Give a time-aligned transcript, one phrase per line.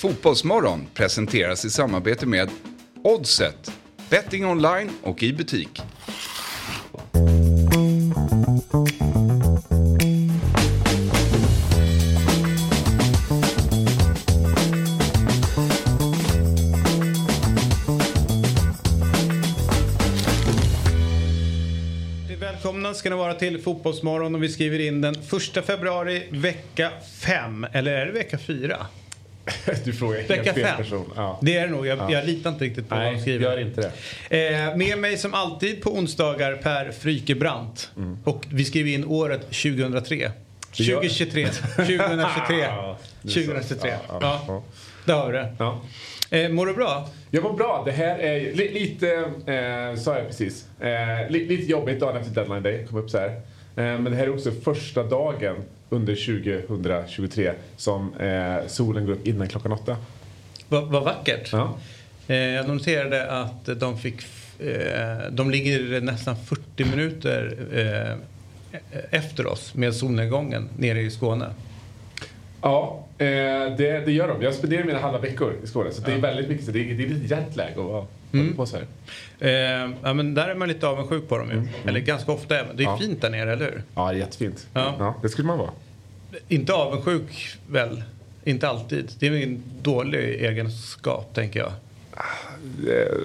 [0.00, 2.50] Fotbollsmorgon presenteras i samarbete med
[3.04, 3.72] Oddset,
[4.10, 5.82] betting online och i butik.
[22.40, 25.14] Välkomna ska ni vara till Fotbollsmorgon och vi skriver in den
[25.56, 26.90] 1 februari vecka
[27.20, 27.66] 5.
[27.72, 28.86] Eller är det vecka 4?
[29.84, 30.76] Du frågar helt Vecka fel 5.
[30.76, 31.12] person.
[31.16, 31.38] Ja.
[31.42, 31.86] Det är det nog.
[31.86, 32.12] Jag, Ja.
[32.12, 33.44] jag litar inte riktigt på vad de Nej, skriver.
[33.44, 33.92] gör inte
[34.28, 34.48] det.
[34.48, 37.90] Eh, med mig som alltid på onsdagar Per Frykebrant.
[37.96, 38.18] Mm.
[38.24, 40.30] Och vi skriver in året 2003.
[40.78, 41.46] Vi gör- 2023.
[41.76, 42.56] 2023.
[42.60, 43.40] Ja, det är så.
[43.40, 43.92] 2023.
[44.08, 44.62] Ja,
[45.04, 45.54] där har vi det.
[45.58, 45.80] Ja.
[46.30, 47.08] Eh, mår du bra?
[47.30, 47.82] Jag var bra.
[47.86, 49.08] Det här är li, lite,
[49.52, 52.86] eh, sa jag precis, eh, li, lite jobbigt dagen efter deadline day.
[52.90, 53.40] Kom upp så här.
[53.76, 55.56] Eh, men det här är också första dagen
[55.90, 59.96] under 2023 som eh, solen går upp innan klockan åtta.
[60.68, 61.52] Vad vad vackert.
[61.52, 61.78] Ja.
[62.28, 64.22] Eh, jag noterade att de fick...
[65.30, 67.56] De ligger nästan 40 minuter
[69.10, 71.46] efter oss med solnedgången nere i Skåne.
[72.62, 74.42] Ja, det, det gör de.
[74.42, 76.94] Jag spenderar mina halva veckor i Skåne så det är väldigt mycket så det är,
[76.94, 78.56] det är lite jetlag att vara mm.
[78.56, 78.86] på så här.
[79.40, 81.88] Eh, ja, men där är man lite avundsjuk på dem ju.
[81.88, 82.54] Eller ganska ofta.
[82.54, 82.98] Det är Ja.
[82.98, 83.82] fint där nere, eller hur?
[83.94, 84.66] Ja, det är jättefint.
[84.74, 85.14] Ja.
[85.22, 85.70] det skulle man vara.
[86.48, 88.02] Inte avundsjuk väl?
[88.44, 89.12] Inte alltid.
[89.18, 91.72] Det är en dålig egenskap, tänker jag.
[92.88, 93.16] Eh,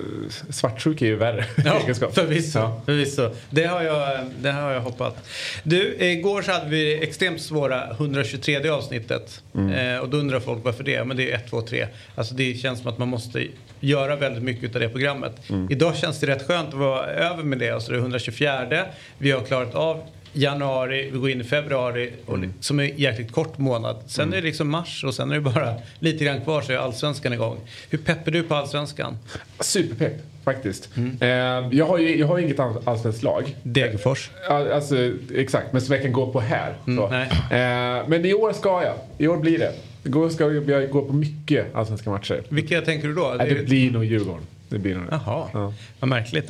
[0.49, 1.45] Svartsjuk är ju värre
[1.81, 2.15] egenskap.
[2.15, 2.59] förvisso.
[2.59, 2.81] Ja.
[2.85, 3.29] förvisso.
[3.49, 5.27] Det, har jag, det har jag hoppat.
[5.63, 9.43] Du, igår så hade vi extremt svåra 123 avsnittet.
[9.55, 9.95] Mm.
[9.95, 11.03] Eh, och då undrar folk varför det.
[11.03, 11.87] Men det är 1, 2, 3.
[12.15, 13.47] Alltså det känns som att man måste
[13.79, 15.49] göra väldigt mycket av det programmet.
[15.49, 15.67] Mm.
[15.71, 17.69] Idag känns det rätt skönt att vara över med det.
[17.69, 18.85] Alltså det är 124.
[19.17, 20.03] Vi har klarat av
[20.37, 22.47] januari, vi går in i februari och Mm.
[22.57, 23.95] det- som är en jäkligt kort månad.
[24.07, 26.77] Sen är det liksom mars och sen är det bara lite grann kvar så är
[26.77, 27.57] allsvenskan igång.
[27.89, 29.17] Hur pepp är du på allsvenskan?
[29.59, 30.89] Superpepp faktiskt.
[30.97, 31.17] Mm.
[31.21, 33.55] Eh, jag, har ju, jag har inget all- allsvenskt lag.
[33.63, 34.29] Degerfors.
[34.49, 34.95] Alltså,
[35.35, 36.73] exakt, men som jag kan gå på här.
[36.87, 37.03] Mm.
[37.03, 38.93] Eh, men i år ska jag.
[39.17, 39.71] I år blir det.
[40.03, 42.43] I år ska jag, gå på mycket allsvenska matcher.
[42.49, 43.35] Vilka tänker du då?
[43.37, 44.41] Nej, det blir nog Djurgården.
[44.69, 45.19] Det blir nog det.
[45.25, 45.73] Jaha, Ja.
[45.99, 46.49] vad märkligt.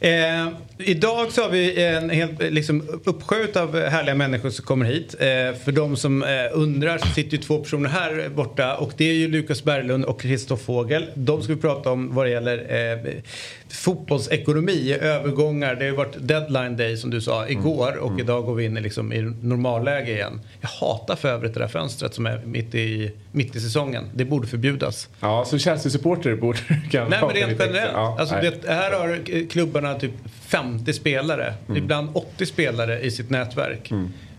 [0.00, 5.14] Eh, idag så har vi en helt liksom, uppsjö av härliga människor som kommer hit.
[5.18, 5.26] Eh,
[5.64, 9.12] för de som eh, undrar så sitter ju två personer här borta och det är
[9.14, 11.06] ju Lukas Berglund och Christoph Fågel.
[11.14, 13.22] De ska vi prata om vad det gäller eh,
[13.68, 15.74] fotbollsekonomi, övergångar.
[15.74, 18.76] Det har ju varit deadline day som du sa igår och idag går vi in
[18.76, 20.40] i, liksom, i normalläge igen.
[20.60, 24.04] Jag hatar för övrigt det där fönstret som är mitt i, mitt i säsongen.
[24.14, 25.08] Det borde förbjudas.
[25.20, 27.92] Ja, som Chelsea-supporter borde du kanske Generellt.
[27.94, 31.82] Ja, alltså, det, här har klubbarna typ 50 spelare, Mm.
[31.82, 33.92] ibland 80 spelare i sitt nätverk.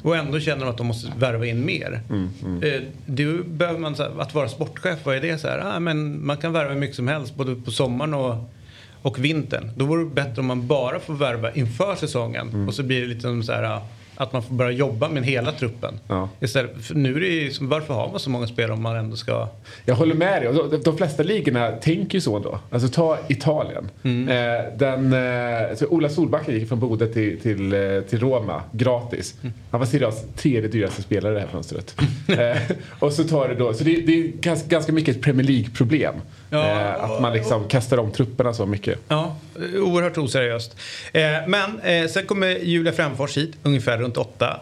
[0.03, 2.01] Och ändå känner de att de måste värva in mer.
[2.09, 2.29] Mm,
[2.63, 5.37] Eh, då behöver man, här, att vara sportchef, vad är det?
[5.37, 8.35] Så här, ah, men man kan värva hur mycket som helst både på sommaren och,
[9.01, 9.71] och vintern.
[9.75, 12.49] Då vore det bättre om man bara får värva inför säsongen.
[12.49, 12.67] Mm.
[12.67, 13.81] Och så blir det lite som så här, ah,
[14.17, 15.99] att man får börja jobba med hela truppen.
[16.07, 16.29] Ja.
[16.39, 19.15] Istället, för nu är det ju, varför har man så många spelare om man ändå
[19.15, 19.47] ska...
[19.85, 20.53] Jag håller med dig.
[20.53, 22.59] De, de flesta ligorna tänker ju så då.
[22.69, 23.89] Alltså ta Italien.
[24.03, 24.29] Mm.
[24.29, 29.35] Eh, den, eh, Ola Solbacken gick från Bode till, till, eh, till Roma gratis.
[29.41, 29.53] Mm.
[29.71, 31.95] Han var Serie A's tredje dyraste spelare i det här fönstret.
[32.27, 35.47] eh, och så tar det då, så det, det är ganska, ganska mycket ett Premier
[35.47, 36.15] League-problem.
[36.49, 38.99] Ja, eh, att man liksom kastar om trupperna så mycket.
[39.07, 39.35] Ja,
[39.75, 40.75] oerhört oseriöst.
[41.13, 44.59] Eh, men eh, sen kommer Julia Frändfors hit, ungefär runt åtta.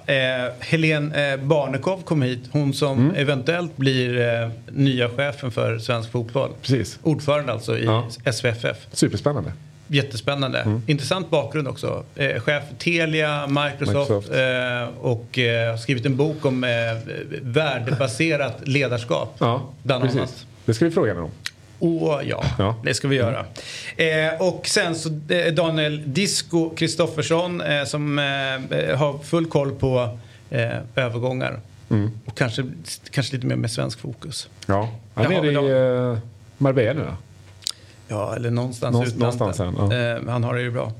[0.59, 3.15] Helene eh, Barnekow kommer hit, hon som Mm.
[3.15, 6.49] eventuellt blir nya chefen för svensk fotboll.
[6.61, 6.99] Precis.
[7.03, 8.07] Ordförande alltså i Ja.
[8.33, 8.77] SVFF.
[8.91, 9.51] Superspännande.
[9.87, 10.59] Jättespännande.
[10.59, 10.81] Mm.
[10.87, 12.03] Intressant bakgrund också.
[12.15, 14.29] Eh, chef för Telia, Microsoft, Microsoft.
[14.31, 16.69] Eh, och eh, skrivit en bok om eh,
[17.41, 19.35] värdebaserat ledarskap.
[19.39, 20.17] Ja, bland precis.
[20.19, 20.45] annat.
[20.65, 21.31] Det ska vi fråga henne om.
[21.79, 22.75] Åh ja, Ja.
[22.83, 23.45] det ska vi göra.
[23.97, 30.17] Eh, och sen så eh, Daniel Disco Kristoffersson eh, som eh, har full koll på
[30.49, 31.59] eh, övergångar.
[31.89, 32.11] Mm.
[32.25, 32.63] Och kanske,
[33.11, 34.49] kanske lite mer med svensk fokus.
[34.65, 34.89] Ja.
[35.13, 36.17] Han är i eh,
[36.57, 37.07] Marbella nu?
[38.07, 39.57] Ja, eller någonstans Någonstans- utlandet.
[39.57, 40.17] någonstans här, ja.
[40.17, 40.91] eh, han har det ju bra.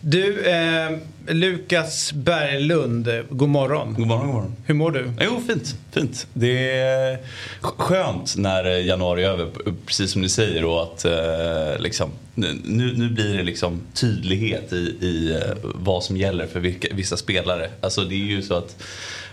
[0.00, 0.90] Du, eh,
[1.28, 3.94] Lukas Berglund, god morgon.
[3.98, 4.56] God morgon, god morgon.
[4.64, 5.12] Hur mår du?
[5.20, 5.76] Jo, fint.
[5.92, 6.26] fint.
[6.32, 7.18] Det är
[7.60, 9.48] skönt när januari är över,
[9.86, 10.64] precis som ni säger.
[10.64, 16.16] Och att eh, liksom, nu, nu blir det liksom tydlighet i, i eh, vad som
[16.16, 17.70] gäller för vilka, vissa spelare.
[17.80, 18.76] Alltså det är ju så att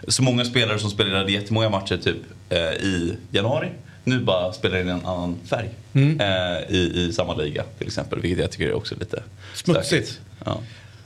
[0.07, 2.17] så många spelare som spelade jättemånga matcher typ
[2.49, 3.69] eh, i januari
[4.03, 8.19] nu bara spelar in en annan färg eh, i, i samma liga till exempel.
[8.19, 10.19] Vilket jag tycker är också lite Smutsigt.
[10.45, 10.59] Ja.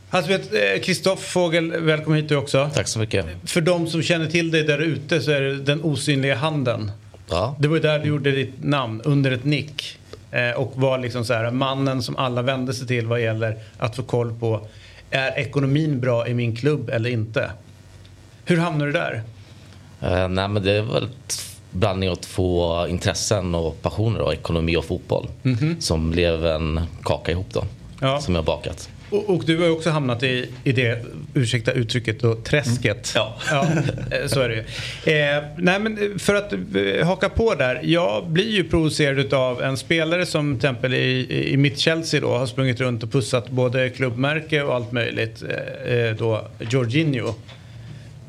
[0.09, 2.69] Alltså, vet, eh, Kristoff Fågel, välkommen hit du också.
[2.73, 3.25] Tack så mycket.
[3.45, 6.91] För de som känner till dig där ute så är det den osynliga handen.
[7.29, 7.55] Ja.
[7.59, 9.99] Det var ju där du gjorde ditt namn, under ett nick.
[10.31, 13.95] Eh, och var liksom så här, mannen som alla vände sig till vad gäller att
[13.95, 14.67] få koll på
[15.09, 17.51] är ekonomin bra i min klubb eller inte?
[18.45, 19.23] Hur hamnade du där?
[20.03, 21.09] Uh, nej men det är väl
[21.75, 25.27] blandning av två intressen och passioner, då, ekonomi och fotboll.
[25.43, 25.79] Mm -hmm.
[25.79, 27.65] Som blev en kaka ihop då.
[27.99, 28.21] Ja.
[28.21, 28.89] Som jag bakat.
[29.09, 33.15] Och, och, du har ju också hamnat i, i det, ursäkta uttrycket, då, träsket.
[33.15, 33.27] Mm.
[33.27, 33.37] Ja.
[33.49, 33.67] ja.
[34.17, 34.61] Eh, så är det ju.
[35.13, 37.81] Eh, nej men för att eh, haka på där.
[37.83, 42.37] Jag blir ju provocerad av en spelare som till exempel i, i mitt Chelsea då
[42.37, 45.43] har sprungit runt och pussat både klubbmärke och allt möjligt.
[45.43, 47.33] Eh, eh då Jorginho.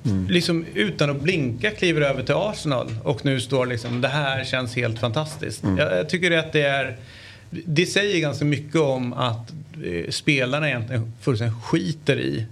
[0.06, 0.26] Mm.
[0.28, 4.76] Liksom utan att blinka kliver över till Arsenal och nu står liksom det här känns
[4.76, 5.62] helt fantastiskt.
[5.62, 5.78] Mm.
[5.78, 6.96] Jag, jag tycker att det är
[7.50, 9.52] det säger ganska mycket om att
[9.84, 12.46] eh, spelarna egentligen fullständigt skiter i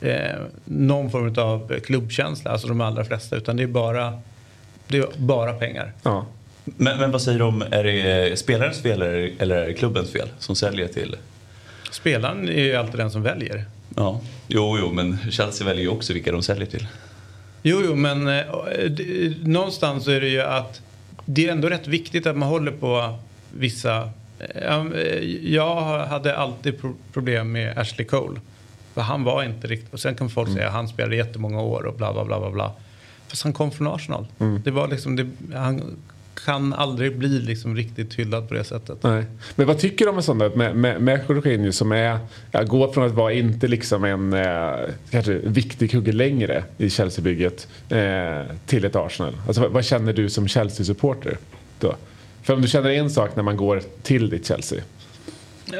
[0.00, 0.16] eh,
[0.64, 3.36] någon form av klubbkänsla, alltså de allra flesta.
[3.36, 4.20] Utan det är bara,
[4.88, 5.92] det är bara pengar.
[6.02, 6.26] Ja.
[6.64, 10.12] Men, men vad säger du om, är det spelarens fel eller, eller är det klubbens
[10.12, 11.16] fel som säljer till?
[11.90, 13.64] Spelaren är ju alltid den som väljer.
[13.96, 16.86] Ja, jo, jo, men Chelsea väljer ju också vilka de säljer till.
[17.62, 18.44] Jo, jo, men eh,
[19.42, 20.80] någonstans är det ju att
[21.24, 23.18] det är ändå rätt viktigt att man håller på
[23.52, 24.10] vissa...
[24.38, 24.84] Eh,
[25.42, 26.74] jag hade alltid
[27.12, 28.40] problem med Ashley Cole.
[28.94, 29.94] För han var inte riktigt...
[29.94, 30.56] Och sen kan folk mm.
[30.56, 32.72] säga att han spelade jättemånga år och bla bla bla bla bla.
[33.28, 34.26] Fast han kom från Arsenal.
[34.38, 34.62] Mm.
[34.64, 35.16] Det var liksom...
[35.16, 35.96] Det, han
[36.34, 39.02] kan aldrig bli liksom riktigt hyllad på det sättet.
[39.02, 39.24] Nej.
[39.54, 42.18] Men vad tycker du om en sån där med, med, med Jorginho som är,
[42.52, 44.72] ja, går från att vara inte liksom en eh,
[45.10, 49.36] kanske viktig kugge längre i Chelsea-bygget eh, till ett Arsenal?
[49.46, 51.36] Alltså, vad, vad känner du som Chelsea-supporter
[51.78, 51.96] då?
[52.42, 54.80] För om du känner en sak när man går till ditt Chelsea.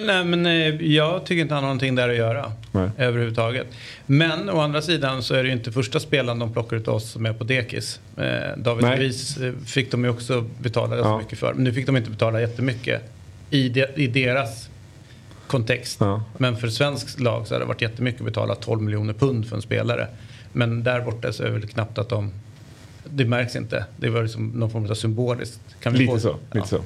[0.03, 2.91] Nej, men eh, jag tycker inte han har någonting där att göra Nej.
[2.99, 3.67] överhuvudtaget.
[4.07, 7.11] Men å andra sidan så är det ju inte första spelaren de plockar ut oss
[7.11, 8.01] som är på dekis.
[8.17, 11.19] Eh, David Luiz eh, fick de ju också betala ganska ja.
[11.19, 11.55] mycket för.
[11.55, 13.03] Men nu fick de inte betala jättemycket
[13.51, 14.69] i, de, i deras
[15.47, 15.97] kontext.
[16.01, 16.25] Ja.
[16.39, 19.57] Men för svenskt lag så har det varit jättemycket att betala 12 miljoner pund för
[19.57, 20.09] en spelare.
[20.53, 22.33] Men där borta så är det väl knappt att de
[23.05, 23.85] det märks inte.
[23.97, 25.61] Det var liksom någon form av symboliskt.
[25.81, 26.19] Kan vi lite få?
[26.19, 26.37] så.
[26.53, 26.81] Lite så.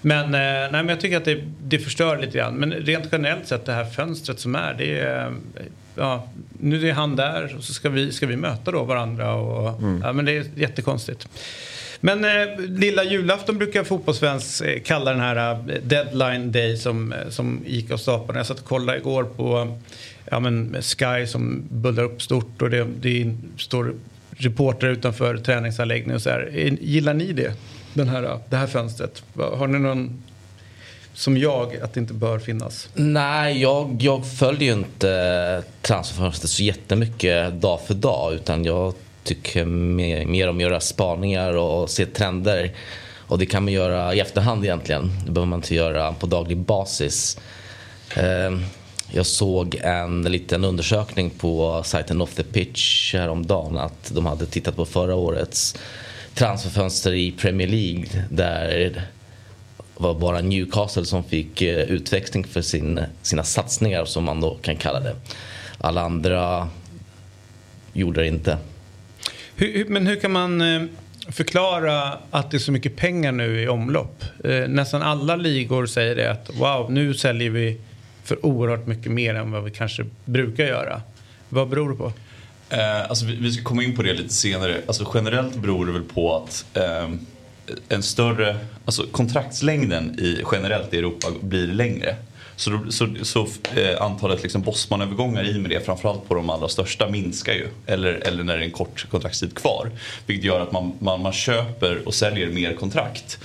[0.00, 2.54] Men, eh, nej, men jag tycker att det, det förstör lite grann.
[2.54, 4.74] Men rent generellt sett det här fönstret som är.
[4.74, 5.32] Det är
[5.98, 6.28] ja,
[6.60, 9.34] nu är han där och så ska vi, ska vi möta då varandra.
[9.34, 10.02] Och, mm.
[10.04, 11.28] ja, men det är jättekonstigt.
[12.00, 17.60] Men eh, lilla julafton brukar fotbollsfans eh, kalla den här eh, deadline day som, som
[17.66, 18.38] gick av staplarna.
[18.38, 19.78] Jag satt och kollade igår på
[20.30, 23.94] ja, men Sky som bullar upp stort och det, det står
[24.38, 26.50] reportrar utanför träningsanläggningen och så här.
[26.80, 27.52] Gillar ni det?
[27.94, 29.22] Den här, det här fönstret?
[29.36, 30.22] Har ni någon
[31.14, 32.88] som jag att det inte bör finnas?
[32.94, 38.94] Nej, jag, jag följer ju inte eh, transferfönstret så jättemycket dag för dag utan jag
[39.24, 42.72] tycker mer, mer om att göra spaningar och se trender.
[43.28, 45.10] Och det kan man göra i efterhand egentligen.
[45.26, 47.38] Det behöver man inte göra på daglig basis.
[48.16, 48.64] Ehm,
[49.12, 54.76] jag såg en liten undersökning på sajten Off the Pitch häromdagen att de hade tittat
[54.76, 55.76] på förra årets
[56.34, 59.02] transferfönster i Premier League där det
[59.94, 64.76] var bara Newcastle som fick eh, utväxling för sin, sina satsningar som man då kan
[64.76, 65.16] kalla det.
[65.78, 66.68] Alla andra
[67.92, 68.58] gjorde det inte.
[69.56, 70.82] Hur, men hur kan man eh,
[71.28, 74.24] förklara att det är så mycket pengar nu i omlopp?
[74.44, 77.80] Eh, nästan alla ligor säger det att wow, nu säljer vi
[78.28, 81.02] för oerhört mycket mer än vad vi kanske brukar göra.
[81.48, 82.12] Vad beror det på?
[82.70, 84.80] Eh, alltså vi, vi, ska komma in på det lite senare.
[84.86, 87.10] Alltså generellt beror det väl på att eh,
[87.88, 92.16] en större, alltså kontraktslängden i, generellt i Europa blir längre.
[92.56, 96.68] Så, då, så, så eh, antalet liksom bossmanövergångar i med det, framförallt på de allra
[96.68, 97.68] största, minskar ju.
[97.86, 99.90] Eller, eller när det är en kort kontraktstid kvar.
[100.26, 103.38] Vilket gör att man, man, man köper och säljer mer kontrakt.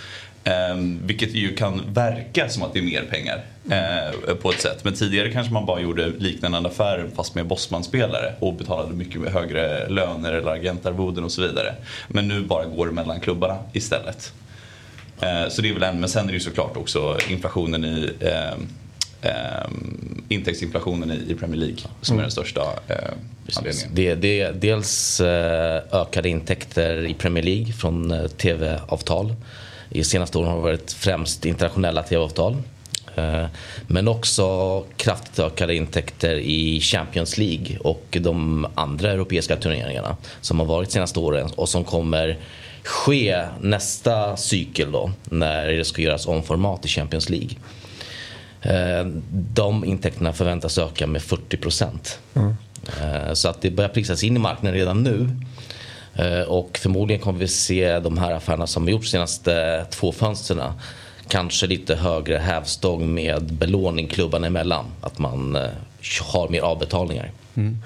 [0.46, 4.84] Um, vilket ju kan verka som att det är mer pengar uh, på ett sätt.
[4.84, 9.90] Men tidigare kanske man bara gjorde liknande affärer fast med bossmanspelare och betalade mycket högre
[9.90, 11.76] löner eller agentarvoden och så vidare.
[12.08, 14.34] Men nu bara går det mellan klubbarna istället.
[15.24, 18.10] Uh, så det är väl en, men sen är det ju såklart också inflationen i
[18.22, 18.64] uh,
[19.68, 22.96] Um, intäktsinflationen i, Premier League som är den största uh,
[23.56, 23.90] anledningen.
[23.94, 25.28] Det, det, dels uh,
[25.92, 29.36] ökade intäkter i Premier League från tv-avtal
[29.94, 32.58] i senaste åren har varit främst internationella tv-avtal.
[33.16, 33.46] Eh,
[33.88, 40.66] men också kraftigt ökade intäkter i Champions League och de andra europeiska turneringarna som har
[40.66, 42.38] varit senaste åren och som kommer
[42.84, 47.56] ske nästa cykel då när det ska göras om format i Champions League.
[48.62, 52.20] Eh, de intäkterna förväntas öka med 40 procent.
[52.34, 52.56] Mm.
[53.02, 55.30] Eh, så att det börjar prisas in i marknaden redan nu.
[56.16, 60.74] Eh, och förmodligen kommer vi se de här affärerna som gjorts senaste två fönstren
[61.28, 64.86] kanske lite högre hävstång med belåning klubbarna emellan.
[65.02, 65.70] Att man eh,
[66.22, 67.32] har mer avbetalningar.
[67.56, 67.78] Mm.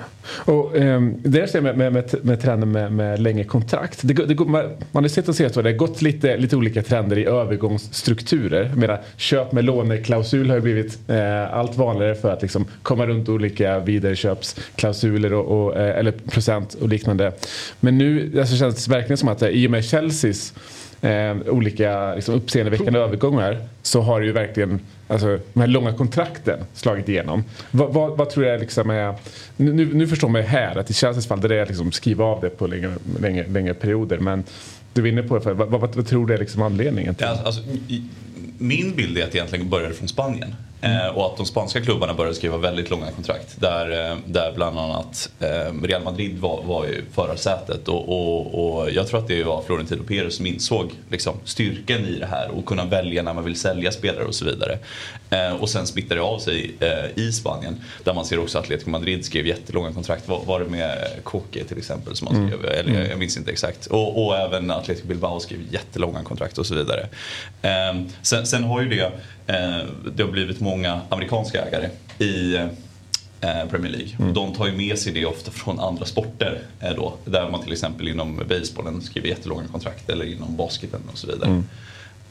[0.45, 3.99] Och, eh, det är med, med, med, med trenden med, med längre kontrakt.
[4.01, 6.83] Det, det, man, man har sett och sett att det har gått lite, lite olika
[6.83, 8.71] trender i övergångsstrukturer.
[8.75, 13.79] Medan köp med låneklausul har blivit eh, allt vanligare för att liksom komma runt olika
[13.79, 17.31] vidareköpsklausuler och, och, eh, eller procent och liknande.
[17.79, 20.53] Men nu alltså, känns det verkligen som att eh, i och med Chelseas
[21.01, 27.09] eh, olika liksom, uppseendeväckande övergångar så har ju verkligen alltså, de här långa kontrakten slagit
[27.09, 27.43] igenom.
[27.71, 29.15] Vad, vad, vad tror jag liksom är...
[29.57, 32.25] Nu, nu förstår man ju här att i Chelseas fall där det är liksom skriva
[32.25, 34.43] av det på längre, längre, längre perioder men
[34.93, 37.15] du var inne på det, vad, vad, vad, tror du är liksom anledningen?
[37.15, 37.25] Till?
[37.25, 37.61] Ja, alltså,
[38.57, 40.55] min bild är att det egentligen började från Spanien.
[40.81, 41.15] Mm.
[41.15, 43.61] och att de spanska klubbarna började skriva väldigt långa kontrakt.
[43.61, 47.87] Där, eh, där bland annat eh, Real Madrid var, var i förarsätet.
[47.87, 52.19] Och, och, och, jag tror att det var Florentino Perez som insåg liksom, styrkan i
[52.19, 54.79] det här och kunna välja när man vill sälja spelare och så vidare.
[55.59, 56.75] och sen smittar det av sig
[57.15, 57.81] i Spanien.
[58.03, 60.27] Där man ser också att Atletico Madrid skrev jättelånga kontrakt.
[60.27, 62.47] Var, var det med Koke till exempel som man mm.
[62.49, 62.65] skrev?
[62.65, 62.79] Mm.
[62.79, 63.85] Eller jag minns inte exakt.
[63.85, 67.07] Och, och även Atletico Bilbao skrev jättelånga kontrakt och så vidare.
[68.21, 69.11] sen, sen har ju det
[70.15, 71.89] det har blivit många amerikanska ägare
[72.19, 72.55] i
[73.41, 74.15] eh, Premier League.
[74.19, 74.33] Mm.
[74.33, 76.61] De tar ju med sig det ofta från andra sporter.
[76.79, 81.17] Eh, då, där man till exempel inom basebollen skriver jättelånga kontrakt eller inom basketen och
[81.17, 81.49] så vidare.
[81.49, 81.63] Mm.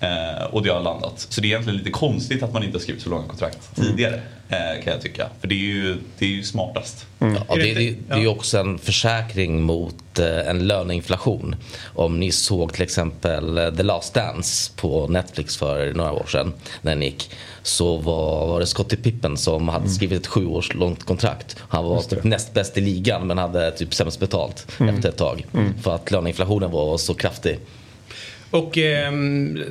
[0.01, 1.27] Eh, och det har landat.
[1.29, 3.91] Så det är egentligen lite konstigt att man inte har skrivit så långa kontrakt mm.
[3.91, 4.21] tidigare.
[4.49, 5.29] Eh, kan jag tycka.
[5.41, 7.07] För det är ju, det är ju smartast.
[7.19, 7.35] Mm.
[7.49, 11.57] Ja, det, det, det är ju också en försäkring mot eh, en löneinflation.
[11.95, 16.53] Om ni såg till exempel eh, The Last Dance på Netflix för några år sedan.
[16.83, 17.31] När den gick.
[17.63, 19.95] Så var, var det Scottie Pippen som hade mm.
[19.95, 21.57] skrivit ett sju års långt kontrakt.
[21.69, 24.95] Han var typ näst bäst i ligan men hade typ sämst betalt mm.
[24.95, 25.47] efter ett tag.
[25.55, 25.75] Mm.
[25.83, 27.59] För att löneinflationen var så kraftig.
[28.51, 29.13] Och eh,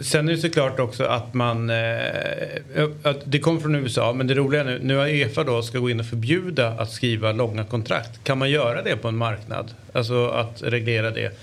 [0.01, 1.69] sen är det såklart också att man...
[1.69, 5.79] Eh, att det kommer från USA men det roliga nu, nu har Efa då ska
[5.79, 8.23] gå in och förbjuda att skriva långa kontrakt.
[8.23, 9.71] Kan man göra det på en marknad?
[9.93, 11.37] Alltså att reglera det.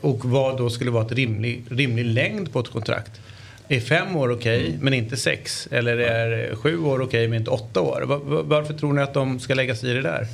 [0.00, 3.20] Och vad då skulle vara ett rimlig, rimlig längd på ett kontrakt?
[3.68, 4.84] Är fem år okej okay, mm.
[4.84, 5.68] men inte sex?
[5.70, 8.02] Eller är sju år okej okay, men inte åtta år?
[8.02, 10.26] Var, varför tror ni att de ska lägga sig i det där?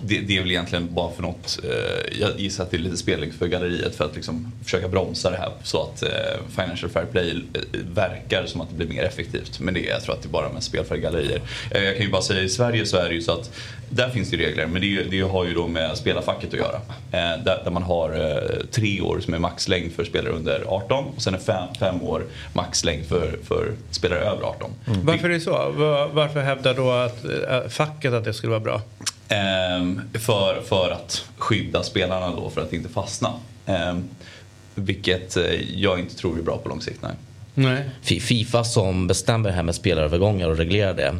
[0.00, 2.96] Det, det, är väl egentligen bara för något, eh, jag gissar att det är lite
[2.96, 6.08] spelning för galleriet för att liksom försöka bromsa det här så att eh,
[6.56, 7.60] Financial Fair Play eh,
[7.94, 9.60] verkar som att det blir mer effektivt.
[9.60, 11.40] Men det, jag tror att det är bara med spel för gallerier.
[11.70, 13.50] Eh, jag kan ju bara säga i Sverige så är det ju så att
[13.88, 16.80] där finns det regler men det, det har ju då med spelarfacket att göra.
[17.12, 21.04] Eh, där, där, man har eh, tre år som är maxlängd för spelare under 18
[21.16, 24.70] och sen är fem, fem år maxlängd för, för spelare över 18.
[24.86, 25.06] Mm.
[25.06, 25.50] Varför är det så?
[26.12, 28.82] Varför hävdar då att, facket att det skulle vara bra?
[29.28, 33.32] Ehm, för, för att skydda spelarna då för att inte fastna.
[33.66, 34.08] Ehm,
[34.74, 37.02] vilket eh, jag inte tror är bra på lång sikt.
[37.02, 37.12] Nej.
[37.54, 38.20] Nej.
[38.20, 41.14] Fifa som bestämmer det här med spelarövergångar och reglerar det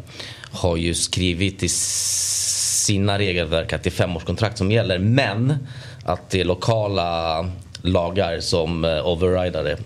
[0.50, 5.56] har ju skrivit i sina regelverk att det är femårskontrakt som gäller men
[6.04, 7.50] att det är lokala
[7.82, 9.78] lagar som eh, overrider det.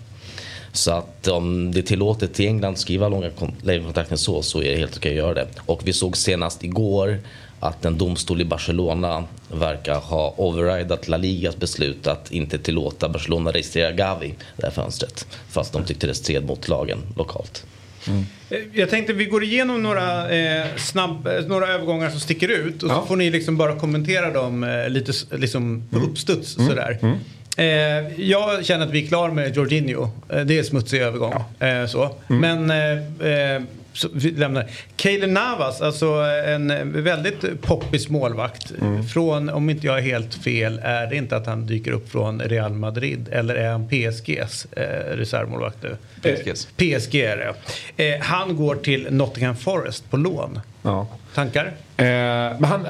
[0.71, 4.61] Så att om det är tillåtet i England att skriva långa kontrakt än så, så
[4.61, 5.47] är det helt okej att göra det.
[5.65, 7.19] Och vi såg senast igår
[7.59, 13.51] att en domstol i Barcelona verkar ha overridat La Ligas beslut att inte tillåta Barcelona
[13.51, 15.27] registrera Gavi det här fönstret.
[15.49, 17.65] Fast de tyckte det stred mot lagen lokalt.
[18.07, 18.25] Mm.
[18.73, 22.89] Jag tänkte vi går igenom några, eh, snabb, eh, några övergångar som sticker ut och
[22.89, 22.95] ja.
[22.95, 26.09] så får ni liksom bara kommentera dem eh, lite liksom på mm.
[26.09, 26.69] uppstuds mm.
[26.69, 26.99] sådär.
[27.01, 27.17] Mm.
[27.57, 30.09] Eh, jag känner att vi är klara med Jorginho.
[30.29, 31.33] Eh, det är smutsig övergång.
[31.59, 31.67] Ja.
[31.67, 32.15] Eh, så.
[32.29, 32.67] Mm.
[32.67, 33.69] Men
[34.13, 34.65] lämnar.
[34.95, 36.07] Kaeli Navas, alltså
[36.45, 38.71] en väldigt poppis målvakt.
[38.81, 39.03] Mm.
[39.03, 42.41] Från, om inte jag är helt fel, är det inte att han dyker upp från
[42.41, 45.97] Real Madrid eller är han PSGs eh, reservmålvakt nu?
[46.21, 46.65] PSGs.
[46.65, 47.53] PSG är
[47.97, 48.13] det.
[48.15, 50.59] Eh, han går till Nottingham Forest på lån.
[50.81, 51.07] Ja.
[51.35, 51.65] Tankar?
[51.97, 52.87] Eh, men han,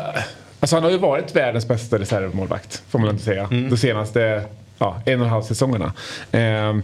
[0.59, 3.47] alltså han har ju varit världens bästa reservmålvakt, får man inte säga.
[3.51, 3.69] Mm.
[3.69, 4.43] De senaste
[4.79, 5.93] ja, en och en halv säsongerna.
[6.31, 6.75] Eh,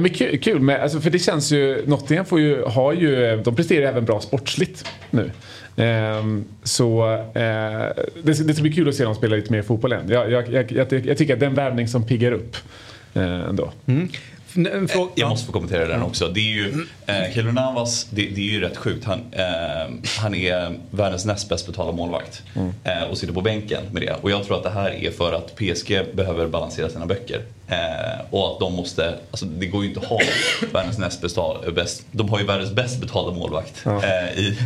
[0.00, 3.56] men kul, kul med, alltså, för det känns ju, Nottingham får ju, har ju, de
[3.56, 5.30] presterar ju även bra sportsligt nu.
[5.76, 6.24] Eh,
[6.62, 10.08] så eh, det, det ska bli kul att se dem spela lite mer fotboll än.
[10.08, 12.56] Jag, jag, jag, jag, tycker att det är en värvning som piggar upp
[13.14, 13.72] eh, ändå.
[13.86, 14.08] Mm.
[14.56, 16.28] Eh, jag måste få kommentera den också.
[16.28, 19.04] Det är ju, eh, Keylor Navas, det, det, är ju rätt sjukt.
[19.04, 22.72] Han, eh, han är världens näst bäst betalda målvakt mm.
[22.84, 24.16] eh, och sitter på bänken med det.
[24.22, 27.42] Och jag tror att det här är för att PSG behöver balansera sina böcker.
[27.68, 30.20] Eh, och att de måste, alltså det går ju inte att ha
[30.72, 34.02] världens näst betal, bäst, de har ju världens bäst betalda målvakt Ja.
[34.04, 34.56] eh, i,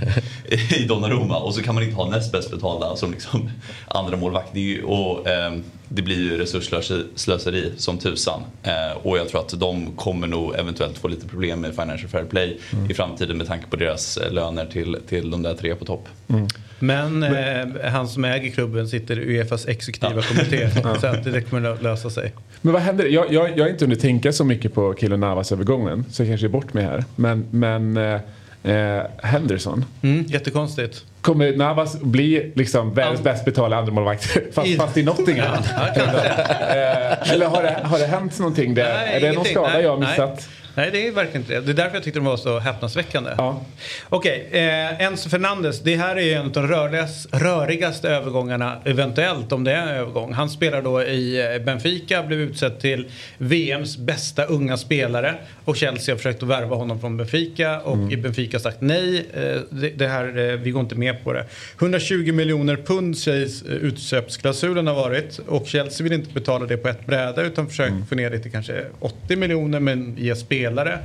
[0.76, 3.50] i Donnarumma och så kan man inte ha näst bäst betalda som liksom
[3.88, 4.48] andra målvakt.
[4.52, 8.40] Det, ju, och, ehm, det blir ju resursslöseri som tusan.
[8.62, 12.24] Eh, och jag tror att de kommer nog eventuellt få lite problem med Financial Fair
[12.24, 12.58] Play
[12.90, 16.08] i framtiden med tanke på deras eh, löner till, till de där tre på topp.
[16.82, 20.70] Men eh, han som äger klubben sitter i Uefas exekutiva kommitté.
[21.00, 22.32] Så att det kommer lösa sig.
[22.60, 23.04] Men vad händer?
[23.04, 26.28] Jag, jag, jag har inte hunnit tänka så mycket på Kilo Navas övergången så jag
[26.28, 27.04] kanske är bort mig här.
[27.16, 28.20] Men, men eh,
[28.62, 29.84] eh, Henderson.
[30.02, 31.04] Mm, jättekonstigt.
[31.20, 35.56] Kommer Navas bli liksom världens bäst betalda andremålvakt fast, fast i Nottingham?
[35.76, 35.86] Ja.
[35.86, 38.94] Eh, eller har det, har det hänt någonting där?
[38.94, 40.34] Nej, är det någon skada Nej, jag har missat?
[40.36, 41.60] Nej, det är verkligen inte det.
[41.60, 43.30] Det är därför jag tyckte de var så häpnadsväckande.
[43.38, 43.64] Ja.
[44.08, 45.80] Okej, eh, Enzo Fernandes.
[45.80, 49.88] Det här är ju en av de rörligas, rörigaste övergångarna eventuellt om det är en
[49.88, 50.32] övergång.
[50.32, 53.08] Han spelar då i eh, Benfica, blev utsedd till
[53.38, 55.34] VMs bästa unga spelare
[55.64, 58.10] och Chelsea har försökt att värva honom från Benfica och Mm.
[58.10, 59.26] i Benfica har sagt nej.
[59.34, 61.44] Eh, det, det här, eh, vi går inte med på det.
[61.78, 66.88] 120 miljoner pund sägs eh, utköpsklausulen ha varit och Chelsea vill inte betala det på
[66.88, 68.06] ett bräde utan försöker Mm.
[68.06, 70.98] få ner det till kanske 80 miljoner men ge spelare.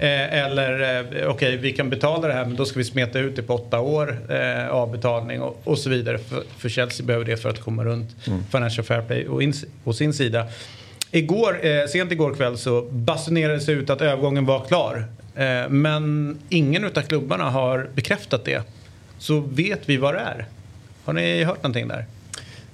[0.00, 3.36] Eh, eller eh, okej, vi kan betala det här men då ska vi smeta ut
[3.36, 6.18] det på åtta år eh, avbetalning och, och så vidare.
[6.18, 8.16] För, för Chelsea behöver det för att komma runt
[8.52, 9.52] Financial Fair Play och in,
[9.84, 10.46] på sin sida.
[11.10, 15.04] Igår, eh, sent igår kväll så basunerades det ut att övergången var klar.
[15.36, 18.62] Eh, men ingen utav klubbarna har bekräftat det.
[19.18, 20.46] Så vet vi vad det är?
[21.04, 22.06] Har ni hört någonting där?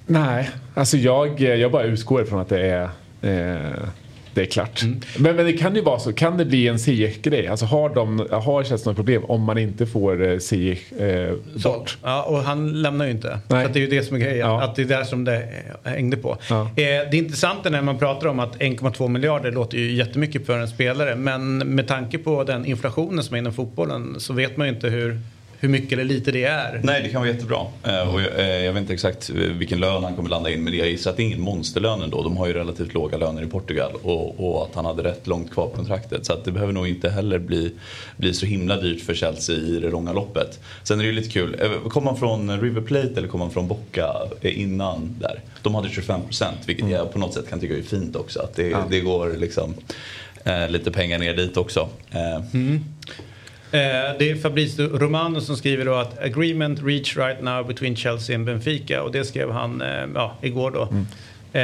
[0.05, 2.89] Nej, alltså jag, jag bara utgår från att det är,
[3.21, 3.89] eh,
[4.33, 4.81] det är klart.
[4.81, 4.99] Mm.
[5.17, 7.47] Men, men det kan ju vara så, kan det bli en Ziyech-grej?
[7.47, 11.69] Alltså har, de, har Chelsea något problem om man inte får eh, Ziyech eh, Så,
[11.69, 11.97] bort?
[12.03, 13.39] ja, och han lämnar ju inte.
[13.47, 13.63] Nej.
[13.63, 14.39] Så att det är ju det som är grejen.
[14.39, 14.61] Ja.
[14.61, 15.35] Att det är där som det
[15.83, 16.37] eh, hängde på.
[16.49, 16.61] Ja.
[16.61, 20.67] Eh, det intressanta när man pratar om att 1,2 miljarder låter ju jättemycket för en
[20.67, 21.15] spelare.
[21.15, 24.89] Men med tanke på den inflationen som är inom fotbollen så vet man ju inte
[24.89, 25.19] hur,
[25.59, 26.81] hur mycket eller lite det är.
[26.83, 27.65] Nej, det kan vara jättebra.
[27.83, 30.63] Eh, och jag, eh, jag vet inte exakt eh, vilken lön han kommer landa in
[30.63, 32.23] men jag gissar att det är ingen monsterlön ändå.
[32.23, 35.51] De har ju relativt låga löner i Portugal och, och att han hade rätt långt
[35.51, 36.25] kvar på kontraktet.
[36.25, 37.71] Så att det behöver nog inte heller bli,
[38.17, 40.59] bli så himla dyrt för Chelsea i det långa loppet.
[40.83, 41.55] Sen är det ju lite kul.
[41.89, 45.41] Kom han från River Plate eller kom han från Boca innan där?
[45.61, 48.39] De hade 25 procent vilket jag på något sätt kan tycka är fint också.
[48.39, 49.73] Att det, det går liksom
[50.43, 51.89] eh, lite pengar ner dit också.
[52.11, 52.79] Eh, Eh,
[53.71, 58.45] det är Fabrizio Romano som skriver då att agreement reach right now between Chelsea and
[58.45, 59.03] Benfica.
[59.03, 60.87] Och det skrev han eh, ja, igår då.
[61.53, 61.61] Eh,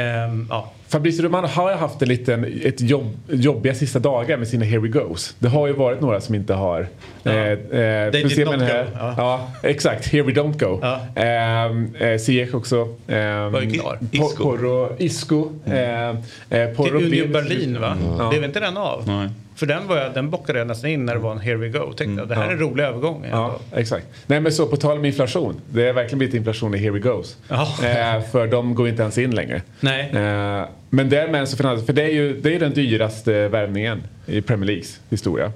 [0.48, 0.72] ja.
[0.88, 4.78] Fabrizio Romano har ju haft en liten, ett jobb, jobbiga sista dagar med sina Here
[4.78, 5.34] We Goes.
[5.38, 6.86] Det har ju varit några som inte har...
[7.22, 7.30] Ja.
[7.32, 8.90] Eh, eh, They did not här- go.
[8.98, 9.14] Ja.
[9.16, 9.50] Ja.
[9.62, 10.06] exakt.
[10.12, 10.78] Here We Don't Go.
[10.82, 11.22] Ja.
[11.22, 12.88] Ehm, eh, Ziyech också.
[13.08, 13.98] Ehm, Var ju klar.
[14.12, 14.42] Isco.
[14.44, 15.48] Porro, Isco.
[15.66, 16.16] ehm,
[16.50, 17.96] eh, Till Porro Union blev- Berlin va?
[18.18, 18.28] Ja.
[18.30, 19.02] Det är väl inte den av?
[19.06, 19.28] Nej.
[19.56, 21.68] För den, var jag, den bockade jag nästan in när det var en Here We
[21.68, 21.92] Go.
[21.92, 23.26] Tänkte jag, det här är en rolig övergång.
[23.30, 24.06] Ja, exakt.
[24.26, 25.60] Nej men så på tal om inflation.
[25.70, 27.36] Det har verkligen blivit inflation i Here We Goes.
[27.48, 27.62] Ja.
[27.82, 29.62] Eh, för de går inte ens in längre.
[29.80, 30.10] Nej.
[30.14, 34.66] Eh, men därmed så för det är ju det är den dyraste värvningen i Premier
[34.66, 35.52] Leagues historia.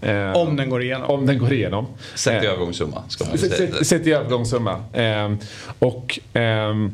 [0.00, 1.10] Eh, Om den går igenom.
[1.10, 1.86] Om den går igenom.
[2.14, 3.52] Sett i Eh, övergångssumma ska man säga.
[3.52, 4.84] Sett sett i övergångssumma.
[4.92, 5.38] Ehm,
[5.78, 6.92] och, ehm,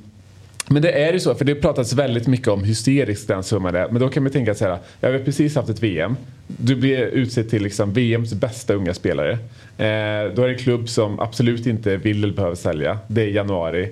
[0.72, 3.88] men det är ju så, för det pratats väldigt mycket om hysterisk den summan är.
[3.88, 6.16] Men då kan man tänka så här, jag har precis haft ett VM.
[6.46, 9.32] Du blir utsedd till liksom VMs bästa unga spelare.
[9.78, 12.98] Eh, då är det en klubb som absolut inte vill eller behöver sälja.
[13.08, 13.82] Det är januari.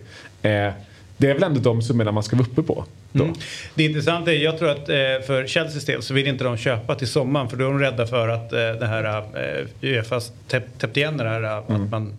[0.43, 0.71] Eh,
[1.17, 2.85] det är väl ändå de summorna man ska vara uppe på.
[3.15, 3.35] Mm.
[3.75, 4.95] Det intressanta är, jag tror att eh,
[5.27, 8.07] för Chelseas del så vill inte de köpa till sommaren för då är de rädda
[8.07, 12.13] för att eh, det här eh, Uefas täpp, täppt igen det här eh, att man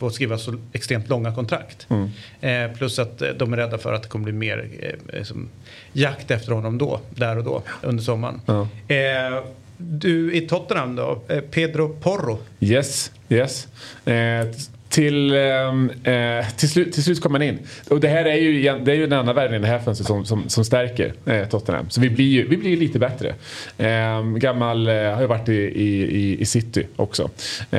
[0.00, 1.86] får skriva så extremt långa kontrakt.
[2.40, 4.68] Eh, plus att eh, de är rädda för att det kommer bli mer
[5.12, 5.48] eh, som
[5.92, 8.40] jakt efter honom då, där och då under sommaren.
[8.46, 8.68] Ja.
[8.94, 9.44] Eh,
[9.76, 12.38] du i Tottenham då, eh, Pedro Porro.
[12.60, 13.68] Yes, yes.
[14.90, 17.58] Till, ehm, eh, till, slut, till slut kom han in.
[17.88, 20.24] Och det här är ju, det är ju den andra värvningen det här fönstret som,
[20.24, 21.90] som, som stärker eh, Tottenham.
[21.90, 23.34] Så vi blir ju vi blir ju lite bättre.
[23.78, 27.22] Eh, gammal eh, har ju varit i, i, i, i City också.
[27.70, 27.78] Eh,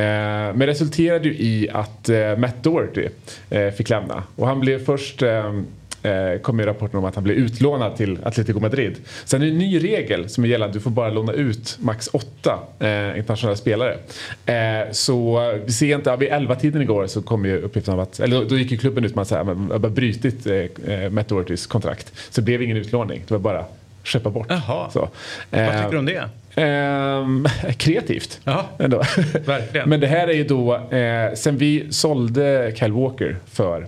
[0.53, 3.07] men resulterade ju i att eh, Matt Doherty
[3.49, 4.23] eh, fick lämna.
[4.35, 5.65] Och han blev först ehm,
[6.03, 8.95] eh, kom ju rapporten om att han blev utlånad till Atletico Madrid.
[9.25, 12.09] Sen är det en ny regel som gäller att du får bara låna ut max
[12.13, 13.97] åtta eh, internationella spelare.
[14.45, 18.19] Eh, så vi ser inte, ja, vid 11-tiden igår så kom ju uppgiften om att,
[18.19, 20.55] eller då, då gick ju klubben ut med att bara brutit eh,
[20.93, 22.13] eh, Matt Dohertys kontrakt.
[22.29, 23.65] Så det blev ingen utlåning, det var bara
[24.03, 24.47] skeppa bort.
[24.49, 24.89] Jaha.
[24.89, 25.09] Så.
[25.49, 26.29] Vad Eh, tycker du om det?
[26.55, 28.39] Ehm, kreativt.
[28.43, 28.65] Jaha.
[28.79, 29.03] Ändå.
[29.45, 29.89] Verkligen.
[29.89, 33.87] Men det här är ju då, eh, sen vi sålde Kyle Walker för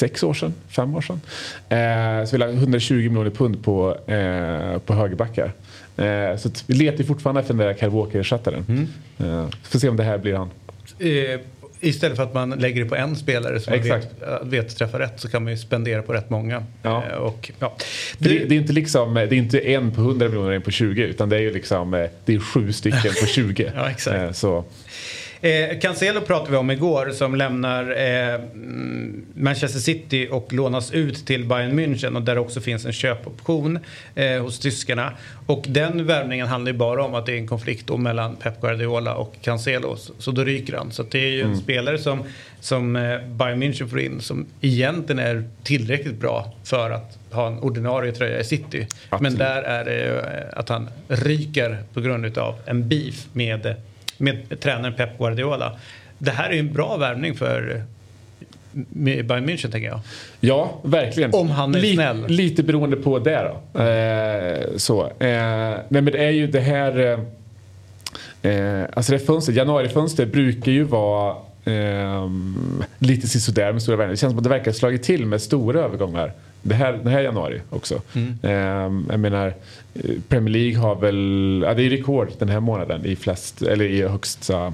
[0.00, 1.20] sex år sedan, fem år sedan.
[1.68, 5.52] Eh, så vi la 120 miljoner pund på, eh, på högerbackar.
[5.96, 8.64] Eh, så vi letar fortfarande efter den där Kyle Walker-ersättaren.
[8.68, 8.88] Mm.
[9.18, 10.50] Eh, får se om det här blir han.
[10.98, 11.40] Eh,
[11.80, 14.08] istället för att man lägger det på en spelare som Exakt.
[14.20, 16.64] man vet, vet träffa rätt så kan man ju spendera på rätt många.
[16.82, 17.04] Ja.
[17.10, 17.76] Eh, och, ja.
[18.18, 20.70] Det, det, är inte liksom, det är inte en på 100 miljoner och en på
[20.70, 23.72] 20 utan det är ju liksom eh, det är sju stycken på 20.
[23.76, 24.16] ja, exakt.
[24.16, 24.64] Eh, så.
[25.42, 28.40] Eh, Cancelo pratade vi om igår som lämnar eh,
[29.34, 33.78] Manchester City och lånas ut till Bayern München och där också finns en köpoption
[34.14, 35.12] eh, hos tyskarna.
[35.46, 38.60] Och den värvningen handlar ju bara om att det är en konflikt då mellan Pep
[38.60, 39.96] Guardiola och Cancelo.
[40.18, 40.92] Så, då ryker han.
[40.92, 41.60] Så det är ju en mm.
[41.60, 42.24] spelare som,
[42.60, 47.58] som eh, Bayern München får in som egentligen är tillräckligt bra för att ha en
[47.58, 48.86] ordinarie tröja i City.
[49.08, 49.20] Absolut.
[49.20, 53.74] Men där är det ju eh, att han ryker på grund av en beef med
[54.20, 55.78] med tränaren Pep Guardiola.
[56.18, 57.84] Det här är en bra värvning för
[58.72, 60.00] Bayern München tänker jag.
[60.40, 61.34] Ja, verkligen.
[61.34, 62.26] Om han är Li snäll.
[62.28, 63.80] Lite beroende på det då.
[63.80, 65.02] Eh, så.
[65.04, 67.18] Eh, nej men det är ju det här...
[68.42, 72.30] Eh, alltså det fönstret, januarifönstret brukar ju vara eh,
[72.98, 74.10] lite sisådär med stora värden.
[74.10, 76.32] Det känns som att det verkar slagit till med stora övergångar.
[76.62, 78.02] Det här, den här januari också.
[78.14, 78.38] Mm.
[78.42, 79.54] Eh, jag menar,
[80.28, 84.08] Premier League har väl, ja det är rekord den här månaden i flest, eller i
[84.08, 84.72] högsta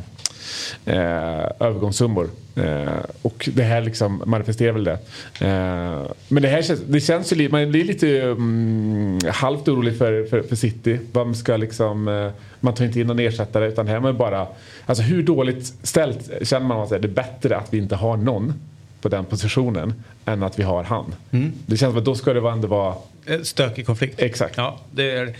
[0.85, 2.31] eh, övergångssummor.
[2.57, 4.98] Eh, och det här liksom manifesterar väl det.
[5.40, 10.26] Eh, men det här känns, det känns ju man blir lite um, halvt orolig för,
[10.26, 10.98] för, för City.
[11.12, 14.46] Man ska liksom, eh, man tar inte in någon ersättare utan här är man bara,
[14.87, 18.52] alltså hur dåligt ställt känner man att det är bättre att vi inte har någon
[19.00, 21.14] på den positionen än att vi har han.
[21.31, 21.52] Mm.
[21.66, 22.94] Det känns som att då ska det ändå vara...
[23.43, 24.21] Stökig konflikt.
[24.21, 24.57] Exakt.
[24.57, 25.37] Ja, det är...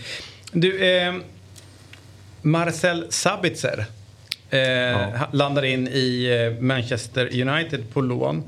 [0.51, 1.15] Du, eh,
[2.41, 3.85] Marcel Sabitzer
[4.49, 5.27] eh, ja.
[5.31, 8.43] landar in i eh, Manchester United på lån.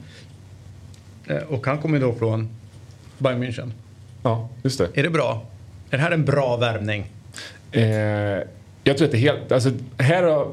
[1.28, 2.50] Eh, och han kommer då från
[3.18, 3.72] Bayern München.
[4.24, 4.90] Ja, just det.
[4.94, 5.46] Är det bra?
[5.90, 7.06] Är det här en bra värvning?
[7.72, 8.40] Eh,
[8.90, 10.48] jag tror att det är helt, alltså, här har,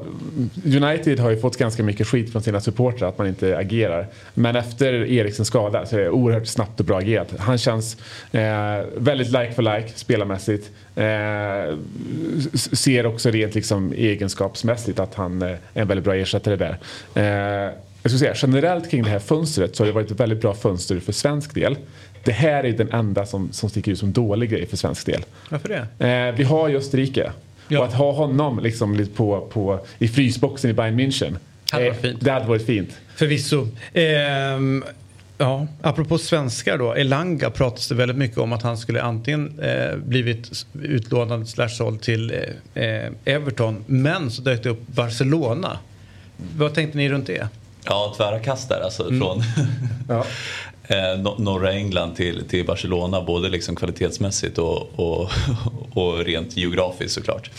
[0.65, 4.07] United har ju fått ganska mycket skit från sina supportrar att man inte agerar.
[4.33, 7.33] Men efter Eriksens skada så är det oerhört snabbt och bra agerat.
[7.39, 7.97] Han känns
[8.31, 8.41] eh,
[8.97, 10.71] väldigt like for like spelarmässigt.
[10.95, 11.77] Eh,
[12.73, 16.77] ser också rent liksom, egenskapsmässigt att han eh, är en väldigt bra ersättare där.
[17.15, 17.73] Eh,
[18.03, 20.53] jag skulle säga, generellt kring det här fönstret så har det varit ett väldigt bra
[20.53, 21.77] fönster för svensk del.
[22.23, 25.25] Det här är den enda som, som sticker ut som dålig grej för svensk del.
[25.49, 26.07] Varför det?
[26.07, 27.31] Eh, vi har ju Österrike.
[27.67, 27.79] Ja.
[27.79, 31.37] Och att ha honom liksom på, på, i frysboxen i Bayern München.
[31.71, 32.21] Hade varit fint.
[32.21, 32.89] Det hade varit fint.
[33.15, 33.67] Förvisso.
[33.93, 34.83] Ehm,
[35.37, 36.93] ja, apropå svenskar då.
[36.93, 42.01] Elanga pratas det väldigt mycket om att han skulle antingen eh, blivit utlånad slash såld
[42.01, 42.33] till
[42.73, 42.83] eh,
[43.25, 43.83] Everton.
[43.87, 45.77] Men så dök det upp Barcelona.
[46.57, 47.47] Vad tänkte ni runt det?
[47.83, 49.03] Ja, tvära kast där alltså.
[49.03, 49.19] Mm.
[49.19, 49.43] Från
[50.09, 50.25] ja.
[50.87, 55.29] eh, norra England till, till Barcelona både liksom kvalitetsmässigt och, och,
[55.93, 57.49] och rent geografiskt såklart.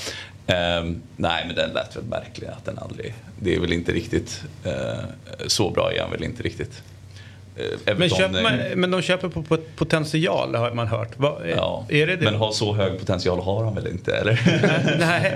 [0.47, 0.85] Eh,
[1.17, 4.73] nej men den lät väl märklig att den aldrig, det är väl inte riktigt, eh,
[5.47, 6.83] så bra är han väl inte riktigt.
[7.87, 11.19] Eh, men, köper man, men de köper på potential har man hört.
[11.19, 12.25] Va, ja, är det det?
[12.25, 14.41] Men har så hög potential har han väl inte eller?
[14.99, 15.35] nej,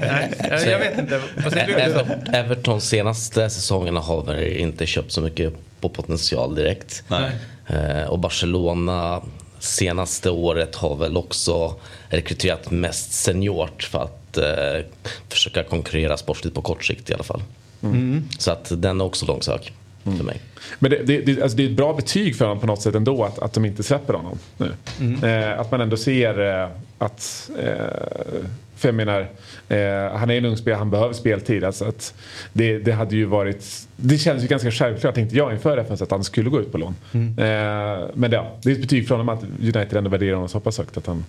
[0.50, 1.20] nej, jag vet inte.
[1.44, 2.32] Vad säger du?
[2.36, 7.04] Evertons senaste säsongerna har väl inte köpt så mycket på potential direkt.
[7.08, 7.30] Nej.
[7.66, 9.22] Eh, och Barcelona
[9.58, 11.74] senaste året har väl också
[12.08, 14.86] rekryterat mest seniort för att eh,
[15.28, 17.42] försöka konkurrera sportligt på kort sikt i alla fall.
[17.82, 18.28] Mm.
[18.38, 19.72] Så att den är också långsök
[20.04, 20.18] mm.
[20.18, 20.40] för mig.
[20.78, 22.94] Men det, det, det, alltså det, är ett bra betyg för honom på något sätt
[22.94, 24.72] ändå att, att de inte släpper honom nu.
[25.00, 25.24] Mm.
[25.24, 26.68] Eh, att man ändå ser eh,
[26.98, 28.44] att eh,
[28.82, 29.20] för jag menar,
[29.68, 31.64] eh, han är en ung spelare, han behöver speltid.
[31.64, 32.14] Alltså att
[32.52, 36.10] det, det hade ju varit, det kändes ju ganska självklart tänkte jag inför FNs att
[36.10, 36.94] han skulle gå ut på lån.
[37.12, 37.28] Mm.
[37.28, 40.60] Eh, men ja, det är ett betyg från honom att United ändå värderar honom så
[40.60, 41.24] pass högt att han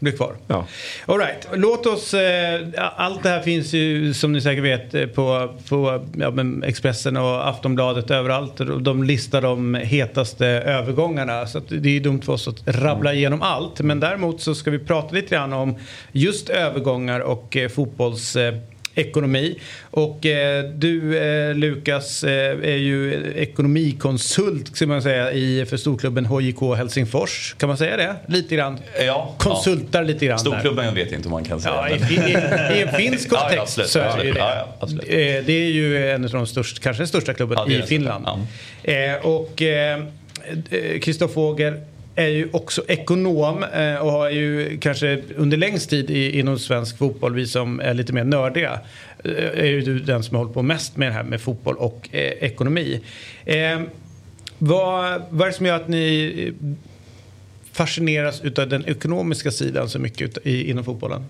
[0.00, 0.34] blir kvar.
[0.46, 0.66] Ja.
[1.06, 1.48] All right.
[1.54, 2.60] Låt oss, eh,
[2.96, 6.32] allt det här finns ju som ni säkert vet eh, på, på ja,
[6.64, 8.60] Expressen och Aftonbladet överallt.
[8.80, 11.46] De listar de hetaste övergångarna.
[11.46, 13.18] Så det är dumt för oss att rabbla mm.
[13.18, 13.80] igenom allt.
[13.80, 15.76] Men däremot så ska vi prata lite grann om
[16.12, 18.54] just övergångar och eh, fotbolls eh,
[18.96, 19.58] ekonomi.
[19.90, 26.26] Och eh, du eh, Lukas eh, är ju ekonomikonsult ska man säga i, för storklubben
[26.26, 27.54] HJK Helsingfors.
[27.58, 28.16] Kan man säga det?
[28.26, 28.78] Lite grann?
[29.06, 29.34] Ja.
[29.38, 30.06] Konsultar ja.
[30.06, 30.38] lite grann.
[30.38, 31.74] Storklubben jag vet inte om man kan säga.
[31.74, 35.40] Ja, i, i, I, en finsk kontext ja, så är det ja, det.
[35.46, 38.26] Det är ju en av de största, kanske den största klubben i Finland.
[38.82, 39.62] Eh, och
[41.00, 41.74] Kristoffer eh, Fågel
[42.16, 47.34] är ju också ekonom eh, och har ju kanske under längst tid inom svensk fotboll,
[47.34, 48.80] vi som är lite mer nördiga,
[49.24, 51.76] eh, är ju du den som har hållit på mest med det här med fotboll
[51.76, 53.00] och eh, ekonomi.
[54.58, 56.52] Vad, vad är det som gör att ni
[57.72, 61.24] fascineras utav den ekonomiska sidan så mycket inom fotbollen?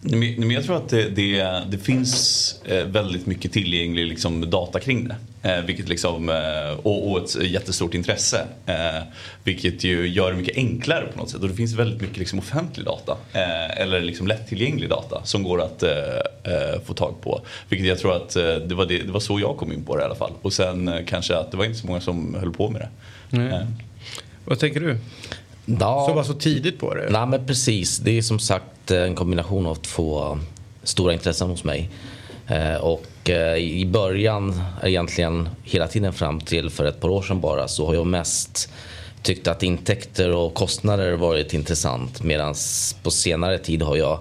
[0.00, 5.16] Men jag tror att det, det, det finns väldigt mycket tillgänglig liksom, data kring det.
[5.46, 8.46] Eh, vilket liksom, eh, och, och, ett jättestort intresse.
[9.44, 11.42] vilket ju gör det mycket enklare på något sätt.
[11.42, 13.16] Och det finns väldigt mycket liksom, offentlig data.
[13.76, 15.84] eller liksom, lättillgänglig data som går att
[16.84, 17.40] få tag på.
[17.68, 18.34] Vilket jag tror att
[18.68, 20.32] det var, det, det var så jag kom in på det i alla fall.
[20.42, 23.36] Och sen kanske att det var inte så många som höll på med det.
[23.36, 23.66] Mm.
[24.44, 24.98] Vad tänker du?
[25.66, 26.06] Ja.
[26.08, 27.08] Så var så tidigt på det?
[27.10, 27.98] Nej men precis.
[27.98, 30.38] Det är som sagt en kombination av två
[30.82, 31.90] stora intressen hos mig.
[32.48, 37.40] Eh, och eh, i början, egentligen hela tiden fram till för ett par år sedan
[37.40, 38.72] bara, så har jag mest
[39.22, 42.22] tyckt att intäkter och kostnader varit intressant.
[42.22, 42.54] Medan
[43.02, 44.18] på senare tid har jag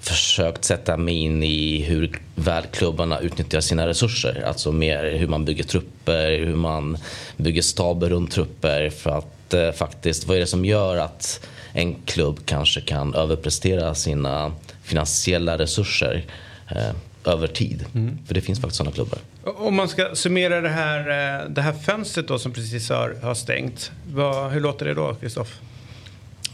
[0.00, 4.44] försökt sätta mig in i hur väl klubbarna utnyttjar sina resurser.
[4.46, 6.98] Alltså mer hur man bygger trupper, hur man
[7.36, 11.94] bygger staber runt trupper för att eh, faktiskt, vad är det som gör att en
[11.94, 16.24] klubb kanske kan överprestera sina finansiella resurser
[16.70, 16.92] eh,
[17.24, 17.84] över tid?
[17.94, 18.18] Mm.
[18.26, 19.18] För det finns faktiskt sådana klubbar.
[19.44, 23.34] Om man ska summera det här, eh, det här fönstret då som precis har, har
[23.34, 23.92] stängt.
[24.12, 25.60] Vad, hur låter det då, Kristoff?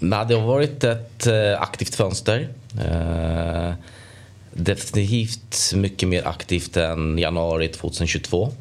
[0.00, 2.48] det har varit ett eh, aktivt fönster.
[2.81, 3.72] Eh,
[4.52, 8.52] definitivt mycket mer aktivt än januari 2022.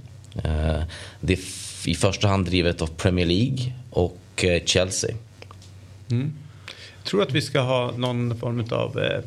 [0.44, 0.82] Eh,
[1.20, 1.40] det är
[1.86, 5.16] i första hand drivet av Premier League och Chelsea.
[6.12, 6.34] Mm.
[6.98, 9.20] Jag tror att vi ska ha någon form av eh,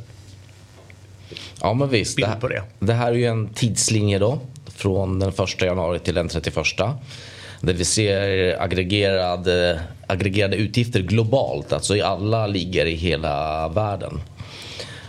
[1.60, 2.62] ja, men visst, bild på det.
[2.78, 4.38] Det här är ju en tidslinje då.
[4.66, 6.56] Från den 1 januari till den 31.
[7.60, 14.20] Där vi ser aggregerade, aggregerade utgifter globalt, alltså i alla ligor i hela världen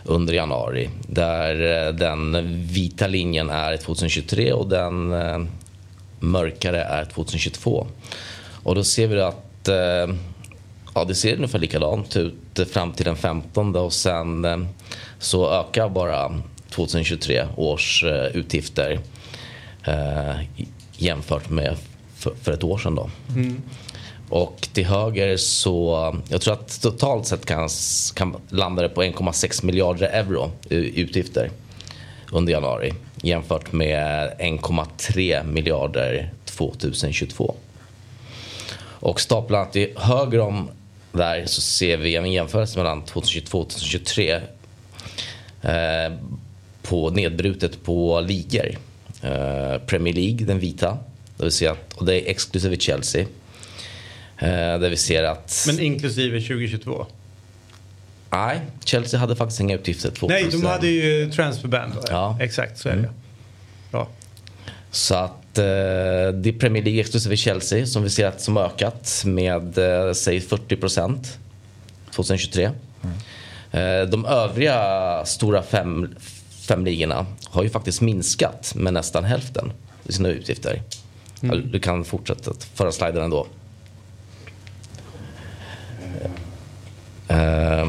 [0.03, 0.89] under januari.
[1.07, 5.39] Där eh, den vita linjen är 2023 och den eh,
[6.19, 7.87] mörkare är 2022.
[8.63, 10.15] Och då ser vi att eh,
[10.95, 14.57] ja, det ser ungefär likadant ut fram till den 15 och sen eh,
[15.19, 18.99] så ökar bara 2023 års eh, utgifter
[19.87, 20.35] eh,
[20.91, 21.75] jämfört med
[22.15, 22.95] för, för, ett år sedan.
[22.95, 23.09] Då.
[23.29, 23.61] Mm.
[24.29, 27.69] Och till höger så, jag tror att totalt sett kan,
[28.15, 31.49] kan landa det på 1,6 miljarder euro i utgifter
[32.31, 37.55] under januari jämfört med 1,3 miljarder 2022.
[38.79, 40.69] Och staplar till höger om
[41.11, 44.41] där så ser vi en jämförelse mellan 2022 och 2023 eh,
[46.81, 48.77] på nedbrutet på ligor.
[49.21, 50.97] Eh, Premier League, den vita,
[51.37, 53.21] där vi ser att, och det är exklusive Chelsea.
[54.37, 55.63] Eh, där vi ser att...
[55.67, 57.05] Men inklusive 2022?
[58.29, 60.11] Nej, Chelsea hade faktiskt inga utgifter.
[60.11, 60.27] 2000.
[60.27, 61.93] Nej, de hade ju transferband.
[62.09, 62.37] Ja.
[62.41, 62.99] Exakt, så är det.
[62.99, 63.11] Mm.
[63.91, 64.07] Bra.
[64.91, 65.63] Så att eh,
[66.33, 70.41] det är Premier League exklusive Chelsea som vi ser att som ökat med eh, säg
[70.41, 71.37] 40 procent
[72.11, 72.65] 2023.
[72.65, 72.75] Mm.
[73.71, 76.15] Eh, de övriga stora fem,
[76.67, 79.71] fem ligorna har ju faktiskt minskat med nästan hälften
[80.03, 80.81] i sina utgifter.
[81.41, 81.71] Mm.
[81.71, 83.47] Du kan fortsätta föra sliden ändå.
[87.27, 87.87] Eh,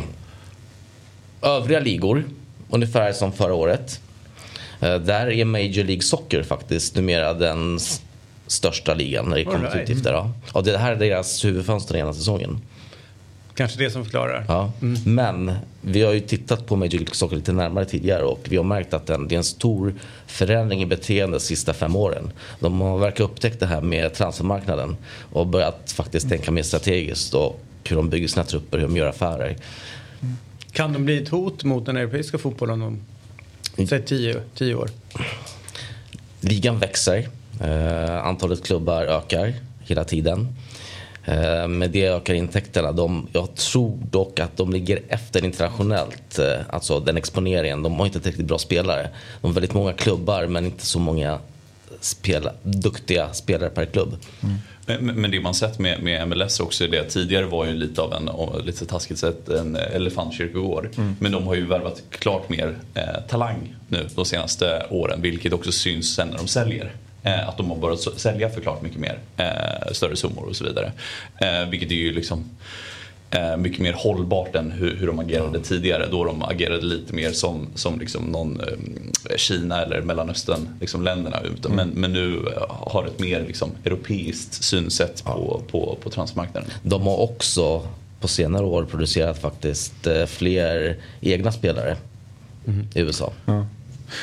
[1.42, 2.24] övriga ligor,
[2.70, 4.00] ungefär som förra året.
[4.80, 7.78] Eh, där är Major League Soccer faktiskt numera den
[8.46, 9.72] största ligan när det kommer right.
[9.72, 10.12] till utgifter.
[10.12, 10.32] Ja.
[10.52, 12.60] Och det här är deras huvudfönster ena säsongen.
[13.54, 14.44] Kanske det som förklarar.
[14.48, 14.72] Ja.
[14.82, 15.14] Mm.
[15.14, 18.64] Men vi har ju tittat på Major League Soccer lite närmare tidigare och vi har
[18.64, 19.94] märkt att det är en stor
[20.26, 22.32] förändring i beteende de sista fem åren.
[22.60, 24.96] De har verkar upptäckt det här med transfermarknaden
[25.32, 29.06] och börjat faktiskt tänka mer strategiskt och hur de bygger sina trupper, hur de gör
[29.06, 29.56] affärer.
[30.72, 33.00] Kan de bli ett hot mot den europeiska fotbollen om
[33.88, 34.90] Säg tio, tio år.
[36.40, 37.28] Ligan växer.
[37.60, 40.48] Eh, antalet klubbar ökar hela tiden.
[41.24, 42.92] Eh, med det ökar intäkterna.
[42.92, 46.38] De, jag tror dock att de ligger efter internationellt.
[46.38, 47.82] Eh, alltså den exponeringen.
[47.82, 49.08] De har inte tillräckligt bra spelare.
[49.40, 51.38] De har väldigt många klubbar men inte så många
[52.00, 54.16] spela, duktiga spelare per klubb.
[54.42, 54.56] Mm.
[54.98, 58.12] Men, det man sett med, med MLS också är det tidigare var ju lite av
[58.12, 58.30] en,
[58.64, 60.88] lite taskigt sett, en elefantkyrkogård.
[60.96, 61.16] Mm.
[61.20, 65.72] Men de har ju värvat klart mer eh, talang nu de senaste åren vilket också
[65.72, 66.92] syns sen när de säljer.
[67.22, 70.64] Eh, att de har börjat sälja för klart mycket mer, eh, större summor och så
[70.64, 70.92] vidare.
[71.40, 72.44] Eh, vilket är ju liksom
[73.30, 75.64] eh, mycket mer hållbart än hur, hur de agerade ja.
[75.64, 76.06] tidigare.
[76.10, 81.38] Då de agerade lite mer som, som liksom någon eh, Kina eller Mellanöstern liksom länderna.
[81.38, 81.76] Mm.
[81.76, 85.32] Men, men nu har ett mer liksom, europeiskt synsätt ja.
[85.32, 86.70] på, på, på transmarknaden.
[86.82, 87.86] De har också
[88.20, 91.96] på senare år producerat faktiskt fler egna spelare
[92.66, 92.86] mm.
[92.94, 93.32] i USA.
[93.46, 93.66] Ja.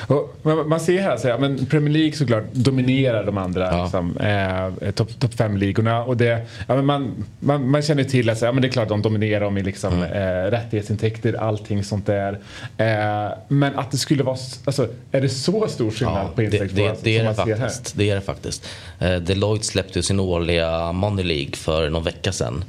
[0.07, 0.35] Och
[0.67, 3.83] man, ser här, så här men Premier League såklart dominerar de andra Ja.
[3.83, 8.29] liksom, eh, topp top fem ligorna Och det, ja, men man, man, man känner till
[8.29, 10.11] att så här, men det är klart de dominerar dem i liksom, Mm.
[10.11, 12.39] eh, rättighetsintäkter, allting sånt där.
[12.77, 16.45] Eh, men att det skulle vara, alltså, är det så stor skillnad Ja, på det,
[16.45, 17.67] intäktsnivå det, det, som det, man ser här?
[17.67, 18.65] faktiskt, det är det faktiskt.
[18.99, 22.63] Eh, Deloitte släppte sin årliga Money League för någon vecka sedan.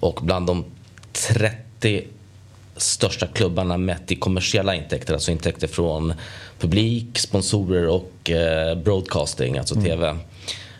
[0.00, 0.64] Och bland de
[1.12, 2.02] 30
[2.76, 6.14] största klubbarna mätt i kommersiella intäkter, alltså intäkter från
[6.58, 10.16] publik, sponsorer och eh, broadcasting, alltså TV.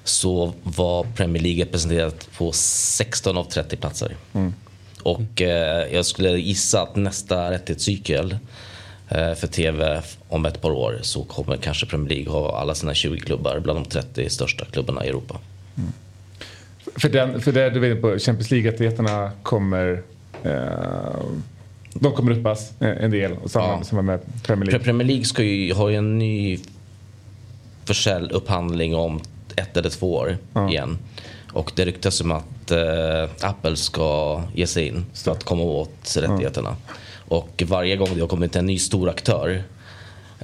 [0.05, 4.17] Så var Premier League representerat på 16 av 30 platser.
[5.03, 8.37] Och eh, jag skulle gissa att nästa rättighetscykel
[9.09, 12.95] eh, för TV om ett par år så kommer kanske Premier League ha alla sina
[12.95, 15.39] 20 klubbar bland de 30 största klubbarna i Europa.
[16.97, 20.03] För, den, för det du var inne på, Champions League-rättigheterna kommer
[20.43, 20.53] eh,
[21.95, 23.85] de kommer uppas eh, en del och samma, Ja.
[23.85, 24.85] samma med Premier Pre- League.
[24.85, 26.59] Premier League ska ju ha ju en ny
[27.85, 29.21] försälj, upphandling om
[29.57, 30.71] ett eller två år Ja.
[30.71, 30.99] igen.
[31.53, 36.17] Och det ryktas om att eh, Apple ska ge sig in för att komma åt
[36.17, 36.77] rättigheterna.
[37.29, 39.63] Och varje gång det har kommit en ny stor aktör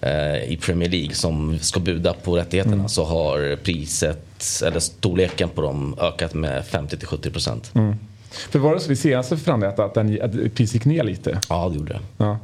[0.03, 2.89] eh, i Premier League som ska buda på rättigheterna Mm.
[2.89, 7.71] så har priset, eller storleken på dem ökat med 50-70 procent.
[7.75, 7.97] Mm.
[8.31, 11.41] För var det så vid senaste förhandlingen att, att, den, att priset gick ner lite?
[11.49, 12.01] Ja, det gjorde det.
[12.17, 12.39] Ja.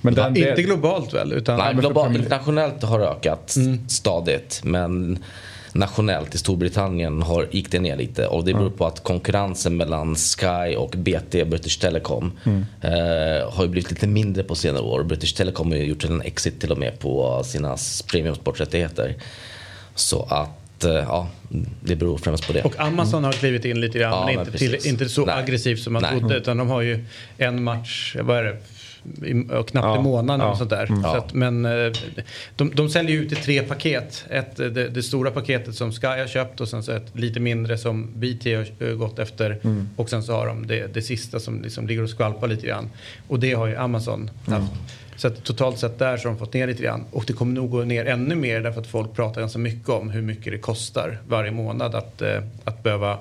[0.00, 1.32] Men den, det, Inte globalt väl?
[1.32, 3.88] Utan Nej, Premier- internationellt har det ökat Mm.
[3.88, 4.60] stadigt.
[4.64, 5.18] Men
[5.72, 8.26] nationellt i Storbritannien har, gick det ner lite.
[8.26, 12.64] Och det beror på att konkurrensen mellan Sky och BT, British Telecom, Mm.
[12.80, 15.02] eh, har ju blivit lite mindre på senare år.
[15.02, 17.76] British Telecom har ju gjort en exit till och med på sina
[18.10, 19.14] premiumsporträttigheter.
[19.94, 20.48] Så att,
[20.84, 21.28] eh, ja,
[21.80, 22.62] det beror främst på det.
[22.62, 25.34] Och Amazon har klivit in lite grann Ja, men men inte, till, inte så Nej.
[25.34, 26.18] aggressivt som man Nej.
[26.18, 26.36] trodde.
[26.36, 27.04] Utan de har ju
[27.38, 28.56] en match, vad är det?
[29.22, 30.86] I, och knappt Ja, en månad ja, och sånt där.
[30.90, 31.02] Ja.
[31.02, 31.92] Så att, men eh,
[32.56, 34.24] de, de säljer ju ut i tre paket.
[34.30, 37.40] Ett, eh, det, det stora paketet som Sky har köpt och sen så ett lite
[37.40, 39.60] mindre som BT har gått efter.
[39.96, 42.90] Och sen så har de det, det sista som liksom ligger och skvalpar lite grann.
[43.28, 44.72] Och det har ju Amazon haft.
[45.16, 47.04] Så att totalt sett där så har de fått ner lite grann.
[47.10, 50.10] Och det kommer nog gå ner ännu mer därför att folk pratar ganska mycket om
[50.10, 53.18] hur mycket det kostar varje månad att, eh, att behöva,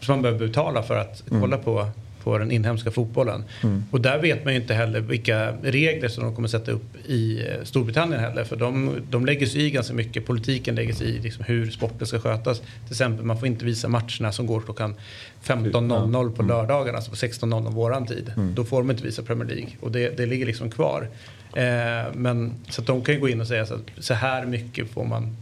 [0.00, 1.86] som man behöver betala för att kolla på,
[2.28, 3.44] på den inhemska fotbollen.
[3.90, 7.46] Och där vet man ju inte heller vilka regler som de kommer sätta upp i
[7.48, 8.44] eh, Storbritannien heller.
[8.44, 10.26] För de, de lägger sig i ganska mycket.
[10.26, 12.60] Politiken lägger sig i liksom hur sporten ska skötas.
[12.60, 14.94] Till exempel man får inte visa matcherna som går klockan
[15.44, 18.32] 15.00 på lördagarna, alltså på 16.00 våran tid.
[18.54, 19.70] Då får de inte visa Premier League.
[19.80, 21.08] Och det, det ligger liksom kvar.
[21.54, 24.46] Eh, men så att de kan ju gå in och säga så att så här
[24.46, 25.36] mycket får man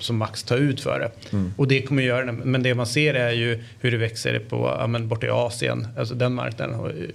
[0.00, 1.10] som max ta ut för det.
[1.56, 2.32] Och det kommer göra det.
[2.32, 5.88] Men det man ser är ju hur det växer på, ja, men borta i Asien.
[5.98, 6.80] Alltså den marknaden.
[6.96, 7.12] ju-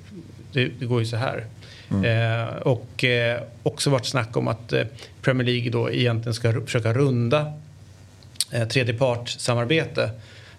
[0.54, 1.46] Det, det går ju så här.
[2.06, 4.84] Eh, och eh, också varit snack om att eh,
[5.22, 7.54] Premier League då egentligen ska försöka runda
[8.52, 10.10] eh, tredjepartssamarbete.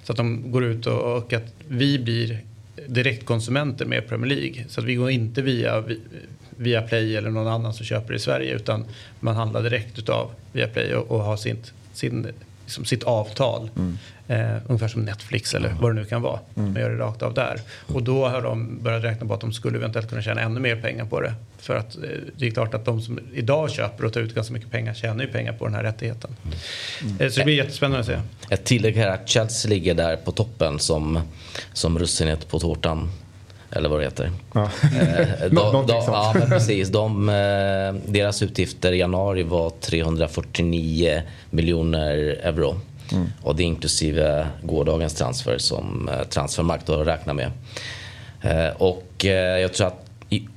[0.05, 2.39] Så att de går ut och, och att vi blir
[2.87, 4.65] direktkonsumenter med Premier League.
[4.69, 6.01] Så att vi går inte via, vi-
[6.57, 8.85] via Play eller någon annan som köper i Sverige utan
[9.21, 12.33] man handlar direkt utav via Play och, och har sitt, sin,
[12.65, 13.71] liksom sitt avtal.
[14.29, 16.41] Eh, ungefär som Netflix eller vad det nu kan vara.
[16.55, 17.61] Man gör det rakt av där.
[17.87, 20.77] Och då har de börjat räkna på att de skulle eventuellt kunna tjäna ännu mer
[20.77, 21.35] pengar på det.
[21.59, 22.03] För att eh,
[22.37, 25.25] det är klart att de som idag köper och tar ut ganska mycket pengar tjänar
[25.25, 26.37] ju pengar på den här rättigheten.
[27.21, 28.19] Eh, så det blir jättespännande att se.
[28.51, 31.21] Ett tillägg här att Chelsea ligger där på toppen som,
[31.73, 33.11] som russinet på tårtan.
[33.77, 34.31] Eller vad det heter.
[34.55, 34.63] Ja.
[35.01, 36.89] Eh, de, de, ja, men precis.
[36.89, 42.81] De, eh, deras utgifter i januari var 349 miljoner euro.
[43.13, 43.27] Mm.
[43.43, 47.51] Och det är inklusive gårdagens transfer som eh, Transfermarkt har räknat med.
[48.43, 50.49] Eh, och jag tror att i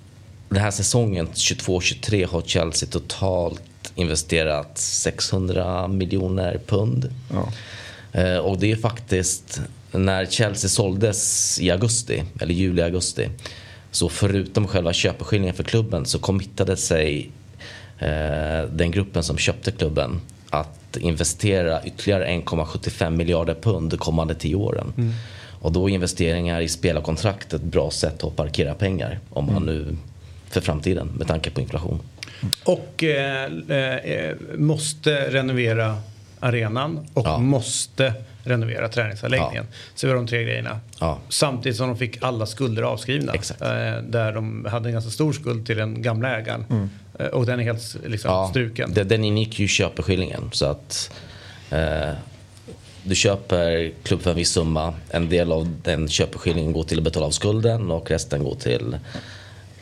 [0.49, 3.62] den här säsongen 22-23 har Chelsea totalt
[3.95, 7.10] investerat 600 miljoner pund.
[7.34, 7.49] Ja.
[8.41, 9.62] Och det är faktiskt
[9.98, 13.30] när Chelsea såldes i augusti, eller juli-augusti.
[13.92, 17.30] Så förutom själva köpeskillingen för klubben så committade sig
[18.00, 24.56] eh, den gruppen som köpte klubben att investera ytterligare 1,75 miljarder pund de kommande tio
[24.56, 25.14] åren.
[25.62, 29.98] Och då är investeringar i spelarkontrakt ett bra sätt att parkera pengar om man nu
[30.50, 32.00] för framtiden med tanke på inflation.
[32.64, 35.98] Och eh, eh, måste renovera
[36.40, 37.38] arenan och Ja.
[37.38, 38.14] måste
[38.46, 39.68] renovera träningsanläggningen.
[39.96, 40.80] Så det var de tre grejerna.
[41.00, 41.20] Ja.
[41.30, 43.34] Samtidigt som de fick alla skulder avskrivna.
[43.34, 43.62] Exakt.
[43.62, 43.68] Eh,
[44.04, 46.89] där de hade en ganska stor skuld till den gamla ägaren.
[47.20, 48.93] Eh, och den är helt liksom, Ja, struken.
[48.93, 50.50] Den ingick ju i köpeskillingen.
[50.52, 51.12] Så att
[51.70, 52.10] eh,
[53.04, 54.93] du köper klubb för en viss summa.
[55.10, 58.98] En del av den köpeskillingen går till att betala av skulden och resten går till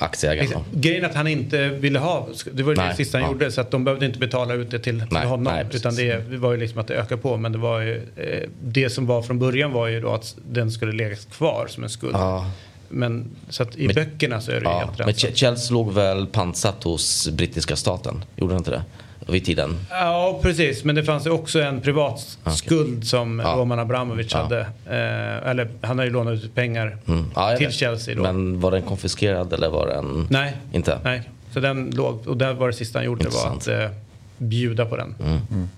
[0.04, 0.64] aktieägarna.
[0.74, 3.32] Grejen att han inte ville ha, det var det Nej, sista han ja.
[3.34, 5.54] gjorde så att de behövde inte betala ut det till, till Nej, honom.
[5.54, 7.96] nej, utan det, det var ju liksom att det ökade på men det var ju,
[8.16, 11.84] eh, det som var från början var ju då att den skulle läggas kvar som
[11.84, 12.16] en skuld.
[12.16, 12.52] Ja.
[12.90, 15.16] Men så att i Men- böckerna så är det ju Ja, helt men rätt.
[15.18, 18.24] Ch- Chelsea låg väl pantsatt hos brittiska staten?
[18.36, 18.84] Gjorde den inte det?
[19.28, 19.76] Vid tiden?
[19.90, 20.84] Ja, precis.
[20.84, 23.56] Men det fanns ju också en privat skuld som Ja.
[23.58, 24.38] Roman Abramovic Ja.
[24.42, 24.60] hade.
[24.86, 27.26] Eh, eller han har ju lånat ut pengar Mm.
[27.36, 27.76] Ja, till vet.
[27.76, 28.22] Chelsea då.
[28.22, 30.28] Men var den konfiskerad eller var den...
[30.30, 30.58] Nej.
[30.72, 31.00] Inte?
[31.04, 32.28] Nej, så den låg.
[32.28, 33.92] Och där var det sista han gjorde var att Intressant.
[33.92, 33.98] eh,
[34.38, 35.16] bjuda på den.
[35.20, 35.70] Mm.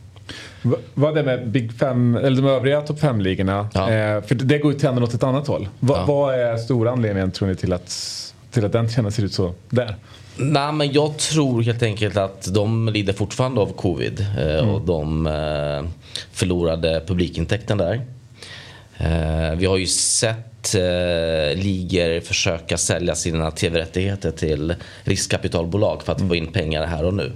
[0.62, 3.70] Va- Vad är det med Big Fem, eller de övriga topp 5-ligorna?
[3.74, 3.91] Ja.
[3.91, 5.68] Eh, för det går ju trenden åt ett annat håll.
[5.80, 6.06] Va, Ja.
[6.06, 7.98] Vad är stora anledningen tror ni till att,
[8.52, 9.96] till att den trenden ser ut så där?
[10.38, 14.26] Nej, men jag tror helt enkelt att de lider fortfarande av covid.
[14.40, 15.84] Eh, Och de eh,
[16.32, 18.02] förlorade publikintäkten där.
[18.98, 26.28] Eh, vi har ju sett eh, ligor försöka sälja sina tv-rättigheter till riskkapitalbolag för att
[26.28, 27.32] få in pengar här och nu.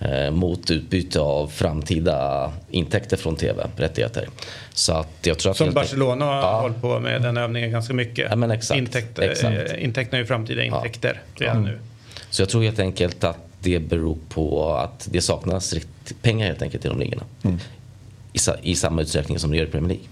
[0.00, 4.28] Eh, mot utbyte av framtida intäkter från tv-rättigheter.
[4.74, 6.60] Så att jag tror att Som Barcelona har Ja.
[6.60, 8.28] hållit på med den övningen ganska mycket.
[8.30, 8.78] Ja, exakt.
[8.78, 9.76] Intäkt, Exakt.
[9.78, 11.78] Intäkterna är ju framtida intäkter redan nu.
[12.30, 16.62] Så jag tror helt enkelt att det beror på att det saknas rikt- pengar helt
[16.62, 17.22] enkelt i de ligorna.
[18.32, 20.04] I, sa- I samma utsträckning som det gör i Premier League.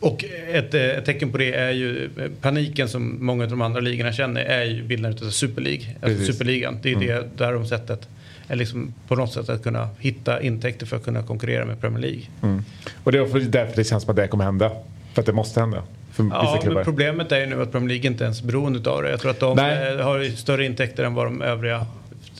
[0.00, 3.62] Och ett, eh, ett tecken på det är ju eh, paniken som många av de
[3.62, 5.84] andra ligorna känner är ju bildandet av Super League.
[6.02, 6.32] Alltså.
[6.32, 6.78] Superligan.
[6.82, 8.08] Det är ju det där de sättet
[8.48, 12.00] är liksom på något sätt att kunna hitta intäkter för att kunna konkurrera med Premier
[12.00, 12.22] League.
[12.42, 12.64] Mm.
[13.04, 14.70] Och det är därför det känns som att det kommer hända.
[15.14, 15.82] För att det måste hända.
[16.14, 16.74] För vissa Ja, klubbar.
[16.74, 19.10] men problemet är ju nu att Premier League inte ens är beroende av det.
[19.10, 19.92] Jag tror att de Nej.
[19.98, 21.86] eh, har större intäkter än vad de övriga,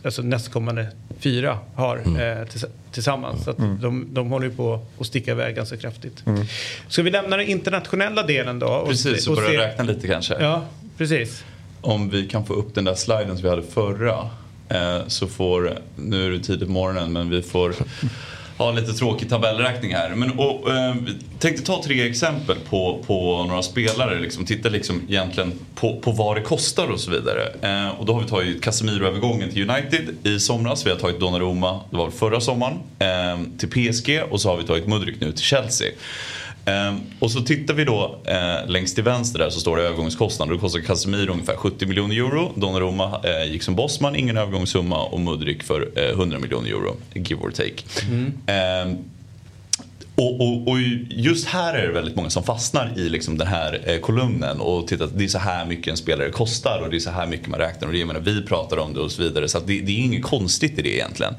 [0.05, 0.87] alltså nästkommande
[1.19, 2.39] fyra har Mm.
[2.41, 3.45] eh, tills, tillsammans.
[3.45, 6.23] Så att de, de håller ju på att sticka iväg ganska kraftigt.
[6.27, 6.45] Mm.
[6.89, 8.67] Ska vi lämna den internationella delen då?
[8.67, 10.35] Och, Precis, och och börja se- räkna lite kanske.
[10.41, 10.63] Ja,
[10.99, 11.45] precis.
[11.81, 14.31] Om vi kan få upp den där sliden som vi hade förra.
[14.69, 17.75] Eh, så får, nu är det tidigt på morgonen men vi får
[18.57, 20.15] ha lite tråkig tabellräkning här.
[20.15, 20.95] Men, och, eh,
[21.39, 24.21] tänkte ta tre exempel på, på några spelare.
[24.21, 27.43] Liksom, titta liksom egentligen på, på vad det kostar och så vidare.
[27.63, 30.87] Eh, och då har vi tagit Casemiro-övergången till United i somras.
[30.87, 34.65] Vi har tagit Donnarumma, det var förra sommaren, eh, till PSG och så har vi
[34.65, 35.89] tagit Mudryk nu till Chelsea.
[36.65, 40.53] Ehm, och så tittar vi då eh, längst till vänster där så står det övergångskostnader.
[40.53, 42.53] Då kostar Casemiro ungefär 70 miljoner euro.
[42.55, 46.97] Donnarumma eh, gick som bossman, ingen övergångssumma och Mudryk för eh, 100 miljoner euro.
[47.15, 47.83] Give or take.
[48.47, 48.97] Ehm,
[50.17, 53.81] och, och, och just här är det väldigt många som fastnar i liksom den här
[53.85, 56.97] eh, kolumnen och tittar att det är så här mycket en spelare kostar och det
[56.97, 59.13] är så här mycket man räknar och det, jag menar, vi pratar om det och
[59.13, 59.49] så vidare.
[59.49, 61.35] Så att det, det är inget konstigt i det egentligen.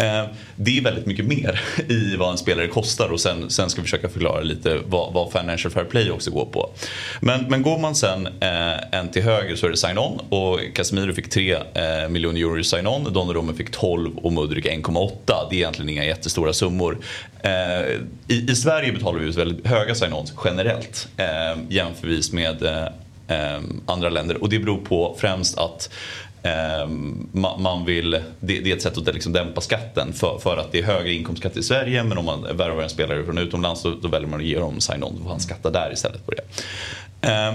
[0.00, 0.24] Eh,
[0.56, 3.84] det är väldigt mycket mer i vad en spelare kostar och sen, sen ska vi
[3.84, 6.70] försöka förklara lite vad, vad Financial Fair Play också går på.
[7.20, 11.12] Men, men går man sen eh, en till höger så är det sign-on och Casemiro
[11.12, 15.10] fick 3 eh, miljoner euro i sign-on, Donnarumma fick 12 och Mudryk 1,8.
[15.50, 16.98] Det är egentligen inga jättestora summor.
[17.42, 22.86] Eh, i, I Sverige betalar vi ut väldigt höga sign-ons generellt eh, jämförvis med eh,
[23.28, 25.90] eh, andra länder och det beror på främst att
[26.42, 26.88] eh,
[27.32, 30.72] man, man vill, det, det är ett sätt att liksom dämpa skatten för, för att
[30.72, 33.94] det är högre inkomstskatt i Sverige men om man värvar en spelare från utomlands då,
[34.02, 36.42] då väljer man att ge dem sign-on då får han skatta där istället på det.
[37.28, 37.54] Eh,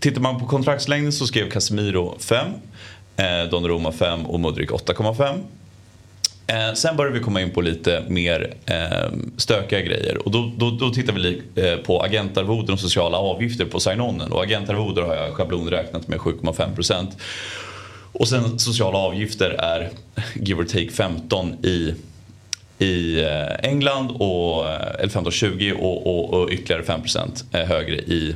[0.00, 2.46] tittar man på kontraktslängden så skrev Casemiro 5,
[3.16, 5.40] eh, Donnarumma 5 och Mudrik 8,5.
[6.50, 10.70] Eh, sen börjar vi komma in på lite mer eh, stökiga grejer och då, då,
[10.70, 15.34] då tittar vi eh, på agentarvoden och sociala avgifter på sign-onen och agentarvoder har jag
[15.34, 17.06] schablonräknat med 7,5%
[18.12, 19.90] och sen sociala avgifter är
[20.34, 21.94] give or take 15 i
[22.80, 28.34] i eh, England, och, eh, eller 15-20 och, och, och ytterligare 5% eh, högre i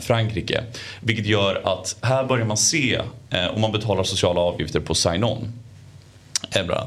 [0.00, 0.62] Frankrike.
[1.00, 3.00] Vilket gör att här börjar man se,
[3.54, 5.52] om man betalar sociala avgifter på sign-on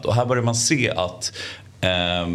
[0.04, 1.34] och här börjar man se att
[1.82, 2.28] eh,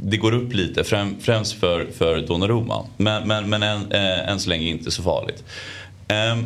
[0.00, 2.86] det går upp lite, främ, främst för, för Donnarumma.
[2.96, 5.44] Men, men, men än, eh, än så länge inte så farligt.
[6.08, 6.38] Eh,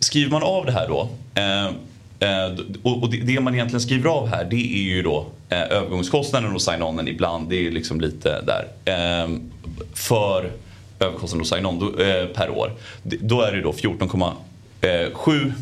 [0.00, 1.74] skriver man av det här då ehm,
[2.18, 5.62] eh, eh, och det, det man egentligen skriver av här det är ju då eh,
[5.62, 7.48] övergångskostnaden och sign-onen ibland.
[7.48, 8.66] Det är ju liksom lite där.
[8.84, 9.28] Eh,
[9.94, 10.50] för
[10.98, 12.72] överkostnaden och sign-on då, eh, per år.
[13.02, 15.52] Då är det då 14,7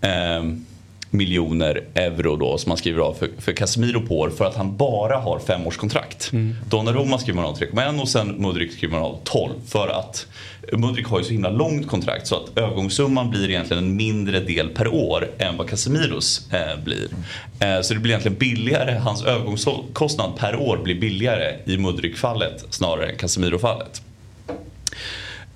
[0.00, 0.64] eh, ehm,
[1.10, 4.76] miljoner euro då som man skriver av för, för Casemiro på år för att han
[4.76, 6.32] bara har femårskontrakt.
[6.32, 6.56] Mm.
[6.70, 10.26] Donnarumma skriver man av 3,1 och sen Mudryk skriver man av 12 för att
[10.72, 14.68] Mudryk har ju så himla långt kontrakt så att övergångssumman blir egentligen en mindre del
[14.68, 17.08] per år än vad Casemiros eh, blir.
[17.60, 23.10] Eh, så det blir egentligen billigare, hans övergångskostnad per år blir billigare i Mudryk-fallet snarare
[23.10, 24.02] än Casemiro-fallet.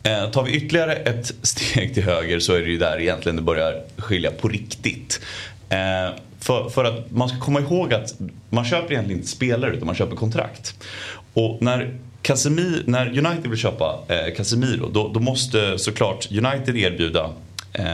[0.03, 3.43] Eh, tar vi ytterligare ett steg till höger så är det ju där egentligen det
[3.43, 5.21] börjar skilja på riktigt.
[5.69, 8.15] Eh, för, för att man ska komma ihåg att
[8.51, 10.75] man köper egentligen inte spelare utan man köper kontrakt.
[11.35, 17.31] Och när Casemiro, när United vill köpa eh, Casemiro då, då, måste såklart United erbjuda
[17.73, 17.85] eh,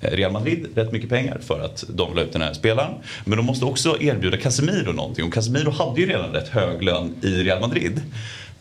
[0.00, 2.92] Real Madrid rätt mycket pengar för att de vill ha ut den här spelaren.
[3.24, 7.14] Men de måste också erbjuda Casemiro någonting och Casemiro hade ju redan rätt hög lön
[7.22, 8.00] i Real Madrid.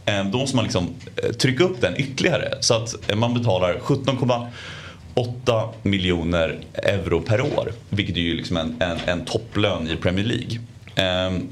[0.08, 0.94] Eh, då måste man liksom
[1.24, 7.72] eh, trycka upp den ytterligare så att eh, man betalar 17,8 miljoner euro per år.
[7.90, 10.60] Vilket är ju liksom en, en, en topplön i Premier League.
[10.96, 11.48] Ehm,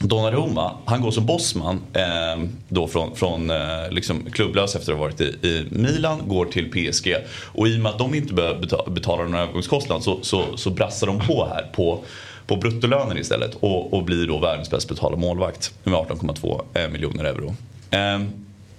[0.00, 5.04] Donnarumma, han går som bossman eh, då från, från eh, liksom klubblös efter att ha
[5.04, 7.16] varit i, i, Milan, går till PSG.
[7.44, 11.06] Och i och med att de inte behöver betala någon övergångskostnad så, så, så brassar
[11.06, 12.04] de på här på,
[12.46, 17.54] på bruttolönen istället och, och blir då världens bäst betalda målvakt med 18,2 miljoner euro.
[17.92, 18.22] Eh,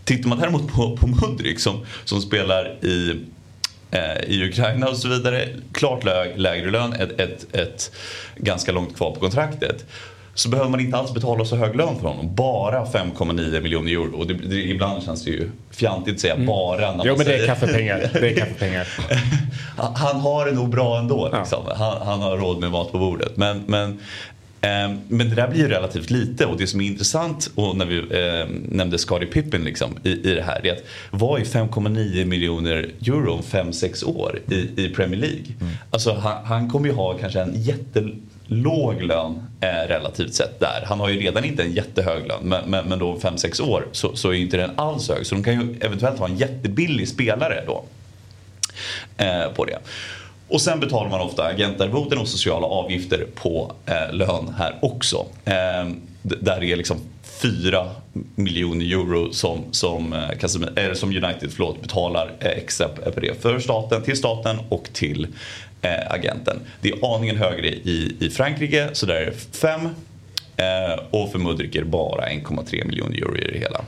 [0.04, 3.22] tittar man däremot på, på Mudrik som, som spelar i
[3.92, 5.48] eh, i Ukraina och så vidare.
[5.72, 6.04] Klart
[6.36, 7.92] lägre lön, ett, ett, ett
[8.36, 9.86] ganska långt kvar på kontraktet
[10.36, 12.36] så behöver man inte alls betala så hög lön för honom.
[12.36, 14.18] Bara 5,9 miljoner euro.
[14.18, 16.46] Och det, det, ibland känns det ju fjantigt att säga mm.
[16.46, 16.96] bara.
[16.96, 18.10] När jo men det är kaffepengar.
[18.14, 18.88] Det är kaffepengar.
[19.96, 21.30] han har det nog bra ändå.
[21.38, 21.64] Liksom.
[21.68, 21.76] Ja.
[21.76, 23.38] Han, han, har råd med mat på bordet.
[23.38, 24.00] Men, men,
[25.08, 27.98] men det där blir ju relativt lite och det som är intressant och när vi
[27.98, 32.92] eh, nämnde Scottie Pippen liksom, i, i det här är att vad är 5,9 miljoner
[33.08, 35.46] euro om 5-6 år i, i Premier League?
[35.62, 35.74] Mm.
[35.90, 38.10] Alltså han, han kommer ju ha kanske en jätte
[38.46, 40.84] låg lön eh, relativt sett där.
[40.86, 44.16] Han har ju redan inte en jättehög lön men, men, men då 5-6 år så,
[44.16, 45.26] så är inte den alls hög.
[45.26, 47.86] Så de kan ju eventuellt ha en jättebillig spelare då
[49.18, 49.78] eh, på det.
[50.48, 55.26] Och sen betalar man ofta agentarvoden och sociala avgifter på eh, lön här också.
[55.46, 55.90] Eh,
[56.22, 57.90] där är liksom 4
[58.36, 60.30] miljoner euro som, som, eh,
[60.76, 65.28] eh, som United förlåt, betalar eh, extra på det för staten, till staten och till
[65.82, 66.60] eh, agenten.
[66.82, 69.82] Det är aningen högre i, i Frankrike så där är det 5
[70.58, 73.82] eh, och för Mudrik är det bara 1,3 miljoner euro i det hela.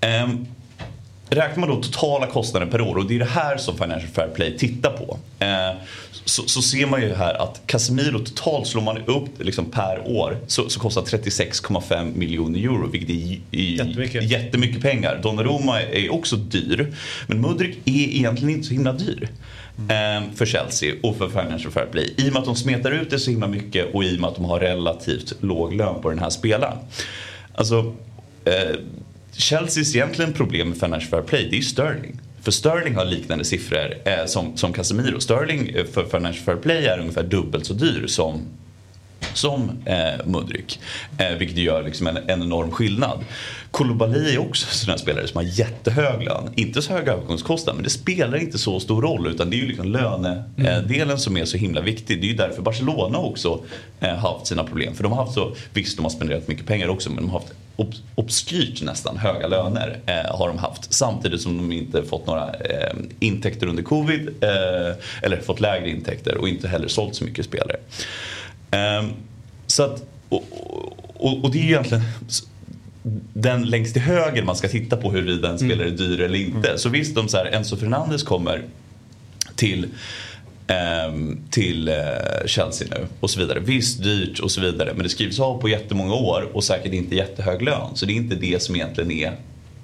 [0.00, 0.46] Ehm,
[1.30, 4.28] Räknar man då totala kostnaden per år och det är det här som Financial Fair
[4.28, 5.18] Play tittar på.
[5.38, 5.76] Eh,
[6.24, 10.38] så, så, ser man ju här att Casemiro totalt slår man upp liksom per år
[10.46, 14.30] så, så kostar 36,5 miljoner euro vilket är, är jättemycket.
[14.30, 15.20] jättemycket pengar.
[15.22, 16.94] Donnarumma är också dyr
[17.26, 19.28] men Mudrik är egentligen inte så himla dyr.
[19.88, 20.34] Mm.
[20.34, 22.14] för Chelsea och för Financial Fair Play.
[22.16, 24.28] I och med att de smetar ut det så himla mycket och i och med
[24.28, 26.78] att de har relativt låg lön på den här spelaren.
[27.54, 27.94] Alltså,
[28.44, 28.76] eh,
[29.32, 32.20] Chelseas egentligen problem med Financial Fair Play det är Sterling.
[32.42, 35.20] För Sterling har liknande siffror eh, som, som Casemiro.
[35.20, 38.42] Sterling eh, för Financial Fair Play är ungefär dubbelt så dyr som
[39.38, 40.80] som eh, Mudryk.
[41.18, 43.24] Eh, vilket gör liksom en, en enorm skillnad.
[43.70, 46.52] Koulibaly är också en sån här spelare som har jättehög lön.
[46.54, 49.66] Inte så hög övergångskostnad men det spelar inte så stor roll utan det är ju
[49.66, 51.18] liksom lönedelen mm.
[51.18, 52.20] som är så himla viktig.
[52.20, 53.60] Det är ju därför Barcelona också
[54.00, 54.94] eh, haft sina problem.
[54.94, 57.40] För de har haft så, visst de har spenderat mycket pengar också men de har
[57.40, 60.92] haft obs obskyrt nästan höga löner eh, har de haft.
[60.92, 64.28] Samtidigt som de inte fått några eh, intäkter under covid.
[64.40, 67.76] Eh, eller fått lägre intäkter och inte heller sålt så mycket spelare.
[69.78, 70.44] Så att, och,
[71.14, 72.02] och, och, det är ju egentligen
[73.34, 76.68] den längst till höger man ska titta på huruvida en spelare är dyr eller inte.
[76.68, 76.78] Mm.
[76.78, 78.62] Så visst, om så här, Enzo Fernandes kommer
[79.54, 79.86] till
[80.66, 81.94] ehm, till eh,
[82.46, 83.60] Chelsea nu och så vidare.
[83.60, 87.16] Visst dyrt och så vidare men det skrivs av på jättemånga år och säkert inte
[87.16, 87.90] jättehög lön.
[87.94, 89.32] Så det är inte det som egentligen är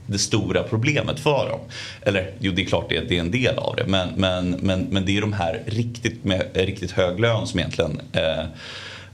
[0.07, 1.61] det stora problemet för dem.
[2.03, 3.85] Eller jo, det är klart det, det är en del av det.
[3.87, 8.01] Men, men, men, men det är de här riktigt, med riktigt hög lön som egentligen
[8.13, 8.45] eh,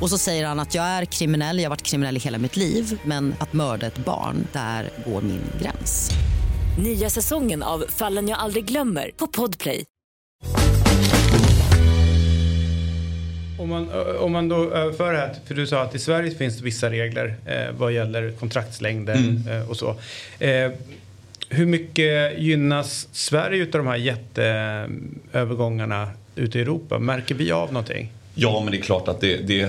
[0.00, 2.56] Och så säger han att jag är kriminell, jag har varit kriminell i hela mitt
[2.56, 6.10] liv men att mörda ett barn, där går min gräns.
[6.78, 9.84] Nya säsongen av Fallen jag aldrig glömmer på Podplay.
[13.58, 13.88] Om man,
[14.18, 16.90] om man då överför det här, för du sa att i Sverige finns det vissa
[16.90, 19.48] regler eh, vad gäller kontraktslängder mm.
[19.48, 19.96] eh, och så.
[20.38, 20.70] Eh,
[21.48, 26.98] hur mycket gynnas Sverige av de här jätteövergångarna ute i Europa?
[26.98, 28.12] Märker vi av någonting?
[28.38, 29.36] Ja, men det är klart att det...
[29.36, 29.62] det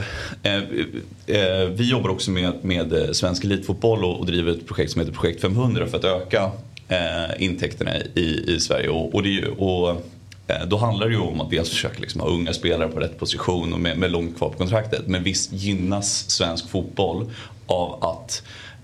[0.43, 0.55] eh,
[1.27, 5.01] eh, vi jobbar också med, med eh, svensk elitfotboll och, och driver ett projekt som
[5.01, 6.51] heter Projekt 500 för att öka
[6.87, 8.89] eh, intäkterna i, i Sverige.
[8.89, 10.01] Och, och, det, och
[10.47, 13.19] Eh, då handlar det ju om att dels försöka liksom ha unga spelare på rätt
[13.19, 15.07] position och med, med långt kvar på kontraktet.
[15.07, 17.31] Men visst gynnas svensk fotboll
[17.67, 18.43] av att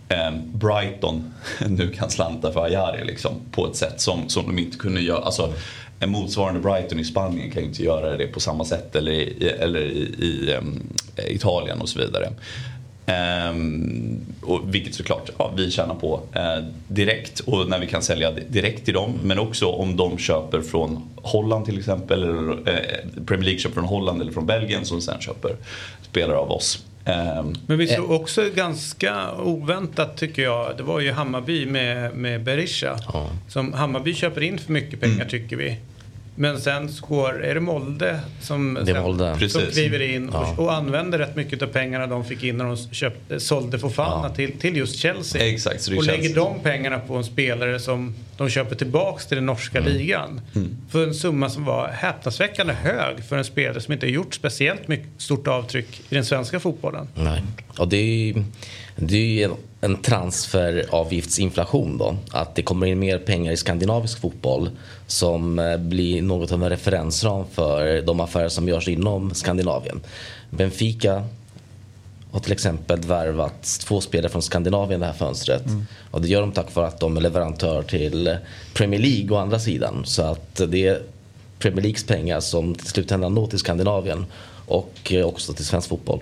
[0.09, 1.33] eh, Brighton
[1.67, 5.21] nu kan slanta för Ajari liksom, på ett sätt som, som de inte kunde göra.
[5.21, 5.53] Alltså,
[5.99, 9.47] en motsvarande Brighton i Spanien kan ju inte göra det på samma sätt eller i,
[9.47, 10.81] eller i, i um,
[11.27, 12.29] Italien och så vidare.
[13.49, 18.31] Um, och vilket såklart ja, vi tjänar på uh, direkt och när vi kan sälja
[18.31, 19.13] direkt till dem.
[19.23, 22.23] Men också om de köper från Holland till exempel.
[22.23, 25.55] Eller uh, Premier League köper från Holland eller från Belgien som sen köper
[26.01, 26.85] spelare av oss.
[27.05, 30.77] Um, Men vi såg också ganska oväntat tycker jag.
[30.77, 32.97] Det var ju Hammarby med, med Berisha.
[33.13, 33.29] Ja.
[33.49, 35.27] Som Hammarby köper in för mycket pengar Mm.
[35.29, 35.77] tycker vi.
[36.35, 39.49] Men sen går, är det Molde som, Det Molde.
[39.49, 40.55] som kliver in och, Ja.
[40.57, 44.35] och använder rätt mycket av pengarna de fick in när de köpte, sålde Fofana Ja.
[44.35, 45.47] till, till just Chelsea.
[45.47, 46.21] Exakt, så det är och Chelsea.
[46.21, 49.93] lägger de pengarna på en spelare som de köper tillbaks till den norska Mm.
[49.93, 50.41] ligan.
[50.89, 54.87] För en summa som var häpnadsväckande hög för en spelare som inte har gjort speciellt
[54.87, 57.07] mycket stort avtryck i den svenska fotbollen.
[57.15, 57.41] Nej.
[57.77, 58.43] Och det är
[58.95, 62.15] det är ju en, en transferavgiftsinflation då.
[62.31, 64.69] Att det kommer in mer pengar i skandinavisk fotboll
[65.07, 70.01] som eh, blir något av en referensram för de affärer som görs inom Skandinavien.
[70.49, 71.23] Benfica
[72.31, 75.63] har till exempel värvat två spelare från Skandinavien det här fönstret.
[76.11, 78.37] Och det gör de tack vare att de är leverantör till
[78.73, 80.01] Premier League å andra sidan.
[80.05, 81.01] Så att det är
[81.59, 84.25] Premier Leagues pengar som till slutändan når till Skandinavien
[84.65, 86.19] och eh, också till svensk fotboll.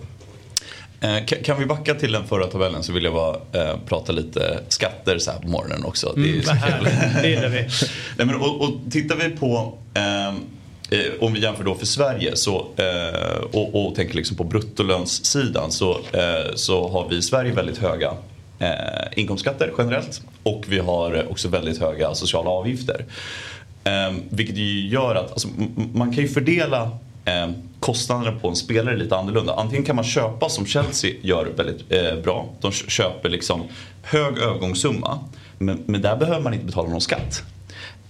[1.03, 4.59] Eh, kan, vi backa till den förra tabellen så vill jag bara eh, prata lite
[4.67, 6.13] skatter så här på morgonen också.
[6.15, 6.53] Det är så
[7.21, 7.67] det gillar vi.
[8.17, 10.35] Nej, men, och, och tittar vi på, ehm,
[10.89, 15.71] eh, om vi jämför då för Sverige så, eh, och, och tänker liksom på bruttolönssidan
[15.71, 18.13] så, eh, så har vi i Sverige väldigt höga
[18.59, 18.69] eh,
[19.15, 23.05] inkomstskatter generellt och vi har också väldigt höga sociala avgifter.
[23.83, 25.47] Eh, vilket ju gör att alltså,
[25.93, 26.91] man kan ju fördela
[27.25, 27.49] eh,
[27.79, 29.53] kostnaderna på en spelare lite annorlunda.
[29.53, 32.49] Antingen kan man köpa som Chelsea gör väldigt eh, bra.
[32.61, 33.63] De köper liksom
[34.01, 35.19] hög övergångssumma
[35.61, 37.43] men, men där behöver man inte betala någon skatt.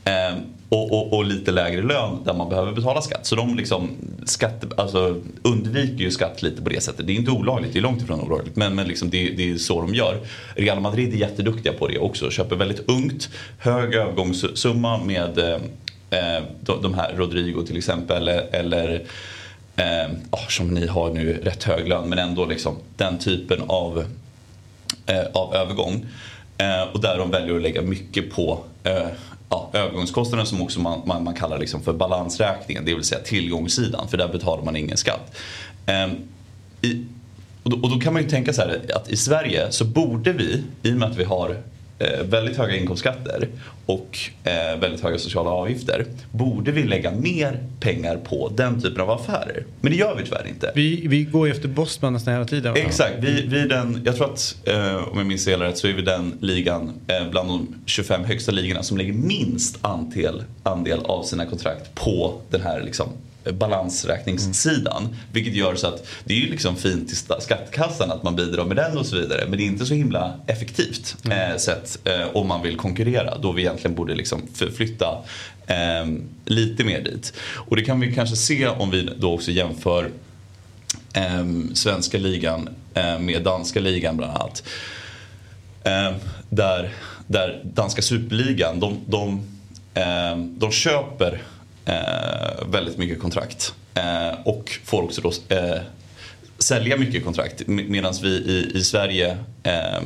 [0.06, 0.38] Eh,
[0.70, 3.26] och, och, och lite lägre lön där man behöver betala skatt.
[3.26, 3.90] Så de liksom
[4.26, 7.08] skatte, alltså, undviker ju skatt lite på det sättet.
[7.08, 8.56] Det är inte olagligt, det är långt ifrån olagligt.
[8.56, 10.18] Men, men liksom det, det är så de gör.
[10.56, 12.30] Real Madrid är jätteduktiga på det också.
[12.30, 15.60] Köper väldigt ungt, hög övergångssumma med eh,
[16.12, 16.44] Eh,
[16.82, 18.28] de, här Rodrigo till exempel.
[18.28, 19.04] Eh, eller
[19.76, 24.06] eh, ah, som ni har nu rätt hög lön men ändå liksom den typen av
[25.06, 26.06] eh, av övergång.
[26.58, 29.08] Eh, och där de väljer att lägga mycket på eh,
[29.50, 34.08] ja, övergångskostnaden som också man, man, man kallar liksom för balansräkningen, det vill säga tillgångssidan,
[34.08, 35.38] för där betalar man ingen skatt.
[35.86, 36.08] Eh,
[36.82, 37.06] i,
[37.64, 40.34] och, då, och då kan man ju tänka så här att i Sverige så borde
[40.34, 41.58] vi, i och med att vi har
[42.24, 43.48] väldigt höga inkomstskatter
[43.86, 49.12] och eh, väldigt höga sociala avgifter, borde vi lägga mer pengar på den typen av
[49.12, 49.66] affärer.
[49.82, 50.72] Men det gör vi tyvärr inte.
[50.76, 52.76] Vi, vi går ju efter Bosman nästan hela tiden.
[52.76, 55.94] Exakt, vi, vi den, jag tror att eh, om jag minns hela rätt så är
[55.94, 61.24] vi den ligan eh, bland de 25 högsta ligorna som lägger minst andel, andel av
[61.24, 63.10] sina kontrakt på den här liksom,
[63.54, 65.16] balansräkningssidan.
[65.32, 68.66] Vilket gör så att det är ju liksom fint till sta- skattkassan att man bidrar
[68.66, 69.46] med den och så vidare.
[69.48, 73.38] Men det är inte så himla effektivt eh, sätt eh, om man vill konkurrera.
[73.38, 75.18] Då vi egentligen borde liksom förflytta
[75.68, 76.06] eh,
[76.46, 77.34] lite mer dit.
[77.56, 80.12] Och det kan vi kanske se om vi då också jämför
[81.14, 84.64] eh, svenska ligan eh, med danska ligan bland annat.
[85.84, 86.12] Eh,
[86.50, 86.94] där,
[87.28, 89.42] där danska superligan, de, de,
[89.94, 91.42] eh, de köper
[91.92, 95.82] Eh, väldigt mycket kontrakt eh, och får också då eh,
[96.58, 100.02] sälja mycket kontrakt medan vi i, i Sverige eh,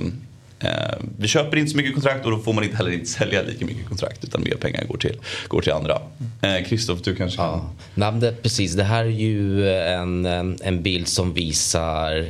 [1.18, 3.66] vi köper inte så mycket kontrakt och då får man inte heller inte sälja lika
[3.66, 5.18] mycket kontrakt utan mer pengar går till,
[5.48, 6.02] går till andra.
[6.42, 7.46] Eh, Kristoff, du kanske kan...
[7.46, 8.74] Ja, Nej, det, precis.
[8.74, 12.30] Det här är ju en, en en bild som visar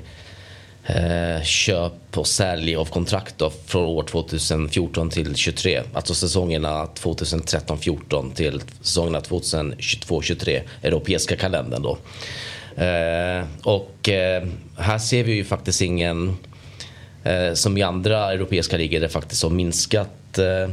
[0.85, 5.81] eh, köp och sälj av kontrakt då, från år 2014 till 2023.
[5.93, 11.97] Alltså säsongerna 2013-14 till säsongerna 2022-23, europeiska kalendern då.
[12.83, 14.43] Eh, och eh,
[14.77, 16.37] här ser vi ju faktiskt ingen,
[17.23, 20.69] eh, som i andra europeiska ligor, det faktiskt har minskat eh,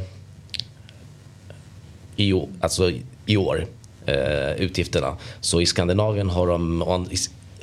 [2.17, 2.93] i, alltså,
[3.27, 3.67] i år,
[4.07, 5.17] eh, utgifterna.
[5.41, 6.83] Så i Skandinavien har de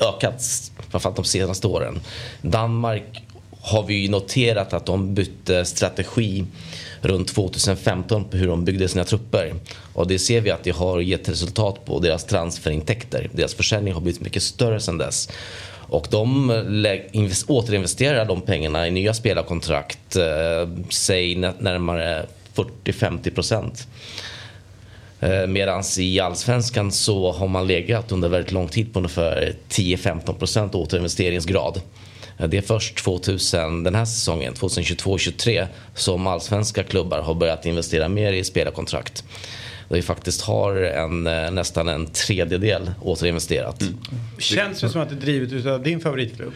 [0.01, 1.99] ökat, framförallt de senaste åren.
[2.41, 3.23] Danmark
[3.61, 6.45] har vi noterat att de bytte strategi
[7.01, 9.55] runt 2015 på hur de byggde sina trupper.
[9.93, 13.29] Och det ser vi att det har gett resultat på deras transferintäkter.
[13.33, 15.29] Deras försäljning har blivit mycket större sedan dess.
[15.89, 16.49] Och de
[17.47, 23.87] återinvesterar de pengarna i nya spelarkontrakt, eh, säg närmare 40-50 procent.
[25.19, 30.75] Eh, Medan i allsvenskan så har man legat under väldigt lång tid på ungefär 10-15%
[30.75, 31.81] återinvesteringsgrad.
[32.37, 38.09] Eh, Det är först 2000, den här säsongen, 2022-23, som allsvenska klubbar har börjat investera
[38.09, 39.23] mer i spelarkontrakt.
[39.89, 43.83] Där vi faktiskt har en, eh, nästan en tredjedel återinvesterat.
[44.37, 46.53] Känns det som att det är drivet av din favoritklubb?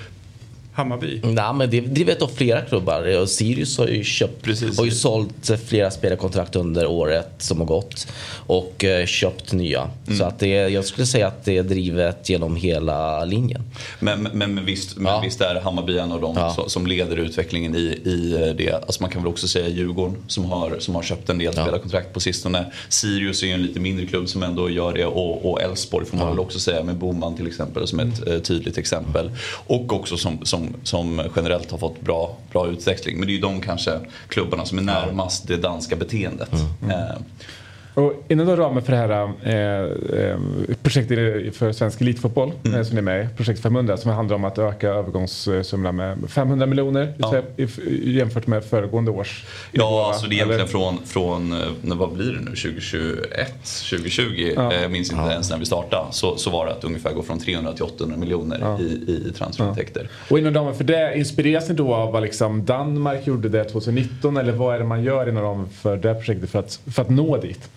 [0.74, 1.21] Hammarby?
[1.24, 3.26] Nej, men det drivet av flera klubbar.
[3.26, 4.45] Sirius har ju, köpt,
[4.78, 8.07] har ju sålt flera spelarkontrakt under året som har gått.
[8.47, 9.89] Och eh, köpt nya.
[10.17, 13.61] Så att det, jag skulle säga att det är drivet genom hela linjen.
[13.99, 16.65] Men, men, men visst, men visst är Hammarby en av dem Ja.
[16.67, 18.74] som, leder utvecklingen i, i det.
[18.74, 22.13] Alltså man kan väl också säga Djurgården som har, som har köpt en del spelarkontrakt
[22.13, 22.65] på sistone.
[22.89, 26.28] Sirius är ju en lite mindre klubb som ändå gör det och Elfsborg får man
[26.30, 29.32] väl också säga med Boman till exempel som ett eh, tydligt exempel.
[29.67, 33.18] Och också som, som, som generellt har fått bra, bra utveckling.
[33.20, 36.53] Men det är ju de kanske klubbarna som är närmast det danska beteendet.
[36.89, 37.18] Eh,
[37.96, 39.10] Och inom då ramen för det här
[39.44, 40.38] eh, eh,
[40.84, 42.80] projektet för svensk elitfotboll Mm.
[42.80, 46.18] eh, som ni är med i, projekt 500 som handlar om att öka övergångssummorna med
[46.30, 47.36] 500 miljoner Ja.
[48.04, 49.46] jämfört med föregående års.
[49.72, 50.06] nivå, Ja, va?
[50.08, 53.54] alltså det är egentligen Eller- från, från eh, när- vad blir det nu, 2021,
[53.89, 54.74] 2020, Ja.
[54.74, 57.39] jag minns inte ens när vi startade, så, så var det att ungefär gå från
[57.39, 58.80] 300 till 800 miljoner Ja.
[58.80, 58.84] i,
[59.30, 60.10] i transferintäkter.
[60.30, 64.38] Och inom ramen för det, inspireras ni då av vad liksom Danmark gjorde det 2019
[64.38, 67.10] eller vad är det man gör inom ramen för det projektet för att, för att
[67.10, 67.70] nå dit?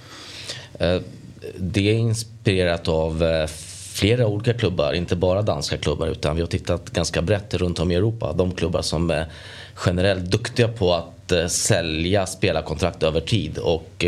[0.78, 1.00] Eh,
[1.56, 3.46] det är inspirerat av eh,
[3.92, 7.90] flera olika klubbar, inte bara danska klubbar utan vi har tittat ganska brett runt om
[7.90, 8.32] i Europa.
[8.32, 9.26] De klubbar som är
[9.86, 14.04] generellt duktiga på att eh, sälja spelarkontrakt över tid och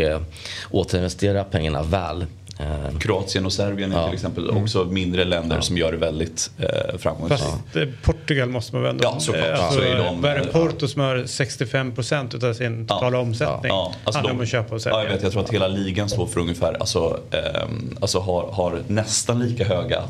[0.71, 2.25] återinvestera pengarna väl.
[2.59, 4.05] Eh, Kroatien och Serbien är Ja.
[4.05, 7.41] till exempel också mindre länder som gör det väldigt eh, framgångsrikt.
[7.43, 9.03] Fast eh, Portugal måste man vända.
[9.03, 9.45] Ja, såklart.
[9.59, 13.69] Alltså, Så är de- vad är det Porto som har 65% av sin totala omsättning?
[13.69, 14.97] Ja, alltså handlar de- om att köpa och sälja.
[14.97, 18.51] Ja, jag, vet, jag tror att hela ligan står för ungefär, alltså, ehm, alltså har,
[18.51, 20.03] har nästan lika höga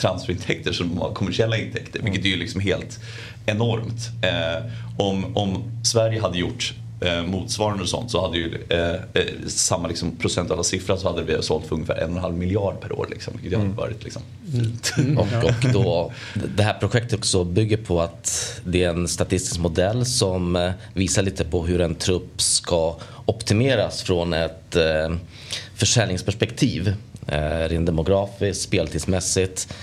[0.00, 2.00] transferintäkter som de har kommersiella intäkter.
[2.02, 3.00] Vilket är ju liksom helt
[3.46, 4.08] enormt.
[4.22, 4.62] Eh,
[4.98, 10.16] om, om Sverige hade gjort eh, motsvarande sånt så hade ju eh, eh, samma liksom,
[10.16, 13.06] procentuella siffra så hade vi sålt för ungefär en och en halv miljard per år.
[13.10, 14.22] Liksom, vilket hade varit liksom,
[14.52, 14.92] fint.
[15.18, 16.12] Och, och då,
[16.56, 21.22] det här projektet också bygger på att det är en statistisk modell som eh, visar
[21.22, 22.96] lite på hur en trupp ska
[23.26, 25.10] optimeras från ett eh,
[25.74, 26.94] försäljningsperspektiv.
[27.26, 29.74] Eh, rent demografiskt, speltidsmässigt.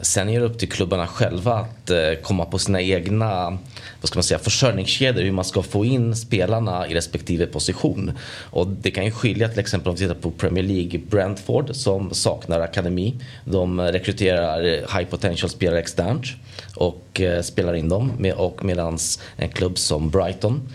[0.00, 3.58] Sen är det upp till klubbarna själva att eh, komma på sina egna
[4.00, 8.12] vad ska man säga, försörjningskedjor, hur man ska få in spelarna i respektive position.
[8.50, 12.14] Och det kan ju skilja till exempel om vi tittar på Premier League, Brentford som
[12.14, 13.14] saknar akademi.
[13.44, 14.62] De rekryterar
[14.98, 16.24] high potential spelare externt
[16.74, 18.12] och eh, spelar in dem.
[18.18, 20.68] Med, och medans en klubb som Brighton,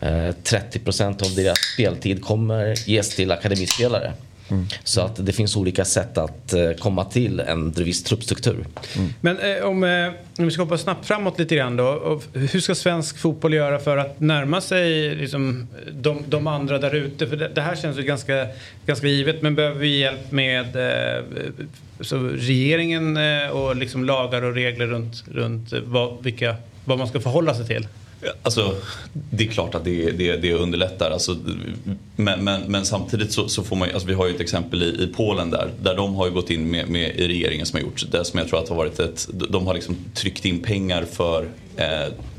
[0.00, 4.12] eh, 30% av deras speltid kommer ges till akademispelare.
[4.50, 4.66] Mm.
[4.84, 8.64] Så att det finns olika sätt att eh, komma till en viss truppstruktur.
[8.96, 9.12] Mm.
[9.20, 11.86] Men eh, om, eh, om vi ska hoppa snabbt framåt lite grann då.
[11.86, 16.94] Och hur ska svensk fotboll göra för att närma sig liksom, de, de andra där
[16.94, 17.26] ute?
[17.26, 18.46] För det, det här känns ju ganska,
[18.86, 19.42] ganska givet.
[19.42, 21.24] Men behöver vi hjälp med eh,
[22.00, 27.08] så regeringen eh, och liksom lagar och regler runt, runt eh, vad, vilka, vad man
[27.08, 27.86] ska förhålla sig till?
[28.42, 28.74] Alltså,
[29.30, 31.10] det är klart att det, det, det underlättar.
[31.10, 31.36] Alltså,
[32.16, 34.86] men, men, men samtidigt så, så får man alltså vi har ju ett exempel i,
[34.86, 37.84] i Polen där, där de har ju gått in med, med i regeringen som har
[37.84, 41.04] gjort det som jag tror att har varit ett, de har liksom tryckt in pengar
[41.12, 41.48] för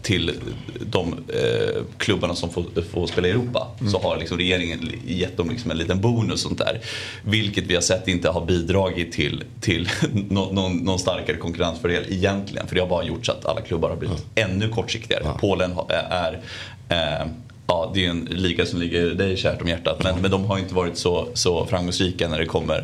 [0.02, 0.32] till
[0.80, 3.68] de eh, klubbarna som får, får spela i Europa.
[3.92, 6.80] Så har liksom regeringen gett dem liksom en liten bonus sånt där.
[7.24, 9.90] Vilket vi har sett inte har bidragit till, till
[10.30, 12.68] någon, någon, någon starkare konkurrensfördel egentligen.
[12.68, 15.24] För det har bara gjort så att alla klubbar har blivit ännu kortsiktigare.
[15.40, 16.42] Polen har- är,
[16.90, 17.28] är eh,
[17.72, 20.04] Ja, det är en liga som ligger dig kärt om hjärtat.
[20.04, 22.84] Men, men de har inte varit så, så framgångsrika när det kommer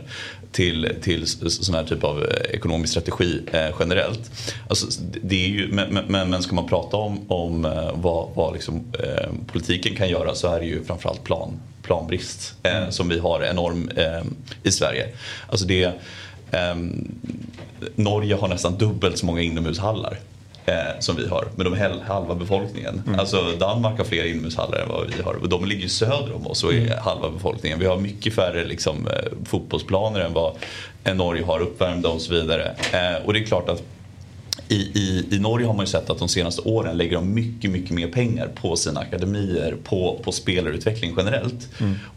[0.56, 4.32] till, till sån här typ av eh, ekonomisk strategi eh, generellt.
[4.70, 8.54] Alltså, det är ju, men, men, men ska man prata om, om eh, vad, vad
[8.54, 13.20] liksom, eh, politiken kan göra så är det ju framförallt plan, planbrist eh, som vi
[13.20, 14.24] har enorm eh,
[14.64, 15.08] i Sverige.
[15.48, 15.84] Alltså det,
[16.52, 16.76] eh,
[17.96, 20.20] Norge har nästan dubbelt så många inomhushallar
[20.66, 23.16] eh, som vi har, men de är halva befolkningen.
[23.20, 26.48] Alltså Danmark har fler inomhushallar än vad vi har och de ligger ju söder om
[26.48, 27.80] oss och är halva befolkningen.
[27.80, 30.56] Vi har mycket färre liksom, eh, fotbollsplaner än vad
[31.16, 32.76] Norge har uppvärmda och så vidare.
[32.94, 33.84] Eh, och det är klart att
[34.68, 37.72] i, i, I Norge har man ju sett att de senaste åren lägger de mycket,
[37.72, 41.70] mycket mer pengar på sina akademier, på, på spelarutveckling generellt.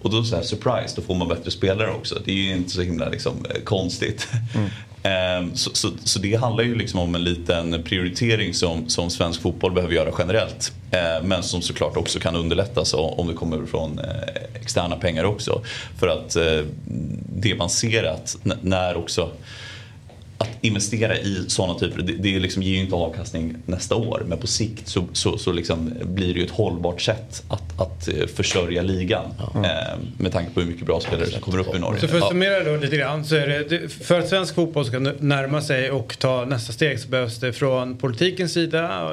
[0.02, 2.18] Och då så här, surprise, då får man bättre spelare också.
[2.24, 4.28] Det är ju inte så himla liksom, eh, konstigt.
[4.54, 4.68] Ehm,
[5.02, 9.42] Ehm, så, så, så det handlar ju liksom om en liten prioritering som, som svensk
[9.42, 10.72] fotboll behöver göra generellt.
[10.90, 14.04] Ehm, men som såklart också kan underlättas om det kommer från eh,
[14.54, 15.62] externa pengar också.
[15.98, 16.60] För att eh,
[17.36, 19.30] det man ser att när också
[20.40, 24.22] att investera i sådana typer, det, det liksom ger ju inte avkastning nästa år.
[24.26, 28.08] Men på sikt så, så, så liksom blir det ju ett hållbart sätt att, att
[28.08, 29.24] eh, försörja ligan.
[29.54, 32.00] Eh, med tanke på hur mycket bra spelare som kommer upp i Norge.
[32.00, 33.24] Så för att summera då lite grann.
[33.24, 37.00] Så är det, det- för att svensk fotboll ska närma sig och ta nästa steg
[37.00, 39.10] så behövs det från politikens sida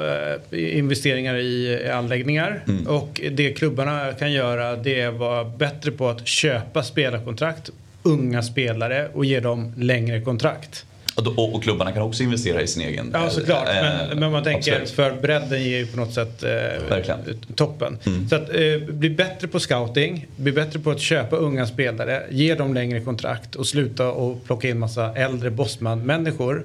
[0.50, 2.64] eh, investeringar i anläggningar.
[2.68, 2.86] Mm.
[2.86, 7.70] Och det klubbarna kan göra det är att vara bättre på att köpa spelarkontrakt,
[8.02, 10.84] unga spelare och ge dem längre kontrakt.
[11.16, 13.10] Och, och, klubbarna kan också investera i sin egen...
[13.12, 14.90] Ja såklart, eh, men, men man tänker absolut.
[14.90, 17.98] för bredden ger ju på något sätt eh, toppen.
[18.06, 18.28] Mm.
[18.28, 22.54] Så att eh, bli bättre på scouting, bli bättre på att köpa unga spelare, ge
[22.54, 26.64] dem längre kontrakt och sluta och plocka in massa äldre bossman-människor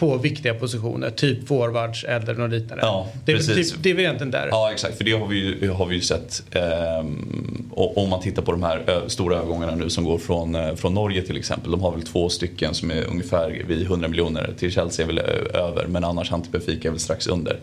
[0.00, 2.84] på viktiga positioner, typ forwards eller något liknande.
[2.84, 3.72] Ja, det, är precis.
[3.72, 4.48] typ, det är väl egentligen där.
[4.50, 6.42] Ja exakt, för det har vi ju, har vi ju sett.
[6.50, 10.94] ehm, om man tittar på de här stora övergångarna nu som går från, eh, från
[10.94, 11.70] Norge till exempel.
[11.70, 14.50] De har väl två stycken som är ungefär vid 100 miljoner.
[14.58, 15.18] Till Chelsea är väl
[15.54, 17.58] över men annars Ante Benfica är väl strax under.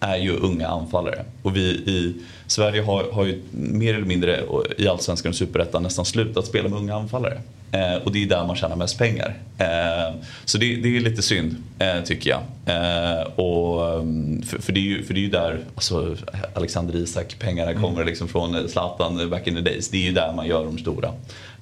[0.00, 1.24] Är ju unga anfallare.
[1.42, 2.14] Och vi i
[2.46, 4.40] Sverige har, har ju mer eller mindre
[4.78, 7.40] i Allsvenskan och Superettan nästan slutat spela med unga anfallare.
[7.74, 9.34] Eh, och det är där man tjänar mest pengar.
[9.58, 10.14] Eh,
[10.44, 12.40] så det, det är lite synd eh, tycker jag.
[12.66, 16.16] Eh, och, mm, för, för, det är ju, för det är ju där alltså,
[16.54, 19.88] Alexander Isak pengarna kommer liksom från Zlatan back in the days.
[19.88, 21.12] Det är ju där man gör de stora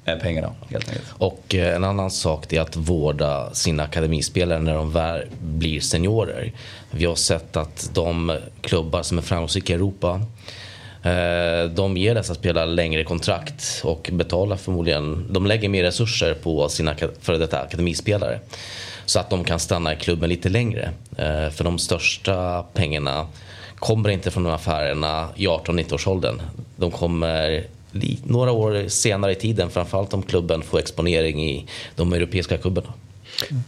[0.05, 1.07] eh, pengarna helt enkelt.
[1.19, 6.53] Och eh, en annan sak är att vårda sina akademispelare när de väl blir seniorer.
[6.91, 10.23] Vi har sett att de klubbar som är framgångsrika i Europa eh,
[11.03, 16.69] Eh, de ger dessa spelare längre kontrakt och betalar förmodligen, de lägger mer resurser på
[16.69, 18.41] sina före detta akademispelare.
[19.05, 20.91] Så att de kan stanna i klubben lite längre.
[21.17, 23.27] Eh, för de största pengarna
[23.77, 26.43] kommer inte från de affärerna i 18-19-årsåldern.
[26.77, 27.65] De kommer
[28.25, 32.93] några år senare i tiden, framförallt om klubben får exponering i de europeiska klubbarna.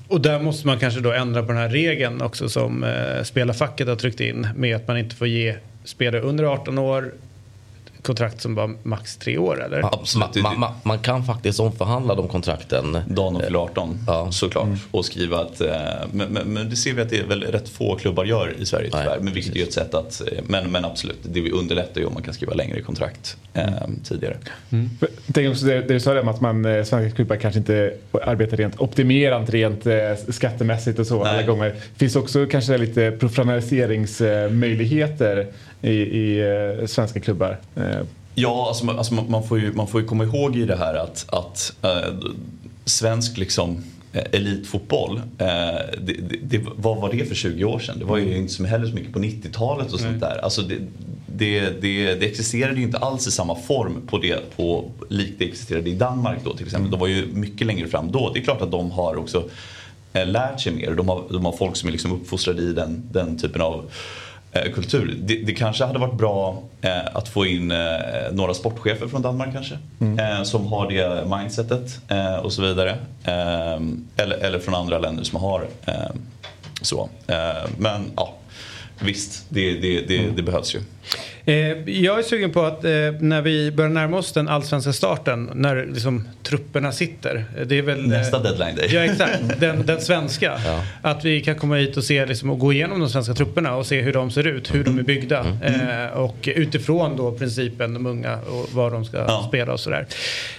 [0.09, 3.89] Och där måste man kanske då ändra på den här regeln också som eh, spelarfacket
[3.89, 7.13] har tryckt in med att man inte får ge spelare under 18 år
[8.05, 9.83] kontrakt som var max tre år eller?
[9.83, 12.99] Ma- ma- ma- ma- man kan faktiskt omförhandla de kontrakten.
[13.09, 13.99] Dagen de fyller 18
[14.31, 14.69] såklart.
[14.91, 15.69] Och skriva att, eh,
[16.13, 18.67] men, men, men det ser vi att det är väl rätt få klubbar gör i
[18.67, 19.19] Sverige tyvärr.
[19.21, 22.07] men vilket är ju ett sätt att, eh, men, men absolut, det vi underlättar ju
[22.07, 23.65] om man kan skriva längre kontrakt eh,
[24.05, 24.37] tidigare.
[24.71, 24.89] Jag
[25.35, 28.57] tänker också det, det du sa om att man, eh, svenska klubbar kanske inte arbetar
[28.57, 29.87] rent optimerande rent
[30.35, 31.75] skattemässigt och så alla gånger.
[31.97, 35.47] Finns också kanske lite professionaliseringsmöjligheter
[35.85, 36.41] i, i
[36.81, 37.59] eh, svenska klubbar?
[37.77, 37.85] Eh,
[38.37, 40.95] Ja, alltså, man- alltså, man, får ju, man får ju komma ihåg i det här
[40.95, 42.15] att, att eh,
[42.85, 43.85] svensk liksom,
[44.33, 47.99] elitfotboll, det, det, det, vad var det för 20 år sedan?
[47.99, 50.39] Det var ju inte som heller så mycket på 90-talet och sånt där.
[50.45, 50.79] Alltså det,
[52.27, 56.39] existerade ju inte alls i samma form på det, på, likt det existerade i Danmark
[56.45, 56.91] då till exempel.
[56.91, 58.31] De var ju mycket längre fram då.
[58.35, 59.49] Det är klart att de har också
[60.13, 60.91] lärt sig mer.
[60.95, 63.91] De har, de har folk som är liksom uppfostrade i den, den typen av
[64.75, 65.15] kultur.
[65.19, 67.79] Det, det kanske hade varit bra eh, att få in eh,
[68.33, 69.79] några sportchefer från Danmark kanske.
[70.19, 72.91] Eh, som har det mindsetet eh, och så vidare.
[73.25, 73.81] Eh,
[74.17, 75.95] eller, eller från andra länder som har eh,
[76.83, 77.09] så.
[77.27, 78.35] Eh, men ja,
[78.99, 80.81] visst, det, det, det, det behövs ju.
[81.47, 81.55] Eh,
[81.91, 82.91] jag är sugen på att eh,
[83.21, 87.45] när vi börjar närma oss den allsvenska starten, när liksom, trupperna sitter.
[87.59, 88.89] eh, Det är väl, Nästa deadline day.
[88.93, 90.59] Ja exakt, den, den svenska.
[91.03, 93.87] Att vi kan komma hit och se liksom, och gå igenom de svenska trupperna och
[93.87, 95.47] se hur de ser ut, hur de är byggda.
[95.65, 100.07] Eh, och utifrån då principen de unga och vad de ska spela och sådär.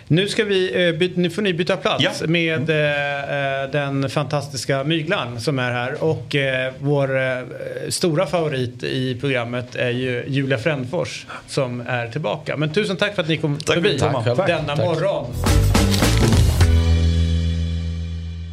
[0.07, 4.83] Nu ska vi, eh, by, nu får ni byta plats med eh, eh, den fantastiska
[4.83, 6.03] Myglan som är här.
[6.03, 6.35] Och
[6.79, 7.09] vår
[7.91, 12.57] stora favorit i programmet är ju Julia Frändfors som är tillbaka.
[12.57, 14.23] Men tusen tack för att ni kom förbi detsamma.
[14.23, 14.47] Tack själv.
[14.47, 14.85] denna Tack.
[14.85, 15.25] morgon.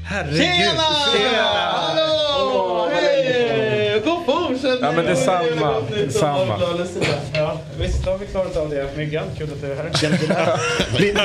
[0.05, 0.43] Herregud.
[0.43, 1.43] Tjena!
[1.43, 2.72] Hallå!
[4.81, 5.83] Då Ja, men detsamma.
[5.97, 6.59] Detsamma.
[7.35, 8.97] Ja, visst har vi klarat av det.
[8.97, 10.99] Myggan, kul att du är här.
[10.99, 11.25] Lite,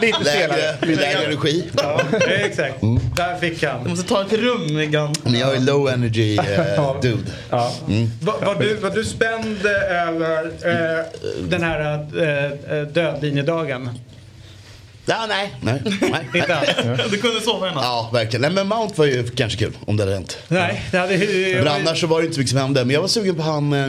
[0.00, 1.70] lite Lägre, energi.
[1.76, 2.80] Ja, exakt.
[3.16, 3.84] Där fick han.
[3.84, 5.14] Du måste ta ett rum, Myggan.
[5.22, 7.22] Men jag är low energy eh, dude.
[7.50, 7.72] Ja.
[7.88, 8.10] Mm.
[8.22, 11.04] Var, var, du, var du spänd över eh,
[11.48, 11.98] den här
[12.70, 13.90] eh, dödlinjedagen?
[15.06, 15.54] Ja, nej.
[15.60, 15.82] Nej.
[16.00, 16.28] nej.
[16.34, 16.68] Inte alls?
[17.10, 17.84] Du kunde sova i natt.
[17.84, 18.40] Ja, verkligen.
[18.42, 20.38] Nej, men Mount var ju kanske kul om det hade hänt.
[20.48, 21.16] Nej, det hade...
[21.64, 22.84] Men annars så var det inte så mycket som hände.
[22.84, 23.88] Men jag var sugen på han, eh,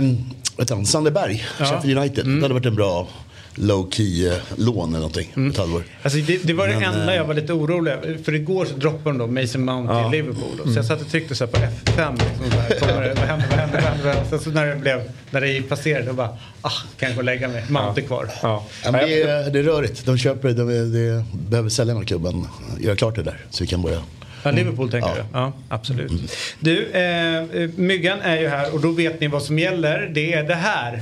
[0.57, 1.65] vet han Sandeberg, Ja.
[1.65, 2.25] Sheffield United.
[2.25, 3.07] Det hade varit en bra
[3.55, 5.49] low key eh, lån eller någonting.
[5.51, 5.83] Ett halvår.
[6.03, 8.17] Alltså det, det var det Men, enda eh, jag var lite orolig över.
[8.23, 10.09] För igår så droppade de då Mason Mount Ja.
[10.11, 10.73] till Liverpool.
[10.73, 12.11] Så jag satt och tryckte så här på F5.
[12.13, 14.15] Liksom här, kommer det, vad händer, vad händer, vad händer?
[14.29, 16.29] Sen så när det, blev, när det gick passerade då bara,
[16.61, 17.63] ah, kan jag gå och lägga mig.
[17.69, 18.29] Mount är kvar.
[18.41, 18.65] Ja.
[18.83, 20.05] Ja, men det, är, det är rörigt.
[20.05, 22.47] De köper, de, de behöver sälja någon klubben,
[22.79, 24.01] göra klart det där så vi kan börja.
[24.43, 25.15] Ja, Liverpool tänker Ja.
[25.15, 25.23] du?
[25.33, 26.11] Ja, absolut.
[26.59, 30.11] Du, eh, eh, Myggan är ju här och då vet ni vad som gäller.
[30.13, 31.01] Det är det här.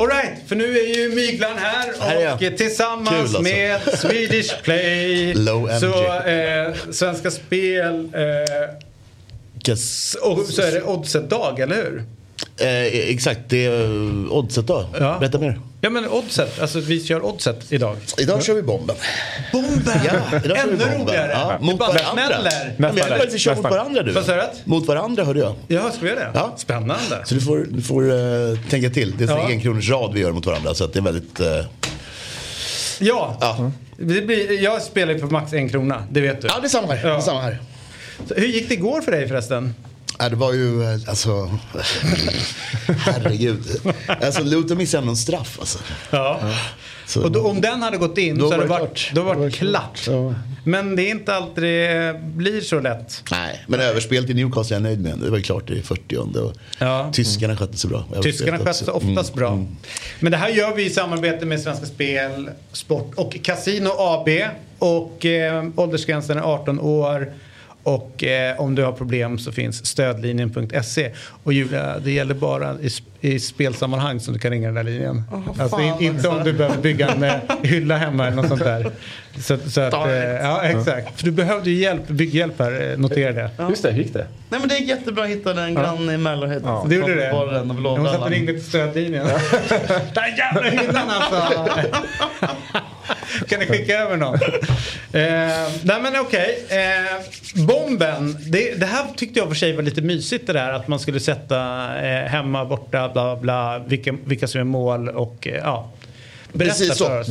[0.00, 3.42] Alright, för nu är ju Myglan här Här och tillsammans Kul, alltså.
[3.42, 5.34] med Swedish Play
[5.80, 8.74] så eh, Svenska Spel eh,
[10.22, 12.04] och så är det Oddset-dag, eller hur?
[12.60, 14.86] Eh, exakt, det är eh, oddset då.
[15.00, 15.16] Ja.
[15.20, 15.60] Berätta mer.
[15.82, 17.96] Ja men Oddset, alltså vi kör Oddset idag.
[18.18, 18.96] Idag kör vi bomben.
[19.52, 20.00] Bomben!
[20.06, 21.00] Ja, idag kör vi Ännu bomben.
[21.00, 21.32] roligare!
[21.32, 22.12] Ja, Det mot bara varandra.
[22.12, 22.74] smäller.
[22.76, 23.12] Men vi Nästan.
[23.12, 24.12] hade faktiskt kört mot varandra du.
[24.12, 24.42] Vad sa du?
[24.64, 25.54] Mot varandra hörde jag.
[25.68, 26.30] Ja, ska vi göra det?
[26.34, 26.54] Ja.
[26.56, 27.22] Spännande.
[27.24, 29.14] Så du får, du får eh, tänka till.
[29.18, 29.38] Det är Ja.
[29.40, 30.74] en enkronors rad vi gör mot varandra.
[30.74, 31.40] Så att det är väldigt...
[31.40, 31.46] eh,
[32.98, 33.36] Ja.
[33.40, 33.70] ja.
[33.96, 36.48] Det blir, jag spelar ju på max en krona, det vet du.
[36.48, 37.08] ja, det är samma här.
[37.08, 37.58] Det är samma här.
[38.28, 39.74] Så Hur gick det igår för dig förresten?
[40.20, 41.50] Ja, det var ju, eh, alltså...
[42.98, 43.64] herregud.
[44.06, 45.78] Alltså, Luton missade en straff alltså.
[46.10, 46.40] Ja.
[47.06, 49.10] Så, Och då, om den hade gått in Då så hade det var det varit,
[49.14, 50.00] då var det klart.
[50.06, 50.34] Ja.
[50.64, 53.22] Men det är inte alltid det blir så lätt.
[53.30, 55.18] Nej, men överspelet i Newcastle är jag nöjd med.
[55.18, 57.10] Det var ju klart i 40 och Ja.
[57.12, 58.04] Tyskarna skötte sig bra.
[58.22, 59.52] Tyskarna sköter sig oftast bra.
[59.52, 59.76] Mm.
[60.20, 64.28] Men det här gör vi i samarbete med Svenska Spel, Sport och Casino AB.
[64.78, 67.32] Och eh, åldersgränsen är 18 år.
[67.82, 71.10] Och eh, om du har problem så finns stödlinjen.se.
[71.44, 75.22] Och Julia, det gäller bara i, i spelsammanhang som du kan ringa den där linjen.
[75.58, 78.92] alltså in, inte om du behöver bygga en eh, hylla hemma eller något sånt där.
[79.38, 81.18] Så, så att, eh, ja, exakt.
[81.18, 83.50] För du behövde ju hjälp, bygghjälp här, eh, notera det.
[83.68, 84.26] Just det, hur gick det?
[84.48, 86.60] Nej men det är jättebra att hitta en granne i Mellerhead.
[86.64, 86.86] Ja.
[86.88, 87.32] Det gjorde det?
[87.32, 89.26] Var den och Jag ringa till stödlinjen.
[90.14, 91.68] Den jävla hyllan alltså!
[93.48, 94.34] kan ni skicka över någon?
[94.34, 96.64] Eh, nej men okej.
[96.68, 98.36] Eh, bomben.
[98.46, 101.20] Det, det här tyckte jag för sig var lite mysigt det där att man skulle
[101.20, 101.58] sätta
[102.02, 105.90] eh, hemma, borta, bla bla, vilka, vilka som är mål och eh, ja.
[106.52, 107.04] Berätta Precis så.
[107.04, 107.28] för oss.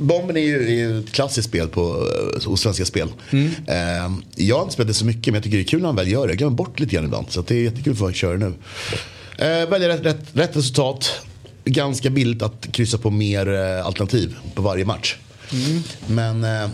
[0.00, 3.08] Bomben är ju, är ju ett klassiskt spel på, eh, hos Svenska Spel.
[3.30, 3.50] Mm.
[3.66, 5.86] Eh, jag har inte spelat det så mycket men jag tycker det är kul när
[5.86, 6.30] han väl gör det.
[6.30, 7.26] Jag glömmer bort lite grann ibland.
[7.30, 8.54] Så det är jättekul för att köra nu.
[9.38, 11.10] Eh, välja rätt, rätt, rätt resultat.
[11.64, 15.16] Ganska billigt att kryssa på mer eh, alternativ på varje match.
[15.52, 15.82] Mm.
[16.06, 16.70] Men eh,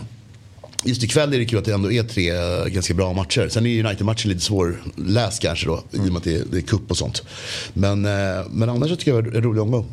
[0.83, 3.47] just ikväll är det kul att det ändå är tre eh, ganska bra matcher.
[3.49, 5.83] Sen är United-matchen lite svårläst kanske då.
[5.91, 7.23] I och med att det är, det är cup och sånt.
[7.73, 9.85] Men, eh, men annars så tycker jag det var en rolig omgång.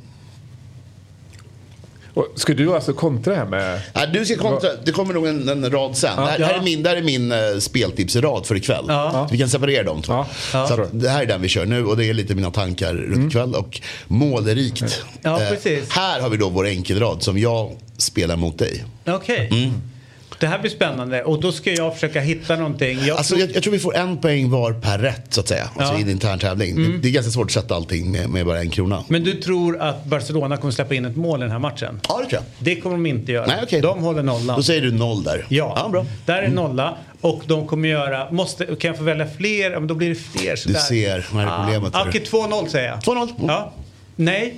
[2.14, 3.80] Och ska du alltså kontra här med...
[3.92, 6.16] Ja, du ska kontra, det kommer nog en, en rad sen.
[6.16, 8.84] det, här, det här är min, det här är min uh, speltipsrad för ikväll.
[8.88, 9.28] Ja.
[9.30, 10.12] Vi kan separera de två.
[10.12, 10.26] Ja.
[10.52, 10.66] Ja.
[10.66, 12.94] Så att det här är den vi kör nu och det är lite mina tankar
[12.94, 13.54] runt ikväll.
[13.54, 15.02] Och målerikt.
[15.22, 15.90] Ja, Eh, precis.
[15.90, 18.84] här har vi då vår enkelrad som jag spelar mot dig.
[19.06, 19.48] Okej.
[19.52, 19.72] Mm.
[20.40, 22.98] Det här blir spännande och då ska jag försöka hitta någonting.
[23.04, 25.68] Jag Alltså, jag, jag tror vi får en poäng var per rätt så att säga.
[25.76, 25.98] Alltså Ja.
[25.98, 26.76] i en intern tävling.
[26.76, 29.04] Det, det är ganska svårt att sätta allting med, med bara en krona.
[29.08, 32.00] Men du tror att Barcelona kommer släppa in ett mål i den här matchen?
[32.08, 32.42] Ja, det tror jag.
[32.58, 33.46] Det kommer de inte göra.
[33.46, 33.80] Nej, okej.
[33.80, 34.56] De håller nollan.
[34.56, 35.46] Då säger du noll där.
[35.48, 36.00] Ja, ja bra.
[36.00, 36.12] Mm.
[36.26, 36.96] där är nolla.
[37.20, 39.70] Och de kommer göra, måste, kan jag få välja fler?
[39.70, 40.58] Ja, men då blir det fler.
[40.66, 41.94] Du ser, vad är problemet?
[41.94, 42.04] Ah?
[42.08, 42.98] Okej, 2-0 säger jag.
[42.98, 43.22] 2-0.
[43.22, 43.28] Mm.
[43.48, 43.72] Ja.
[44.16, 44.54] Nej.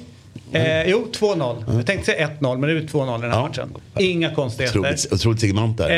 [0.53, 1.65] Eh, jo, 2-0.
[1.77, 3.47] Jag tänkte säga 1-0, men det är 2-0 i den här Ja.
[3.49, 3.69] matchen.
[3.99, 4.79] Inga konstigheter.
[4.81, 5.91] Otroligt, otroligt segment där.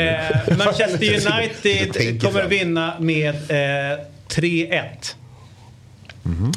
[0.49, 1.03] Eh, Manchester
[1.37, 2.49] United kommer fram.
[2.49, 4.81] vinna med eh, 3-1.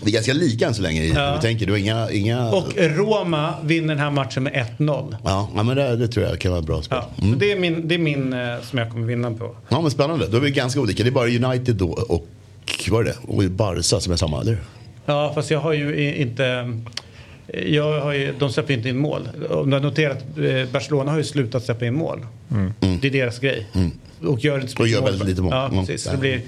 [0.05, 1.03] Vi är ganska lika än så länge.
[1.03, 1.35] i- Ja.
[1.35, 2.11] Vi tänker, du har inga...
[2.11, 2.51] inga...
[2.51, 5.16] Och Roma vinner den här matchen med 1-0.
[5.24, 6.99] Ja, men det, det tror jag kan vara ett bra spel.
[7.16, 8.39] Ja, så det är min, det är min eh,
[8.70, 9.57] som jag kommer vinna på.
[9.68, 10.26] Ja, men spännande.
[10.28, 11.03] Då är vi ganska olika.
[11.03, 12.26] Det är bara United då och,
[12.91, 13.16] vad är det?
[13.28, 14.57] och Barca som är samma, eller?
[15.07, 16.72] Ja, fast jag har ju inte...
[17.66, 19.28] Jag har ju, de släpper inte in mål.
[19.51, 22.26] Om du har noterat, eh, Barcelona har ju slutat släppa in mål.
[22.78, 23.66] Det är deras grej.
[24.26, 24.82] Och gör inte så Mm.
[24.82, 25.53] Och gör väldigt lite mål.
[25.55, 25.78] Ja, Mm.
[25.86, 26.03] precis.
[26.03, 26.40] Så det blir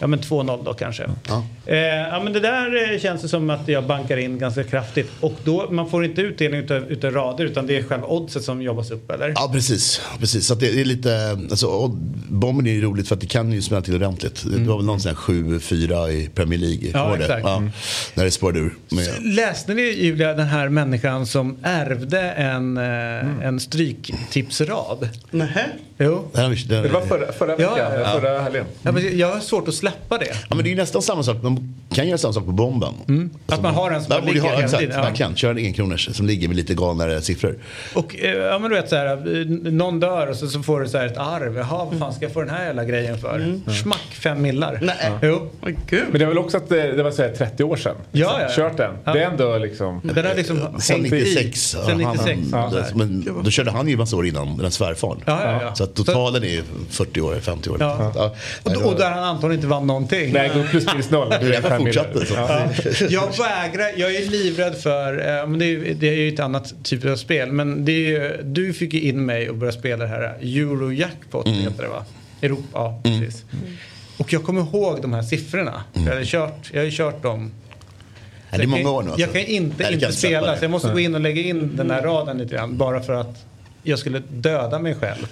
[0.00, 1.02] ja, men 2-0 då kanske.
[1.28, 1.44] Ja.
[1.66, 5.10] Eh, ja, men det där eh, känns det som att jag bankar in ganska kraftigt.
[5.20, 8.62] Och då, man får inte utdelning utav, utav rader utan det är själva oddset som
[8.62, 9.28] jobbas upp, eller?
[9.36, 10.00] Ja, precis.
[10.18, 10.46] precis.
[10.46, 11.88] Så att det är lite, alltså,
[12.28, 14.42] bomben är ju roligt för att det kan ju smälla till ordentligt.
[14.44, 16.90] Det var väl någon sån här 7-4 i Premier League.
[16.94, 17.46] Ja, exakt.
[17.46, 17.70] Mm.
[18.14, 18.74] När det spårade ur.
[18.88, 23.40] Med, Läste ni Julia den här människan som ärvde en, eh, Mm.
[23.42, 25.08] en stryktipsrad?
[25.30, 25.66] Nähä?
[25.98, 26.28] Jo.
[26.68, 28.20] det, var förra, förra Ja, veckan, ja.
[28.20, 28.64] förra helgen.
[28.82, 30.36] Ja, men jag har svårt att släppa det.
[30.48, 31.42] Ja, men det är ju nästan samma sak.
[31.42, 32.94] Man Kan göra samma sak på bomben.
[33.46, 34.96] Att man har en som Där ligger ha, hela exakt, tiden.
[34.96, 35.02] Ja.
[35.02, 35.36] verkligen.
[35.36, 37.58] Kör en enkronors som ligger med lite galnare siffror.
[37.94, 40.80] Och eh, ja men du vet så här, eh, någon dör och så, så får
[40.80, 41.56] du så här ett arv.
[41.56, 43.60] Jaha, vad fan ska jag få den här jävla grejen för?
[43.82, 44.78] Schmack, fem millar.
[44.82, 45.12] Nej.
[45.22, 45.50] Jo.
[45.86, 46.04] Gud.
[46.10, 47.94] Men det är väl också att det, det var så här 30 år sedan.
[48.12, 48.48] Ja, ja, ja.
[48.56, 48.94] Kört den.
[49.04, 49.12] Ja.
[49.12, 50.00] Det är ändå liksom...
[50.04, 51.16] Den har liksom Sen hängt i.
[51.16, 51.60] 96.
[51.60, 52.52] Sen ja, 96.
[52.52, 52.84] Han, ja.
[52.94, 55.16] men då körde han ju massa år innan den svärfar.
[55.24, 55.74] Ja, ja, ja.
[55.74, 57.76] Så att totalen är ju 40 år, 50 år.
[57.80, 58.12] Ja.
[58.14, 58.34] Ja.
[58.62, 60.32] Och, och där han antagligen inte vann någonting.
[60.32, 61.28] Nej, gå plus minus noll.
[61.30, 62.26] Det han fortsatte.
[62.26, 62.34] Så.
[62.34, 62.68] Ja.
[63.10, 66.74] Jag vägrar, jag är livrädd för, eh, men det, är, det är ju ett annat
[66.84, 67.52] typ av spel.
[67.52, 71.46] Men det är ju, du fick ju in mig och börja spela det här Eurojackpot
[71.46, 71.58] Mm.
[71.60, 72.04] heter det va?
[72.42, 73.44] Europa, ja precis.
[74.16, 75.82] Och jag kommer ihåg de här siffrorna.
[75.92, 77.50] Jag, hade kört, jag har ju kört dem.
[78.50, 79.08] Ja, det är Jag många kan- år nu.
[79.10, 79.20] alltså.
[79.20, 80.58] Jag kan inte Nej, inte kan spela det.
[80.58, 82.76] så jag måste gå in och lägga in den här raden lite grann.
[82.76, 83.44] Bara för att
[83.82, 85.26] jag skulle döda mig själv.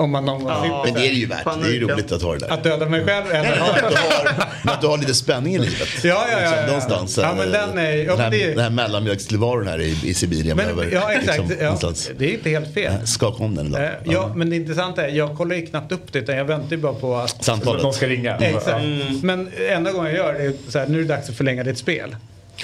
[0.00, 0.82] Om man någon gång Ja.
[0.84, 1.44] Men det är det ju värt.
[1.44, 1.88] Det är ju Paniken.
[1.88, 2.48] roligt att ha det där.
[2.52, 5.54] Att döda mig själv eller ha Att du har, men att du har lite spänning
[5.54, 5.88] i livet.
[6.04, 6.66] Ja, ja, ja, Liksom, ja.
[6.66, 7.18] Någonstans.
[7.22, 10.56] Ja, men den är- ja, den, här, det- den här mellanmjölkstillvaron här i, i Sibirien.
[10.56, 12.92] Men, behöver ja exakt, liksom ja, det är inte helt fel.
[13.06, 13.84] skaka om den ibland.
[13.84, 16.70] Eh, Ja, men det intressanta är, jag kollar ju knappt upp det utan jag väntar
[16.70, 17.44] ju bara på att...
[17.44, 17.82] Samtalet.
[17.82, 18.36] De ska ringa.
[18.36, 18.84] Exakt.
[19.22, 21.64] Men enda gången jag gör det är så här, nu är det dags att förlänga
[21.64, 22.16] ditt spel.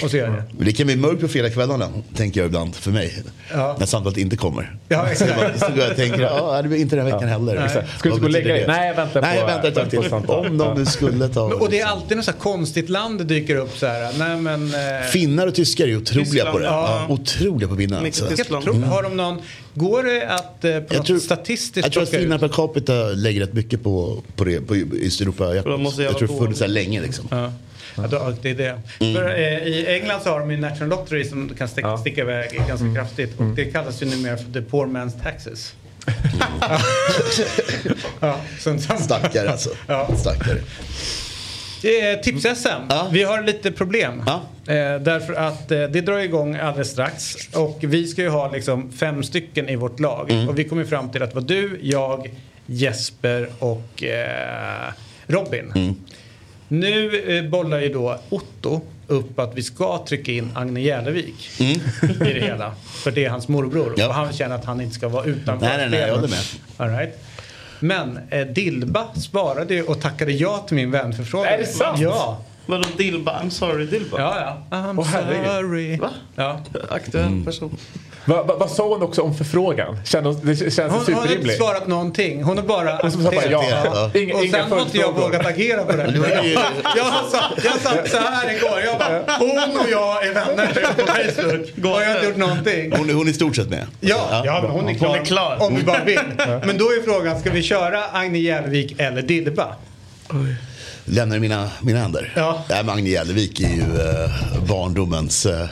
[0.03, 0.65] Och så gör jag det.
[0.65, 3.23] Det kan bli mörkt på fredagskvällarna, tänker jag ibland, för mig.
[3.53, 3.77] Ja.
[3.79, 4.77] När samtalet inte kommer.
[4.89, 5.61] Ja, exakt.
[5.61, 7.69] Så går jag och tänker, ja, det blir inte den här veckan heller.
[7.69, 8.61] Ska du Vad gå och lägga dig?
[8.61, 8.67] det?
[8.67, 10.13] Nej, jag väntar Nej, jag väntar ett tag till.
[10.27, 11.49] Om de nu skulle ta...
[11.49, 14.13] Men- Och det är alltid något så här konstigt land det dyker upp så här.
[14.19, 14.75] Nej men...
[14.75, 16.65] Eh, Finnar och tyskar är otroliga Tyskland, på det.
[16.65, 17.07] ja.
[17.09, 17.15] Ja.
[17.15, 18.01] Otroliga på att vinna.
[18.13, 18.65] Så- Tyskland.
[18.65, 19.39] tror, har de någon...
[19.75, 23.41] Går det att eh, på Jag tror, statistiskt jag tror att finnar per capita lägger
[23.41, 24.75] rätt mycket på, på, det, på
[25.07, 25.45] Östeuropa.
[25.45, 27.29] Jag, jag tror det funnits så här länge liksom.
[27.31, 27.53] Ja.
[27.97, 28.81] Ja, det är det.
[28.99, 32.61] För, eh, I England så har de ju National Lottery som kan sticka, sticka iväg
[32.69, 33.39] ganska kraftigt.
[33.41, 35.75] Och det kallas ju numera för the poor man's taxes.
[38.21, 39.71] ja, sånt som- Stackare alltså.
[39.87, 40.09] Ja.
[40.17, 40.59] Stackare.
[41.83, 42.87] Eh, Tips-SM.
[42.89, 43.09] Ja.
[43.13, 44.23] Vi har lite problem.
[44.27, 44.35] Ja.
[44.75, 47.35] Eh, därför att eh, det drar igång alldeles strax.
[47.55, 50.31] Och vi ska ju ha liksom fem stycken i vårt lag.
[50.31, 50.49] Mm.
[50.49, 52.31] Och vi kommer fram till att det var du, jag,
[52.67, 54.93] Jesper och eh,
[55.27, 55.73] Robin.
[55.75, 55.95] Mm.
[56.69, 61.81] Nu eh, bollar ju då Otto upp att vi ska trycka in Agne Jälevik i
[62.19, 62.75] det hela.
[62.85, 63.87] För det är hans morbror.
[63.87, 63.95] Mm.
[63.97, 64.09] Ja.
[64.09, 66.45] Och han känner att han inte ska vara utanför Nej, nej, nej, jag håller med.
[66.77, 67.19] All right.
[67.81, 71.53] Men eh, Dilba svarade ju och tackade ja till min vänförfrågan.
[71.53, 72.01] Är det sant?
[72.01, 72.41] Ja.
[72.67, 73.41] Vadå Dilba?
[73.45, 74.17] I'm sorry Dilba?
[74.21, 74.77] Ja, ja.
[74.77, 75.47] I'm Åh, herregud.
[75.47, 75.97] sorry.
[75.97, 76.11] Va?
[76.37, 76.61] Ja.
[76.91, 77.77] Aktuell person.
[78.29, 79.99] Vad va, vad sa hon också om förfrågan?
[80.05, 81.57] Känns, det känns Hon, hon har inte superrimligt.
[81.59, 82.43] svarat någonting.
[82.43, 83.65] Hon har bara Hon som sa bara ja.
[83.85, 84.11] Ja.
[84.21, 85.21] Inga, Och inga sen har inte jag följdfrågor.
[85.21, 86.11] vågat agera på det.
[86.13, 86.53] det var ju-
[86.97, 88.81] Jag, satt, jag satt så här igår.
[88.85, 91.95] Jag bara, hon och jag är vänner på Facebook.
[91.95, 92.93] Och jag har inte gjort någonting.
[92.97, 93.87] Hon, är- hon är i stort sett med.
[94.01, 95.57] Ja, ja men hon är klar, Hon är klar.
[95.61, 96.21] om vi bara vill.
[96.65, 99.75] Men då är frågan, ska vi köra Agne Jälevik eller Dilba?
[101.09, 102.33] Lämnar i mina, mina händer.
[102.37, 102.65] Ja.
[102.69, 105.67] Nej, men Agne Jälevik är ju eh, barndomens eh,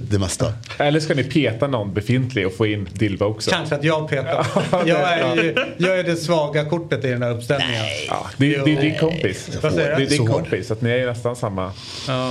[0.00, 0.52] det mesta.
[0.78, 3.50] Eller ska ni peta någon befintlig och få in Dilba också?
[3.50, 4.46] Kanske att jag petar.
[4.86, 7.84] Jag är, ju, jag är det svaga kortet i den här uppställningen.
[8.08, 9.46] Ja, det, det är din kompis.
[9.62, 11.72] Det är din kompis, så att ni är nästan samma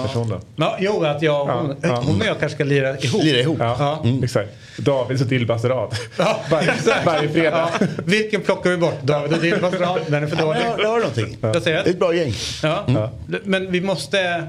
[0.03, 0.41] person då.
[0.55, 2.03] Ja, jo, att jag, hon, Ja, ja.
[2.05, 3.23] hon och jag kanske ska lira ihop.
[3.23, 3.57] Lira ihop.
[3.59, 4.49] Ja, exakt.
[4.83, 5.95] Davids och Dilbas rad.
[6.17, 6.39] Ja,
[7.05, 7.69] Varje- fredag.
[7.79, 7.87] Ja.
[8.05, 9.01] Vilken plockar vi bort?
[9.03, 9.99] David och Dilbas rad?
[10.07, 10.59] Den är för Ja, dålig.
[10.69, 11.37] men det har någonting.
[11.41, 12.33] Vad säger Det är ett bra gäng.
[12.63, 13.11] Ja.
[13.43, 14.47] Men vi måste...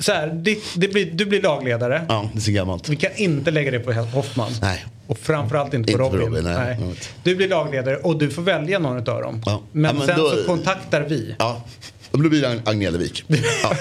[0.00, 2.04] Så här, det, det blir, du blir lagledare.
[2.08, 2.88] Ja, det är så gammalt.
[2.88, 4.52] Vi kan inte lägga det på Hoffman.
[4.62, 4.84] Nej.
[5.06, 6.28] Och framförallt inte på Inte på Robin.
[6.36, 6.76] Robin, nej.
[6.80, 7.08] Jag vet.
[7.22, 9.42] Du blir lagledare och du får välja någon av dem.
[9.46, 9.60] Ja.
[9.72, 11.34] Men, Ja, men sen då- så kontaktar vi.
[11.38, 11.62] Ja,
[12.10, 13.24] och då blir det Ag- Agne Jälevik.
[13.62, 13.72] Ja,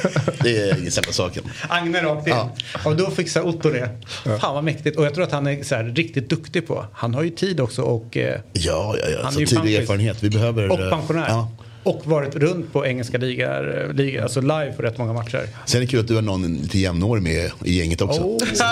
[0.44, 1.44] det är ingen sämsta saken.
[1.70, 2.34] Agne rakt in.
[2.34, 2.52] Ja.
[2.86, 3.90] Och då fixar Otto det.
[4.24, 4.98] Fan vad mäktigt.
[4.98, 6.86] Och jag tror att han är så här, riktigt duktig på.
[6.94, 9.18] Han har ju tid också och, eh, Ja, ja, ja.
[9.18, 10.24] Han är Så ju tidig erfarenhet.
[10.24, 10.72] Vi behöver...
[10.72, 11.26] och eh, pensionär.
[11.30, 11.52] Ja.
[11.88, 15.42] Och varit runt på engelska ligar, liga, alltså live på rätt många matcher.
[15.66, 18.22] Sen är det kul att du har någon lite jämnårig med i gänget också.
[18.22, 18.38] Oh.
[18.38, 18.64] Så vi- så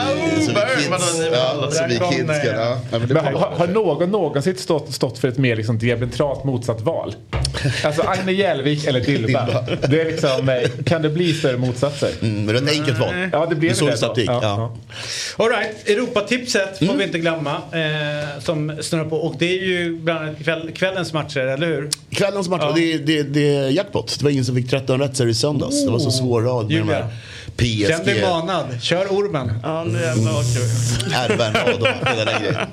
[0.48, 2.42] vi Burn, vadå, ni kids, ja, så Där vi kom kids det.
[2.52, 2.60] kan...
[2.60, 5.78] Ja, ja, men det Men har, har någon någonsin stått, stått för ett mer liksom
[5.78, 7.16] diametralt motsatt val?
[7.84, 9.46] Alltså Agne Jälvik eller Dilba.
[9.46, 9.88] Dilba.
[9.88, 12.10] Det är liksom, eh, kan det bli större motsatser?
[12.22, 13.14] Mm, men det är ett enkelt val.
[13.32, 14.24] Ja, det blev är så det det.
[14.24, 14.78] Ja, Ja.
[15.46, 17.52] All right, Europatipset får vi inte glömma.
[17.52, 19.16] Eh, som snurrar på.
[19.18, 21.90] Och det är ju bland annat kväll, kvällens matcher, eller hur?
[22.12, 24.16] Kvällens match, det, det, det är jackpot.
[24.20, 25.86] Det var ingen som fick 13 rätt så är det i söndags.
[25.86, 26.96] Det var så svår rad med de Julia.
[26.96, 27.10] här
[27.58, 28.66] Känn dig PSG, manad.
[28.82, 29.52] Kör ormen.
[29.64, 31.14] Ja, nu jävlar vad kul.
[31.14, 32.68] Erben, Adam, hela den grejen.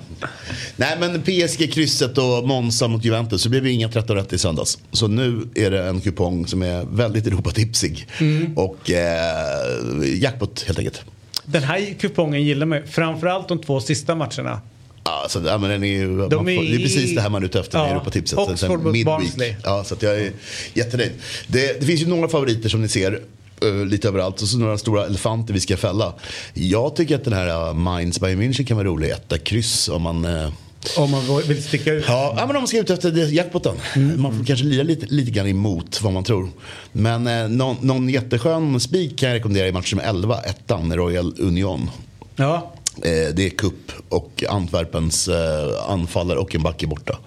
[0.77, 3.43] Nej men PSG, krysset och Monza mot Juventus.
[3.43, 4.79] Så blev det inga 13 rätt i söndags.
[4.93, 8.07] Så nu är det en kupong som är väldigt Europatipsig.
[8.21, 8.59] Mm.
[8.59, 11.03] Och eh, jackpot helt enkelt.
[11.45, 12.87] Den här kupongen gillar man ju.
[12.87, 14.61] Framförallt de två sista matcherna.
[15.03, 17.47] Alltså, ja, men den är ju, får, är- det är precis det här man är
[17.47, 17.91] ute efter med Ja.
[17.93, 18.39] Europatipset.
[18.39, 19.05] Oxford mot.
[19.05, 19.55] Barnsley.
[19.65, 20.33] Ja, så jag är
[20.75, 21.13] jättenöjd.
[21.47, 23.21] Det, det finns ju några favoriter som ni ser.
[23.63, 26.15] eh, lite överallt och så några stora elefanter vi ska fälla.
[26.55, 29.11] Jag tycker att den här uh, Mainz Bayern München kan vara rolig.
[29.11, 30.53] Etta kryss om man eh,
[30.97, 32.05] Om man vill sticka ut.
[32.09, 33.75] Ja, men om man ska ut efter det- jackpoten.
[34.17, 36.49] Man får kanske lira lite, lite grann emot vad man tror.
[36.93, 41.35] Men eh, någon, någon jätteskön spik kan jag rekommendera i match nummer 11, ettan, Royal
[41.39, 41.91] Union.
[42.37, 42.75] Ja.
[42.97, 47.19] Eh, det är kupp och Antwerpens eh, anfallare och en back är borta.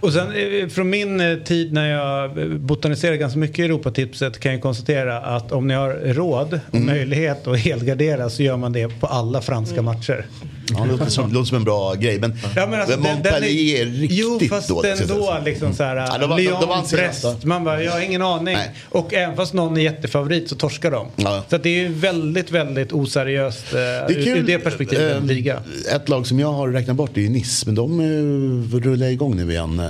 [0.00, 4.62] Och sen eh, från min tid när jag botaniserade ganska mycket i Europatipset kan jag
[4.62, 9.06] konstatera att om ni har råd och möjlighet att helgardera så gör man det på
[9.06, 10.26] alla franska matcher.
[10.74, 12.18] Ja, det låter som, låter som en bra grej.
[12.20, 15.00] Men, Ja, men alltså, den- den Montpellier är riktigt Jo fast dåligt.
[15.00, 15.40] ändå säga.
[15.44, 17.44] liksom så här, Ja, de var- Lyon, de vann Brest.
[17.44, 18.54] Man bara, jag har ingen aning.
[18.54, 18.70] Nej.
[18.88, 21.06] Och även fast någon är jättefavorit så torskar de.
[21.16, 21.44] Ja.
[21.50, 25.62] Så det är ju väldigt, väldigt oseriöst eh, Det ur, ur det perspektivet, Eh, liga.
[25.94, 29.36] Ett lag som jag har räknat bort är ju Nice, men de eh, rullar igång
[29.36, 29.80] nu igen.
[29.80, 29.86] Eh,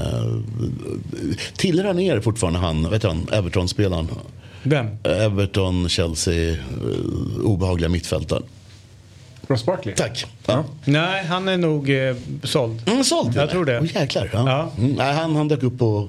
[1.57, 4.09] Tillhör han er fortfarande han, vet han, Everton-spelaren?
[4.63, 4.87] Vem?
[5.05, 6.57] Everton, Chelsea, eh,
[7.45, 8.43] obehagliga mittfältaren.
[9.51, 9.95] Ross Barkley?
[9.95, 10.27] Tack.
[10.47, 10.65] Ja.
[10.85, 12.89] Nej, han är nog eh, såld.
[12.89, 13.81] Mm, såld Jag tror det.
[13.81, 14.31] Åh, jäklar.
[14.33, 14.51] Ja.
[14.51, 14.71] Ja.
[14.79, 16.09] Mm, nej, han, han dök upp på,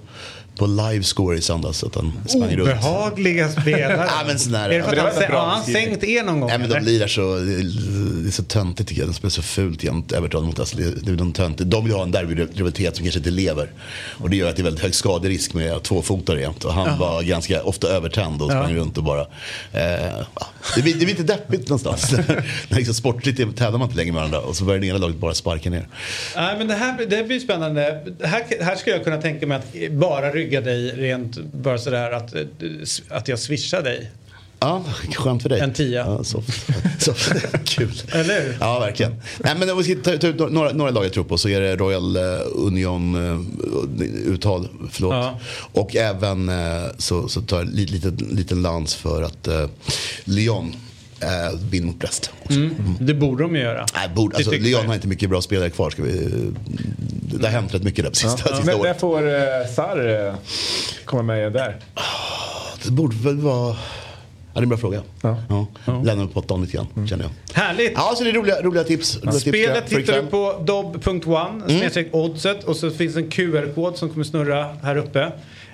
[0.56, 1.84] på livescore i söndags.
[1.84, 2.62] Att han sprang runt.
[2.62, 4.08] Obehagliga spelare.
[4.12, 6.50] Ja, men sån där- är det för att han, har han sänkt er någon gång?
[6.50, 9.10] Nej, men de lirar så, det är så töntigt tycker jag.
[9.10, 10.72] De spelar så fult jämt, Everton mot oss.
[10.72, 11.70] Det är de, töntigt.
[11.70, 13.70] de vill ha en derbyrivalitet som kanske inte lever.
[14.20, 16.64] Och det gör att det är väldigt hög skaderisk med tvåfotare jämt.
[16.64, 19.22] Och han var ganska ofta övertänd och sprang runt och bara.
[19.22, 19.28] Eh,
[20.76, 22.12] det, blir, det blir lite deppigt någonstans.
[22.70, 24.40] När liksom sportligt tävlar man inte längre med varandra.
[24.40, 25.88] Och så börjar det ena laget bara sparka ner.
[26.36, 27.82] Nej, men det här det blir spännande.
[28.24, 32.34] Här, här skulle jag kunna tänka mig att bara rygga dig rent bara sådär att,
[33.10, 34.12] att jag swishar dig.
[34.60, 34.84] Ja,
[35.16, 35.60] skönt för dig.
[35.60, 36.00] En tia.
[36.00, 36.68] Ja, soft.
[37.00, 37.34] soft.
[37.66, 37.92] Kul.
[38.12, 38.58] Eller hur?
[38.60, 39.16] Ja, verkligen.
[39.38, 41.50] Nej, men om vi ska ta, ta ut några, några lag jag tror på så
[41.50, 42.24] är det Royal eh,
[42.56, 45.14] Union eh, uttal, förlåt.
[45.14, 45.40] Ja.
[45.74, 47.74] Och även eh, så, så tar jag en
[48.30, 49.68] liten, lans för att eh,
[50.24, 50.76] Lyon
[51.22, 52.32] eh, vinner mot Brest.
[52.44, 52.60] också.
[53.00, 53.86] Det borde de ju göra.
[53.96, 54.88] Nej, borde, alltså, man.
[54.88, 55.90] har inte mycket bra spelare kvar.
[55.90, 56.32] Ska vi,
[57.40, 59.00] det har hänt rätt mycket där på sista, sista Men när året.
[59.00, 59.34] får uh,
[59.76, 60.36] Sarr eh,
[61.06, 61.80] komma med där?
[62.84, 63.78] Det borde väl vara...
[64.54, 65.02] Ja, det är en bra fråga.
[65.22, 65.38] Ja.
[65.50, 66.02] Ja.
[66.04, 67.62] Lämna upp på åttan lite grann, känner jag.
[67.62, 67.92] Härligt!
[67.96, 69.18] Ja, så det är roliga, roliga tips.
[69.18, 73.98] Roliga tips Spelet för hittar du på dob.one snedstreck oddset och så finns en QR-kod
[73.98, 75.32] som kommer snurra här uppe.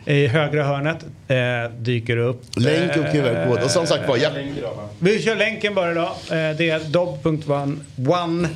[0.08, 2.42] I högra hörnet eh, dyker upp.
[2.56, 3.64] Länk och QR-kod.
[3.64, 4.30] Och som sagt var, ja,
[5.00, 6.12] Vi kör länken bara idag.
[6.12, 8.50] Eh, det är dob.one.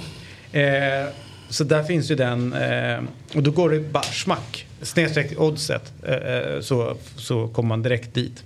[0.51, 1.09] Eh,
[1.49, 2.53] så där finns ju den.
[2.53, 2.99] Eh,
[3.35, 4.65] och då går det bara smack.
[4.81, 5.93] Snedstreck oddset.
[6.07, 8.43] Eh, eh, så, så kommer man direkt dit.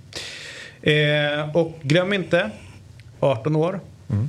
[0.82, 2.50] Eh, och glöm inte
[3.20, 3.80] 18 år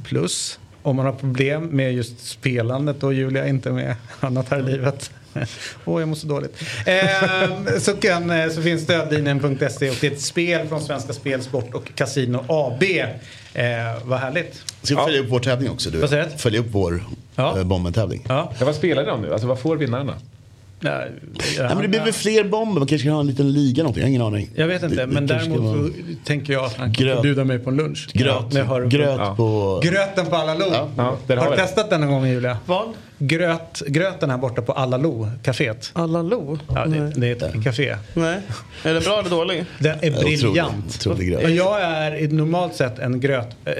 [0.05, 0.59] plus.
[0.81, 5.11] Om man har problem med just spelandet och Julia inte med annat här i livet.
[5.85, 6.61] Åh, jag mår så dåligt.
[6.85, 11.41] Eh, så, kan, eh, så finns stödlinjen.se och det är ett spel från Svenska Spel,
[11.41, 12.83] Sport och Casino AB.
[13.53, 13.65] Eh,
[14.03, 14.63] vad härligt.
[14.81, 15.89] Ska vi följa upp vår tävling också?
[15.89, 15.97] Du?
[15.99, 16.37] Vad säger du?
[16.37, 17.03] Följa upp vår
[17.35, 17.53] Ja.
[17.57, 17.63] ja.
[17.63, 18.25] bomben-tävling.
[18.27, 18.51] Ja.
[18.59, 19.31] Ja, vad spelar de nu?
[19.31, 20.13] Alltså vad får vinnarna?
[20.79, 21.11] Nej,
[21.59, 22.79] Nej, men det blir väl fler bomber?
[22.79, 24.01] Man kanske kan ha en liten liga någonting.
[24.01, 24.49] Jag har ingen aning.
[24.55, 25.93] Jag vet inte, Det- det men däremot så
[26.25, 27.21] tänker jag att han kan Gröt.
[27.21, 28.09] bjuda mig på en lunch.
[28.13, 29.35] Gröt, Ja, gröt Ja.
[29.35, 29.79] på...
[29.83, 30.65] Gröten på alla Lo.
[30.97, 32.57] Ja, där har har du testat den någon gång Julia?
[32.65, 32.87] Vad?
[33.19, 35.89] Gröt, gröten här borta på alla Lo, kaféet.
[35.93, 36.59] Alla Lo?
[36.75, 37.97] Ja, det, det är ett café.
[38.13, 38.39] Nej.
[38.83, 39.65] Är den bra eller dålig?
[39.79, 40.95] Den är briljant.
[40.95, 41.35] otrolig.
[41.35, 43.73] Och jag är i normalt sett en gröt, eh,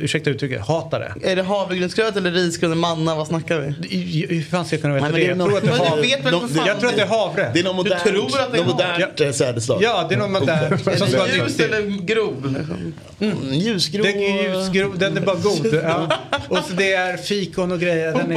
[0.00, 1.14] ursäkta uttrycket, hatare.
[1.22, 3.14] Är det havregrynsgröt eller risgröt manna?
[3.14, 4.26] Vad snackar vi?
[4.30, 5.44] Hur fan ska jag kunna veta Nej, men det?
[5.44, 6.02] Jag tror att det är Men havre.
[6.02, 6.66] du vet de- fan?
[6.66, 7.50] Jag tror att det är havre.
[7.54, 9.82] Det är något modernt, tror att det är något modernt eh, sädesslag.
[9.82, 10.84] Ja, det är något modernt.
[10.98, 12.56] Som ska Är det ljus eller grov?
[12.58, 12.94] Liksom?
[13.20, 14.02] Mm, ljusgrå.
[14.02, 15.80] Den är ljusgrå, den är bara god.
[15.84, 16.10] Ja.
[16.48, 18.12] Och så det är fikon och grejer.
[18.12, 18.36] Den är...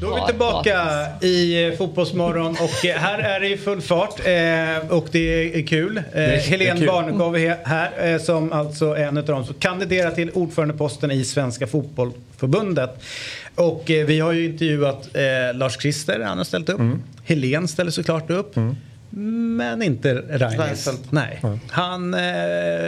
[0.00, 4.20] Då är vi tillbaka i eh, Fotbollsmorgon och eh, här är det i full fart
[4.26, 5.96] eh, och det är kul.
[5.96, 6.86] Eh, det är Helene.
[6.86, 11.24] Barnekow är här eh, som alltså är en av dem som kandiderar till ordförandeposten i
[11.24, 13.02] Svenska Fotbollförbundet.
[13.54, 15.22] Och vi har ju intervjuat eh,
[15.54, 16.78] Lars Christer, han har ställt upp.
[16.78, 17.02] Mm.
[17.24, 18.56] Helene ställer såklart upp.
[19.12, 21.12] Men inte Reinfeldt.
[21.12, 21.40] Nej.
[21.70, 22.20] Han eh,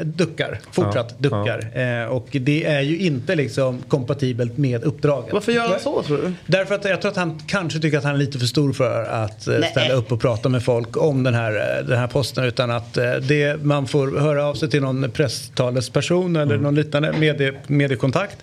[0.05, 1.79] duckar, fortsatt Ja, duckar.
[2.03, 5.33] Eh, och det är ju inte liksom kompatibelt med uppdraget.
[5.33, 6.33] Varför gör han så tror du?
[6.47, 9.05] Därför att jag tror att han kanske tycker att han är lite för stor för
[9.05, 12.45] att eh, ställa upp och prata med folk om den här, eh, den här posten.
[12.45, 17.13] Utan att eh, det, man får höra av sig till någon presstalesperson eller någon liknande
[17.13, 18.37] medie, mediekontakt.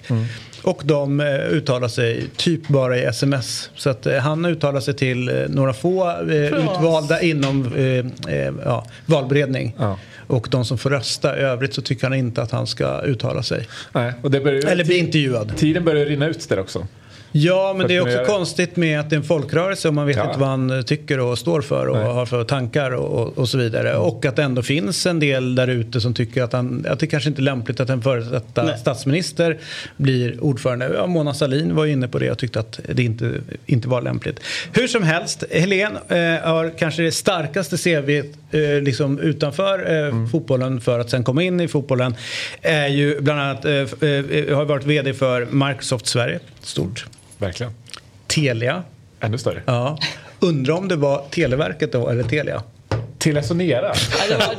[0.64, 3.70] Och de eh, uttalar sig typ bara i sms.
[3.76, 8.54] Så att eh, han uttalar sig till eh, några få eh, utvalda inom eh, eh,
[8.66, 9.76] ja, valberedning.
[9.80, 10.00] Ja.
[10.28, 11.40] Och de som får rösta.
[11.40, 13.68] I övrigt så tycker han inte att han ska uttala sig.
[13.92, 15.58] Nej, och det börjar, Eller bli intervjuad.
[15.58, 16.88] Tiden börjar rinna ut där också.
[17.32, 20.18] Ja, men det är också konstigt med att det är en folkrörelse och man vet
[20.18, 20.28] Ja.
[20.28, 22.06] inte vad han tycker och står för och Nej.
[22.06, 23.96] har för tankar och, och, så vidare.
[23.96, 27.08] Och att det ändå finns en del där ute som tycker att, han, att det
[27.08, 28.78] kanske inte är lämpligt att en före detta Nej.
[28.78, 29.58] statsminister
[29.98, 30.92] blir ordförande.
[30.96, 33.34] Ja, Mona Sahlin var ju inne på det och tyckte att det inte,
[33.66, 34.40] inte var lämpligt.
[34.74, 36.18] Hur som helst, Helen eh,
[36.50, 38.10] har kanske det starkaste CV
[38.52, 40.30] eh, liksom utanför eh, Mm.
[40.30, 42.16] fotbollen för att sen komma in i fotbollen.
[42.62, 47.06] Är ju bland annat, eh, eh, har varit vd för Microsoft Sverige, stort.
[47.40, 47.74] Verkligen.
[48.28, 48.84] Telia.
[49.20, 49.62] Ännu större.
[49.66, 49.98] Ja.
[50.40, 52.64] Undrar om det var Televerket då eller Telia?
[53.18, 53.94] Telia Sonera.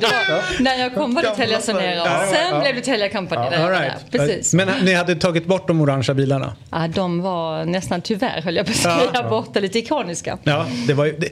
[0.01, 2.61] Ja, när jag kom var det Telia Sonera Ja, och sen ja.
[2.61, 3.51] blev det Telia Company.
[3.51, 3.93] där All var right.
[4.11, 4.19] där.
[4.19, 4.55] Precis.
[4.55, 6.53] Men ni hade tagit bort de orangea bilarna?
[6.71, 9.11] Ja, de var nästan tyvärr, höll jag på att Ja.
[9.13, 9.61] säga, borta.
[9.61, 10.39] Lite ikoniska.
[10.43, 11.29] Ja, det var ju, det,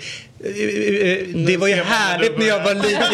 [1.47, 3.02] det var ju härligt när jag var liten.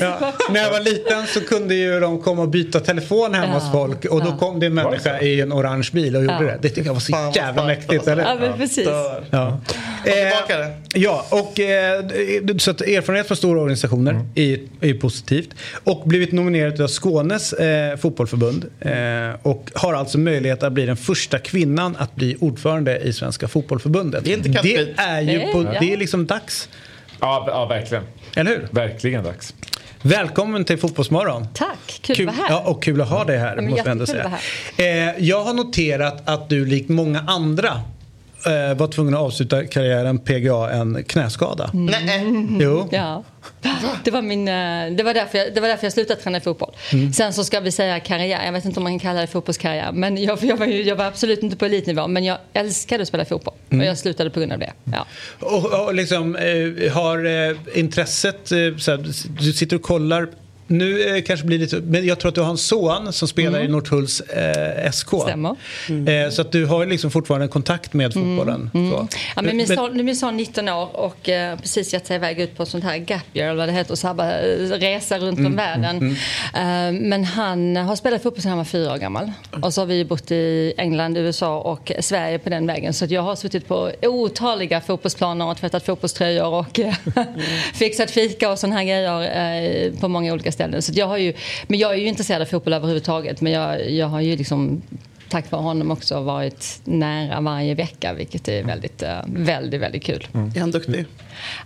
[0.00, 3.58] Ja, när jag var liten så kunde ju de komma och byta telefon hemma Ja.
[3.58, 6.40] hos folk och då kom det en människa i en orange bil och gjorde Ja.
[6.42, 6.58] det.
[6.62, 8.22] Det tycker jag var så Fan, jävla starkt, mäktigt, eller?
[8.24, 8.88] Ja, men precis.
[9.30, 9.60] Ja.
[10.04, 12.04] Eh, ja, och eh,
[12.58, 15.48] så att erfarenhet från stora organisationer är, är positivt.
[15.84, 18.64] Och blivit nominerad av Skånes eh, fotbollförbund.
[18.80, 18.92] Eh,
[19.42, 24.24] och har alltså möjlighet att bli den första kvinnan att bli ordförande i Svenska fotbollförbundet.
[24.24, 26.68] Det är inte det är ju på, det är liksom dags.
[27.20, 28.04] Ja, ja, verkligen.
[28.36, 28.68] Eller hur?
[28.70, 29.54] Verkligen dags.
[30.02, 31.46] Välkommen till Fotbollsmorgon.
[31.54, 32.54] Tack, kul, att vara här.
[32.54, 33.56] Ja, och kul att ha dig här.
[33.56, 34.32] men måste jag ändå säga.
[34.76, 34.84] Eh,
[35.18, 37.80] jag har noterat att du likt många andra
[38.46, 41.70] eh, var tvungen att avsluta karriären PGA en knäskada.
[41.72, 42.24] Nej.
[42.60, 42.88] Jo.
[42.92, 43.24] Ja.
[44.04, 46.74] Det var, min, eh, det, var därför jag, det var därför jag slutade träna fotboll.
[46.92, 47.12] Mm.
[47.12, 49.92] Sen så ska vi säga karriär, jag vet inte om man kan kalla det fotbollskarriär.
[49.92, 52.06] Men jag, jag, var, ju, jag var absolut inte på elitnivå.
[52.06, 53.54] Men jag älskade att spela fotboll.
[53.70, 53.80] Mm.
[53.80, 54.72] Och jag slutade på grund av det.
[54.84, 55.06] Ja.
[55.40, 58.98] Och, och liksom, eh, har eh, intresset, eh, såhär,
[59.40, 60.28] du sitter och kollar
[60.72, 63.60] nu eh, kanske blir lite, men jag tror att du har en son som spelar
[63.60, 65.12] i Norrtulls eh, SK.
[65.12, 65.22] Mm.
[65.22, 66.24] Stämmer.
[66.24, 68.70] Eh, så att du har liksom fortfarande kontakt med fotbollen.
[68.72, 68.78] Så.
[68.78, 69.08] Mm.
[69.36, 72.16] Ja, men min, son, nu är min son 19 år och eh, precis gett sig
[72.16, 75.18] iväg ut på sånt här gap year, eller vad det heter, och sabba, eh, resa
[75.18, 76.16] runt Mm, om världen.
[76.54, 79.32] Eh, men han har spelat fotboll sedan han var fyra år gammal.
[79.62, 82.94] Och så har vi bott i England, USA och Sverige på den vägen.
[82.94, 86.80] Så jag har suttit på otaliga fotbollsplaner och tvättat fotbollströjor och
[87.74, 90.61] fixat fika och såna här grejer på många olika ställen.
[90.82, 91.32] Så att jag har ju,
[91.66, 93.40] men jag är ju intresserad av fotboll överhuvudtaget.
[93.40, 94.82] Men jag, jag har ju liksom
[95.28, 100.26] tack vare honom också varit nära varje vecka vilket är väldigt, eh, väldigt, väldigt kul.
[100.56, 101.04] Är han duktig?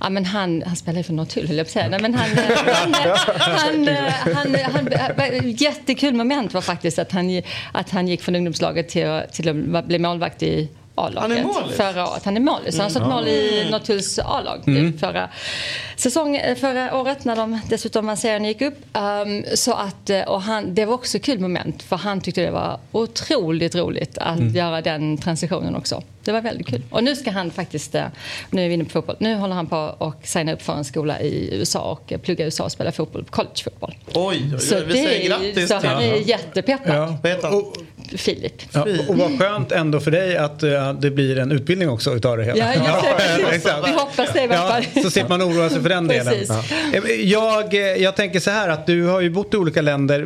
[0.01, 1.89] Ja, men han, han spelar ju för Norrtull höll jag på att säga.
[1.89, 2.31] Nej, men han,
[2.67, 2.95] han,
[3.39, 3.87] han,
[4.35, 7.43] han, han, han, jättekul moment var faktiskt att han,
[7.73, 11.45] att han gick från ungdomslaget till, att- till att bli målvakt i A-laget Han är
[11.45, 11.77] målis?
[11.77, 12.25] förra året.
[12.25, 12.77] Han är målis.
[12.77, 14.65] Han har stått mål i Norrtulls A-lag
[15.01, 15.29] förra,
[15.97, 18.79] säsong, eh, förra året när de dessutom när serien gick upp.
[18.93, 22.41] Um, så att, eh, och han, det var också ett kul moment för han tyckte
[22.41, 26.03] det var otroligt roligt att göra den transitionen också.
[26.25, 26.83] Det var väldigt kul.
[26.91, 28.05] Och nu ska han faktiskt, eh,
[28.51, 30.85] nu är vi inne på fotboll, nu håller han på att signa upp för en
[30.85, 33.95] skola i USA och plugga i USA och spela fotboll, collegefotboll.
[34.07, 34.85] Oj, oj, oj.
[34.87, 37.19] Vi säger grattis så han är jättepeppad.
[37.23, 37.49] Ja.
[37.49, 37.77] Och,
[38.17, 38.63] Filip.
[38.73, 42.37] ja, och vad skönt ändå för dig att eh, det blir en utbildning också utav
[42.37, 42.75] det hela.
[42.75, 43.05] Ja,
[43.53, 43.89] exakt.
[43.89, 44.85] Vi hoppas det i alla fall.
[45.03, 46.35] så slipper man oroa sig för den delen.
[46.49, 47.01] Ja.
[47.23, 50.25] Jag, eh, jag tänker så här att du har ju bott i olika länder.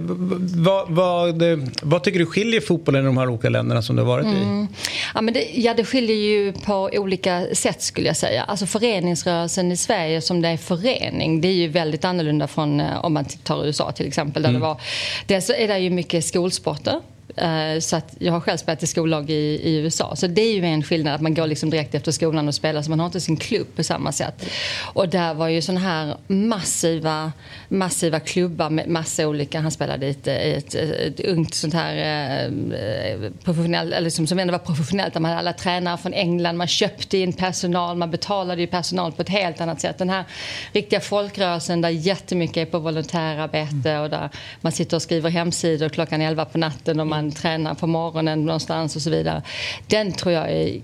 [0.56, 1.42] Vad, vad,
[1.82, 4.66] vad tycker du skiljer fotbollen i de här olika länderna som du har varit i?
[5.14, 8.42] Ja, men det, ja, det skiljer ju på olika sätt skulle jag säga.
[8.42, 13.04] Alltså föreningsrörelsen i Sverige som det är förening, det är ju väldigt annorlunda från eh,
[13.04, 14.42] om man tar USA till exempel.
[14.42, 14.80] Där det var,
[15.26, 17.00] dels så är det ju mycket skolsporter.
[17.36, 20.16] Eh, så att jag har själv spelat i skollag i, i USA.
[20.16, 22.82] Så det är ju en skillnad att man går liksom direkt efter skolan och spelar.
[22.82, 24.46] Så man har inte sin klubb på samma sätt.
[24.92, 27.32] Och där var ju sådana här massiva,
[27.68, 29.60] massiva klubbar med massa olika.
[29.60, 31.96] Han spelade i ett, ett, ett ungt sånt här
[32.44, 35.14] eh, professionellt, eller liksom, som ändå var professionellt.
[35.14, 36.56] Där man hade alla tränare från England.
[36.56, 37.96] Man köpte in personal.
[37.96, 39.98] Man betalade ju personal på ett helt annat sätt.
[39.98, 40.24] Den här
[40.72, 44.28] riktiga folkrörelsen där jättemycket är på volontärarbete och där
[44.60, 48.96] man sitter och skriver hemsidor klockan 11 på natten och man tränar på morgonen någonstans
[48.96, 49.42] och så vidare.
[49.86, 50.80] Den tror jag är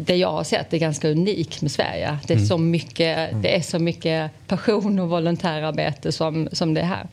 [0.00, 2.18] det jag har sett är ganska unikt med Sverige.
[2.26, 2.46] Det är, Mm.
[2.48, 7.06] så, mycket, det är så mycket passion och volontärarbete som, som det är här.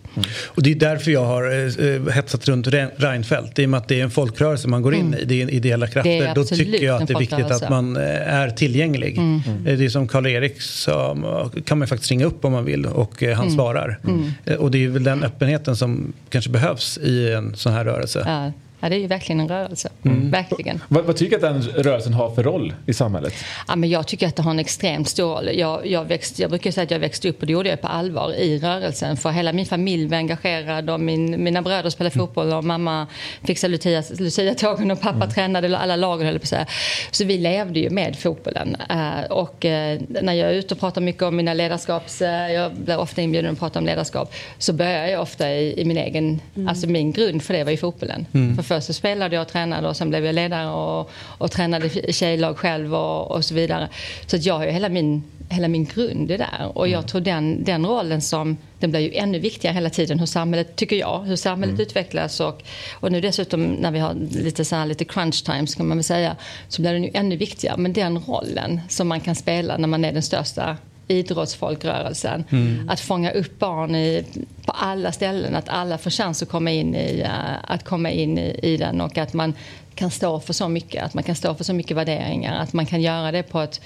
[0.45, 3.59] Och det är därför jag har eh, hetsat runt Re- Reinfeldt.
[3.59, 5.19] I och med att det är en folkfolkrörelse man går in Mm.
[5.19, 5.25] i.
[5.25, 6.35] Det är ideella krafter.
[6.35, 7.69] Då tycker jag att det är viktigt att folkrörelse.
[7.69, 9.17] man eh, är tillgänglig.
[9.17, 9.41] Mm.
[9.65, 11.17] Eh, Det är som Karl-Erik sa,
[11.65, 13.55] kan man faktiskt ringa upp om man vill och eh, han Mm.
[13.55, 13.99] svarar.
[14.03, 14.31] Mm.
[14.45, 18.23] Eh, Och det är väl den öppenheten som kanske behövs i en sån här rörelse.
[18.25, 18.51] Ja,
[18.81, 19.89] ja, det är ju verkligen en rörelse.
[20.03, 20.31] Mm.
[20.31, 20.81] Verkligen.
[20.87, 23.33] Vad, vad tycker du att den rörelsen har för roll i samhället?
[23.67, 25.49] Ja, men jag tycker att det har en extremt stor roll.
[25.53, 27.87] Jag, jag, växte, jag brukar säga att jag växte upp och det gjorde jag på
[27.87, 29.17] allvar i rörelsen.
[29.17, 33.07] För hela min familj var engagerad och min, mina bröder spelade fotboll och mamma
[33.43, 36.65] fixade Lucia, Lucia-tågen och pappa tränade alla lagen höll på säga.
[37.11, 38.77] Så vi levde ju med fotbollen.
[38.89, 42.21] Eh, och eh, när jag är ute och pratar mycket om mina ledarskaps...
[42.21, 44.33] eh, jag blir ofta inbjuden att prata om ledarskap.
[44.57, 46.41] Så börjar jag ofta i, i min egen...
[46.67, 48.25] Alltså min grund för det var ju fotbollen.
[48.33, 48.55] Mm.
[48.55, 51.89] För först så spelade jag och tränade och sen blev jag ledare och, och tränade
[52.14, 53.89] tjejlag själv och, och så vidare.
[54.26, 56.72] Så att jag har ju hela min, hela min grund i där.
[56.73, 60.26] Och jag tror den, den rollen som, den blir ju ännu viktigare hela tiden hur
[60.26, 62.64] samhället, tycker jag, hur samhället utvecklas och,
[62.99, 66.03] och nu dessutom när vi har lite så här, lite crunch times kan man väl
[66.03, 66.35] säga,
[66.68, 67.77] så blir den ju ännu viktigare.
[67.77, 70.77] Men den rollen som man kan spela när man är den största
[71.11, 72.43] idrottsfolkrörelsen.
[72.49, 72.89] Mm.
[72.89, 74.25] Att fånga upp barn i,
[74.65, 77.31] på alla ställen, att alla får chans att komma in i, eh,
[77.63, 79.53] att komma in i, i den och att man
[79.95, 82.85] kan stå för så mycket, att man kan stå för så mycket värderingar, att man
[82.85, 83.81] kan göra det på ett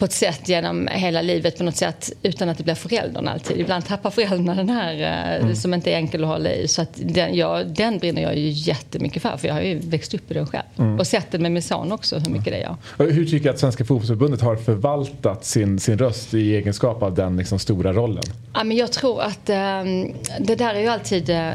[0.00, 3.60] på ett sätt genom hela livet på något sätt utan att det blir föräldern alltid.
[3.60, 5.56] Ibland tappar föräldrarna den här eh, Mm.
[5.56, 6.68] som inte är enkel att hålla i.
[6.68, 10.14] Så att den, ja, den brinner jag ju jättemycket för för jag har ju växt
[10.14, 10.64] upp i den själv.
[10.78, 10.98] Mm.
[10.98, 12.76] Och sett det med min son också hur mycket det gör.
[13.10, 17.36] Hur tycker du att Svenska fotbollsförbundet har förvaltat sin, sin röst i egenskap av den
[17.36, 18.22] liksom stora rollen?
[18.54, 21.30] Ja, men jag tror att ehm, det där är ju alltid...
[21.30, 21.50] eh,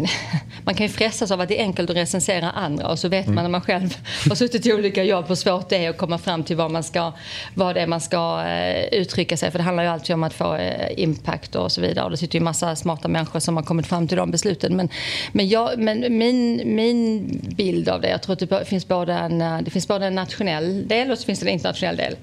[0.64, 3.26] man kan ju frestas av att det är enkelt att recensera andra och så vet
[3.26, 3.96] man när man själv
[4.28, 6.82] har suttit i olika jobb hur svårt det är att komma fram till vad, man
[6.82, 7.12] ska,
[7.54, 9.50] vad det är man ska eh, uttrycka sig.
[9.50, 12.04] För det handlar ju alltid om att få eh, impact och så vidare.
[12.04, 14.76] Och det sitter ju massa smarta människor som har kommit fram till de besluten.
[14.76, 14.88] Men,
[15.32, 17.26] men, jag, men min, min
[17.56, 20.14] bild av det, jag tror att det finns, både en, eh, det finns både en
[20.14, 22.16] nationell del och så finns det en internationell del.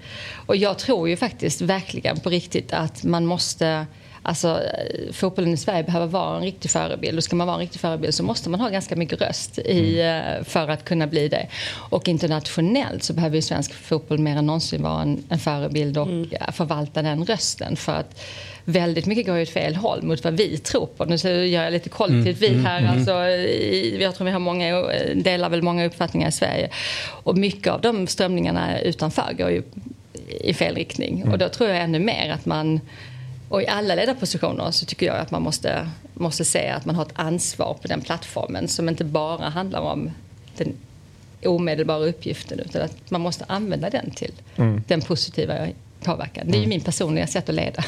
[0.46, 3.86] Och jag tror ju faktiskt verkligen på riktigt att man måste
[4.26, 7.62] Alltså, eh, fotbollen i Sverige behöver vara en riktig förebild och ska man vara en
[7.62, 11.28] riktig förebild så måste man ha ganska mycket röst i, eh, för att kunna bli
[11.28, 11.48] det.
[11.90, 16.08] Och internationellt så behöver ju svensk fotboll mer än någonsin vara en, en förebild och
[16.08, 17.76] eh, förvalta den rösten.
[17.76, 18.22] För att
[18.66, 21.06] väldigt mycket går ju åt fel håll mot vad vi tror på.
[21.06, 22.80] Nu gör jag lite kollektivt Mm, vi mm, här.
[22.80, 22.92] mm.
[22.92, 23.12] Alltså,
[24.04, 24.84] jag tror vi har många,
[25.16, 26.70] delar väl många uppfattningar i Sverige.
[27.24, 29.64] Och mycket av de strömningarna utanför går ju
[30.42, 31.22] i fel riktning.
[31.22, 31.34] Mm.
[31.34, 32.80] Och då tror jag ännu mer att man
[33.54, 37.06] och i alla ledarpositioner så tycker jag att man måste, måste se att man har
[37.06, 40.12] ett ansvar på den plattformen som inte bara handlar om
[40.58, 40.74] den
[41.46, 44.84] omedelbara uppgiften utan att man måste använda den till Mm.
[44.88, 45.68] den positiva
[46.04, 46.44] påverkan.
[46.48, 47.84] Det är ju min personliga sätt att leda.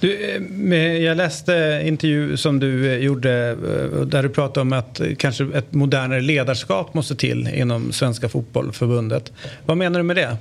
[0.00, 0.36] Du,
[0.74, 5.44] eh, jag läste intervju som du eh, gjorde eh, där du pratade om att kanske
[5.54, 9.32] ett modernare ledarskap måste till inom Svenska Fotbollförbundet.
[9.66, 10.36] Vad menar du med det?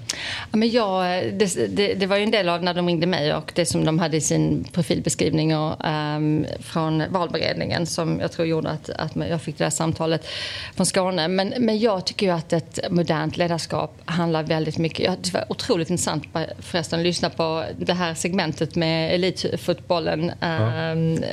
[0.52, 3.34] Ja, men jag, det, det, det var ju en del av när de ringde mig
[3.34, 8.48] och det som de hade i sin profilbeskrivning och, ehm, från valberedningen som jag tror
[8.48, 10.28] gjorde att, att jag fick det där samtalet
[10.76, 11.28] från Skåne.
[11.28, 15.06] Men, men jag tycker ju att ett modernt ledarskap handlar väldigt mycket...
[15.06, 16.24] Ja, det var otroligt intressant
[16.60, 20.32] förresten att lyssna på det här segmentet med elitfotbollen.
[20.41, 21.24] Ehm,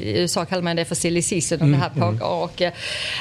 [0.00, 2.18] I USA kallar man det för silly season och det här Mm, mm.
[2.18, 2.50] pågår.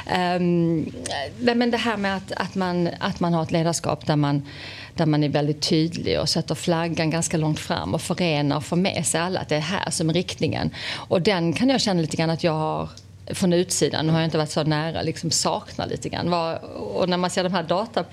[0.07, 0.91] Ehm,
[1.39, 4.47] nej, men det här med att, att, man, att man har ett ledarskap där man
[4.95, 8.75] där man är väldigt tydlig och sätter flaggan ganska långt fram och förenar och får
[8.75, 10.69] med sig alla att det är här som är riktningen.
[10.95, 12.89] Och den kan jag känna lite grann att jag har
[13.29, 16.33] från utsidan, nu har jag inte varit så nära, liksom saknar lite grann.
[16.73, 18.03] Och när man ser de här data,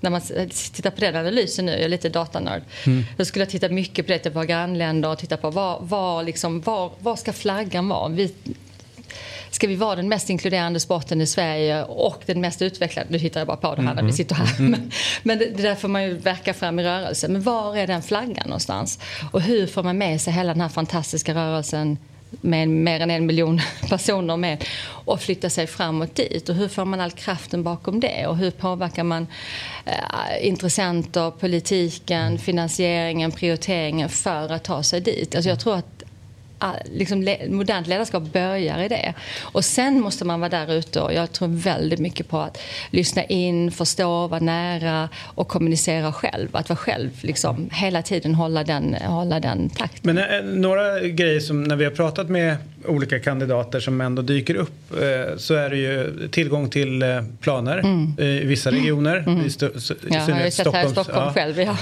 [0.00, 0.20] när man
[0.72, 3.04] tittar på den analysen nu, jag är lite datanörd, Mm.
[3.16, 6.24] då skulle jag titta mycket på det till våra grannländer och titta på vad, vad,
[6.26, 8.08] liksom, var, var ska flaggan vara?
[8.08, 8.34] Vi,
[9.50, 13.08] Ska vi vara den mest inkluderande sporten i Sverige och den mest utvecklade?
[13.10, 14.12] Nu hittar jag bara på det här när vi Mm.
[14.12, 14.58] sitter här.
[14.58, 14.70] Mm.
[14.70, 14.90] Men,
[15.22, 17.28] men det, där får man ju verka fram i rörelse.
[17.28, 18.98] Men var är den flaggan någonstans?
[19.32, 21.98] Och hur får man med sig hela den här fantastiska rörelsen
[22.30, 24.64] med mer än en miljon personer med
[25.04, 26.48] och flytta sig framåt dit.
[26.48, 28.26] Och hur får man all kraften bakom det?
[28.26, 29.26] Och hur påverkar man
[29.84, 35.34] eh, intressenter, politiken, finansieringen, prioriteringen för att ta sig dit?
[35.34, 35.97] Alltså jag tror att
[36.92, 39.14] liksom, le- modernt ledarskap börjar i det.
[39.42, 42.58] Och sen måste man vara där ute och jag tror väldigt mycket på att
[42.90, 46.48] lyssna in, förstå, vara nära och kommunicera själv.
[46.56, 50.14] Att vara själv, liksom, hela tiden hålla den, hålla den takten.
[50.14, 52.56] Men eh, några grejer som när vi har pratat med
[52.86, 57.08] olika kandidater som ändå dyker upp eh, så är det ju tillgång till eh,
[57.40, 58.14] planer Mm.
[58.18, 59.16] eh, i vissa regioner.
[59.16, 59.46] Mm.
[59.46, 59.68] I Ja,
[60.10, 61.32] jag har ju sett här i Stockholm ja.
[61.34, 61.60] själv.
[61.60, 61.76] Ja.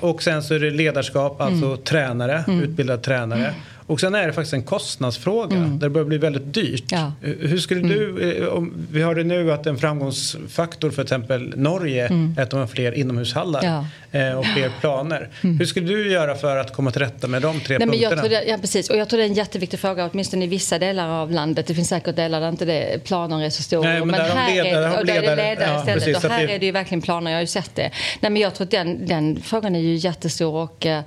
[0.00, 1.78] Och sen så är det ledarskap, alltså Mm.
[1.78, 2.60] tränare, Mm.
[2.62, 3.54] utbildad tränare.
[3.92, 5.78] Och sen är det faktiskt en kostnadsfråga Mm.
[5.78, 6.84] där det börjar bli väldigt dyrt.
[6.92, 7.12] Ja.
[7.20, 12.34] Hur skulle du, eh, om, vi hörde nu att en framgångsfaktor för exempel Norge Mm.
[12.38, 14.18] är att de har fler inomhushallar Ja.
[14.20, 15.28] eh, och fler planer.
[15.42, 15.58] Mm.
[15.58, 18.10] Hur skulle du göra för att komma till rätta med de tre Nej, men jag
[18.10, 18.22] punkterna?
[18.22, 18.90] tror det, ja, precis.
[18.90, 21.66] Och jag tror det är en jätteviktig fråga, åtminstone i vissa delar av landet.
[21.66, 23.88] Det finns säkert delar där inte det, planer är så stora.
[23.88, 26.04] Nej, men har här ledare- är, och där är det ledare- ja, istället.
[26.04, 27.90] precis, och här det- är det ju verkligen planer, jag har ju sett det.
[28.20, 31.02] Nej, men jag tror att den, den frågan är ju jättestor och eh,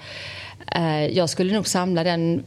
[1.11, 2.43] jag skulle nog samla den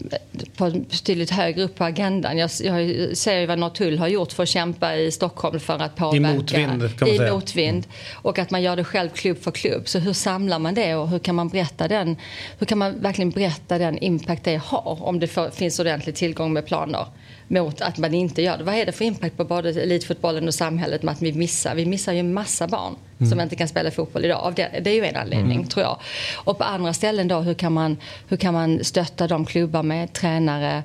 [0.57, 2.39] på betydligt högre upp på agendan.
[2.39, 5.97] Jag, jag ser ju vad Norrtull har gjort för att kämpa i Stockholm för att
[5.97, 6.35] påverka.
[6.35, 7.35] motvind, kan man I säga.
[7.35, 7.87] motvind.
[8.15, 9.89] Och att man gör det själv klubb för klubb.
[9.89, 12.17] Så hur samlar man det och hur kan man berätta den?
[12.59, 16.53] Hur kan man verkligen berätta den impact det har om det får, finns ordentlig tillgång
[16.53, 17.07] med planer?
[17.49, 18.65] Mot att man inte gör det.
[18.65, 21.75] Vad är det för impact på både elitfotbollen och samhället med att vi missar?
[21.75, 23.31] Vi missar ju en massa barn Mm.
[23.31, 24.53] som inte kan spela fotboll idag.
[24.57, 25.69] Det, det är ju en anledning Mm.
[25.69, 25.99] tror jag.
[26.37, 27.97] Och på andra ställen då, hur kan man,
[28.29, 30.83] hur kan man stötta de klubbar med tränare?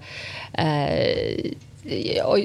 [0.53, 1.51] Eh,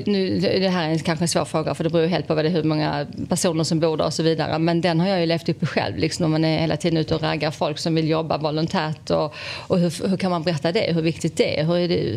[0.06, 2.48] nu, det här är kanske en svår fråga för det beror helt på vad det
[2.48, 4.58] är, hur många personer som bor där och så vidare.
[4.58, 5.96] Men den har jag ju levt upp i själv.
[5.96, 9.10] Liksom, man är hela tiden ute och raggar folk som vill jobba volontärt.
[9.10, 9.34] Och,
[9.66, 10.92] och hur, hur kan man berätta det?
[10.94, 11.64] Hur viktigt det är?
[11.64, 12.16] Hur är det,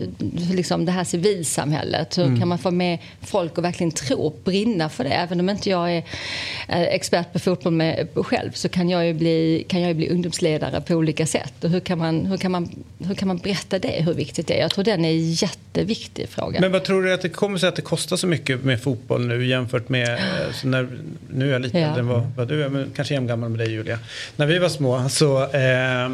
[0.54, 2.18] liksom det här civilsamhället?
[2.18, 2.40] Hur Mm.
[2.40, 5.10] kan man få med folk att verkligen tro, brinna för det?
[5.10, 6.04] Även om inte jag är
[6.70, 10.10] eh, expert på fotboll med, själv så kan jag ju bli, kan jag ju bli
[10.10, 11.64] ungdomsledare på olika sätt.
[11.64, 14.04] Och hur, kan man, hur, kan man, hur kan man berätta det?
[14.04, 14.62] Hur viktigt det är?
[14.62, 16.60] Jag tror den är en jätteviktig fråga.
[16.62, 19.28] Men vad tror du att det kommer sig att det kostar så mycket med fotboll
[19.28, 20.20] nu jämfört med, eh,
[20.64, 20.88] när,
[21.30, 21.86] nu är jag lite Ja.
[21.88, 24.00] äldre än vad, vad du är, men kanske jämngammal med dig Julia.
[24.36, 26.10] När vi var små så, eh,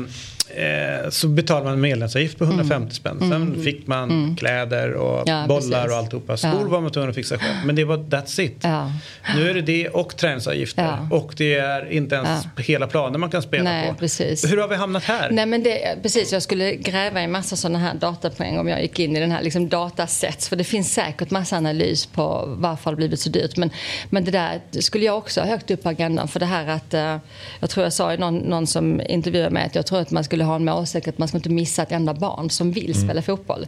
[0.55, 3.19] eh, så betalade man en medlemsavgift på 150 spänn.
[3.19, 3.63] Sen Mm.
[3.63, 4.35] fick man Mm.
[4.35, 5.91] kläder och Ja, bollar precis.
[5.91, 6.37] och alltihopa.
[6.37, 6.67] Skor Ja.
[6.67, 7.65] var man tvungen att fixa själv.
[7.65, 8.57] Men det var that's it.
[8.61, 8.91] Ja.
[9.35, 11.07] Nu är det det och träningsavgifter.
[11.11, 13.93] Och det är inte ens hela planen man kan spela Nej, på.
[13.95, 14.51] precis.
[14.51, 15.29] Hur har vi hamnat här?
[15.31, 18.99] Nej, men det, precis, jag skulle gräva i massa sådana här datapoäng om jag gick
[18.99, 20.49] in i den här liksom, datasets.
[20.49, 23.57] För det finns säkert massa analys på varför det blivit så dyrt.
[23.57, 23.69] Men,
[24.09, 26.27] men det där skulle jag också ha högt upp på agendan.
[26.27, 27.17] För det här att, eh,
[27.59, 30.23] jag tror jag sa i någon, någon som intervjuade mig att jag tror att man
[30.23, 33.07] skulle ha en målsättning att man ska inte missa ett enda barn som vill Mm.
[33.07, 33.67] spela fotboll.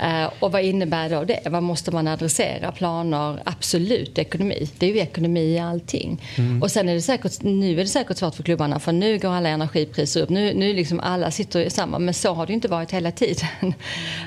[0.00, 1.40] Eh, och vad innebär då det?
[1.50, 2.72] Vad måste man adressera?
[2.72, 3.40] Planer?
[3.44, 4.70] Absolut ekonomi.
[4.78, 6.22] Det är ju ekonomi i allting.
[6.38, 6.62] Mm.
[6.62, 9.28] Och sen är det säkert, nu är det säkert svårt för klubbarna för nu går
[9.30, 10.28] alla energipriser upp.
[10.28, 13.46] Nu, nu liksom alla sitter i samma, men så har det inte varit hela tiden.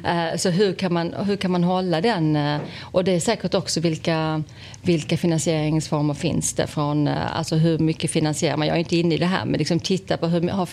[0.05, 2.35] Eh, så hur kan, man, hur kan man hålla den?
[2.35, 4.43] eh, Och det är säkert också vilka,
[4.81, 8.67] vilka finansieringsformer finns det från, eh, alltså hur mycket finansierar man?
[8.67, 10.65] Jag är inte inne i det här, men liksom titta på hur har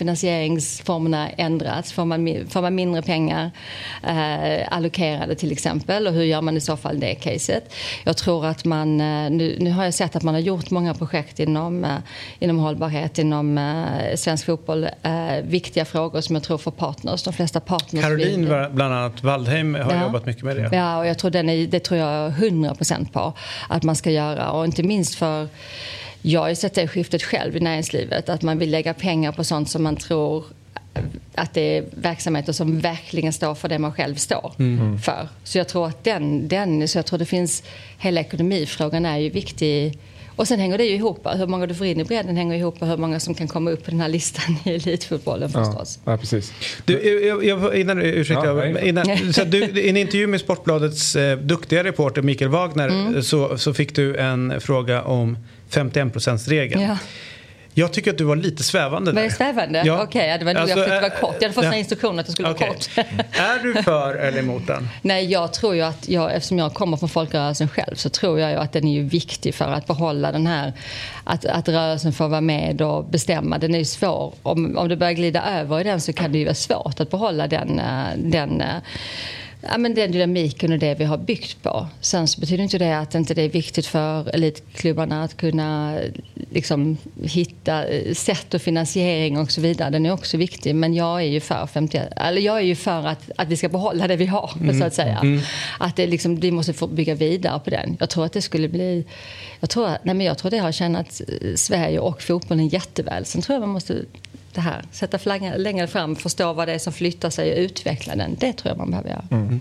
[1.06, 1.92] finansieringsformerna ändrats?
[1.92, 3.50] Får man, får man mindre pengar
[4.02, 6.06] eh, allokerade till exempel?
[6.06, 7.72] Och hur gör man i så fall det caset?
[8.04, 10.94] Jag tror att man, eh, nu, nu har jag sett att man har gjort många
[10.94, 11.90] projekt inom, eh,
[12.38, 14.84] inom hållbarhet, inom eh, svensk fotboll.
[15.02, 19.22] Eh, viktiga frågor som jag tror för partners, de flesta partners Caroline vill- bland annat,
[19.22, 20.02] Waldheim har Ja.
[20.02, 20.68] jobbat mycket med det.
[20.72, 23.32] Ja, och jag tror den är, det tror jag 100% på
[23.68, 24.50] att man ska göra.
[24.50, 25.48] Och inte minst för,
[26.22, 29.44] jag har ju sett det skiftet själv i näringslivet, att man vill lägga pengar på
[29.44, 30.44] sånt som man tror
[31.34, 34.98] att det är verksamheter som verkligen står för det man själv står Mm.
[34.98, 35.28] för.
[35.44, 37.62] Så jag tror att den, den, så jag tror det finns,
[37.98, 39.98] hela ekonomifrågan är ju viktig.
[40.36, 42.80] Och sen hänger det ju ihop, hur många du får in i bredden hänger ihop
[42.80, 45.98] med hur många som kan komma upp på den här listan i elitfotbollen förstås.
[46.04, 46.52] Ja, precis.
[46.84, 51.16] Du, jag, jag, innan, ursäkta, Ja, innan, så att du, I en intervju med Sportbladets
[51.16, 53.22] eh, duktiga reporter Mikael Wagner Mm.
[53.22, 55.38] så, så fick du en fråga om
[55.70, 56.82] 51%-regeln.
[56.82, 56.98] Ja.
[57.78, 59.82] Jag tycker att du var lite svävande Var jag svävande?
[59.84, 60.02] Ja.
[60.02, 61.36] Okej, ja, det var nog Alltså, jag fick vara kort.
[61.40, 61.74] Jag hade fått ja.
[61.74, 62.68] instruktioner att det skulle Okej.
[62.68, 62.88] vara kort.
[63.32, 64.88] Är du för eller emot den?
[65.02, 68.50] Nej, jag tror ju att jag, eftersom jag kommer från folkrörelsen själv så tror jag
[68.50, 70.72] ju att den är ju viktig för att behålla den här,
[71.24, 73.58] att, att rörelsen får vara med och bestämma.
[73.58, 74.34] Den är ju svår.
[74.42, 77.10] Om, om det börjar glida över i den så kan det ju vara svårt att
[77.10, 77.80] behålla den,
[78.16, 78.62] den
[79.60, 81.86] Ja, men den dynamiken och det vi har byggt på.
[82.00, 85.98] Sen så betyder inte det att inte det är viktigt för elitklubbarna att kunna
[86.50, 89.90] liksom, hitta eh, sätt och finansiering och så vidare.
[89.90, 90.74] Den är också viktig.
[90.74, 93.68] Men jag är ju för, 50, eller jag är ju för att, att vi ska
[93.68, 94.78] behålla det vi har, Mm.
[94.80, 95.18] så att säga.
[95.22, 95.40] Mm.
[95.78, 97.96] Att det liksom, vi måste få bygga vidare på den.
[98.00, 99.04] Jag tror att det skulle bli...
[99.60, 103.24] Jag tror, nej men jag tror det har tjänat eh, Sverige och fotbollen jätteväl.
[103.24, 103.94] Sen tror jag man måste
[104.56, 108.16] det här, sätta flaggan längre fram, förstå vad det är som flyttar sig och utveckla
[108.16, 108.36] den.
[108.40, 109.24] Det tror jag man behöver göra.
[109.30, 109.60] Mm.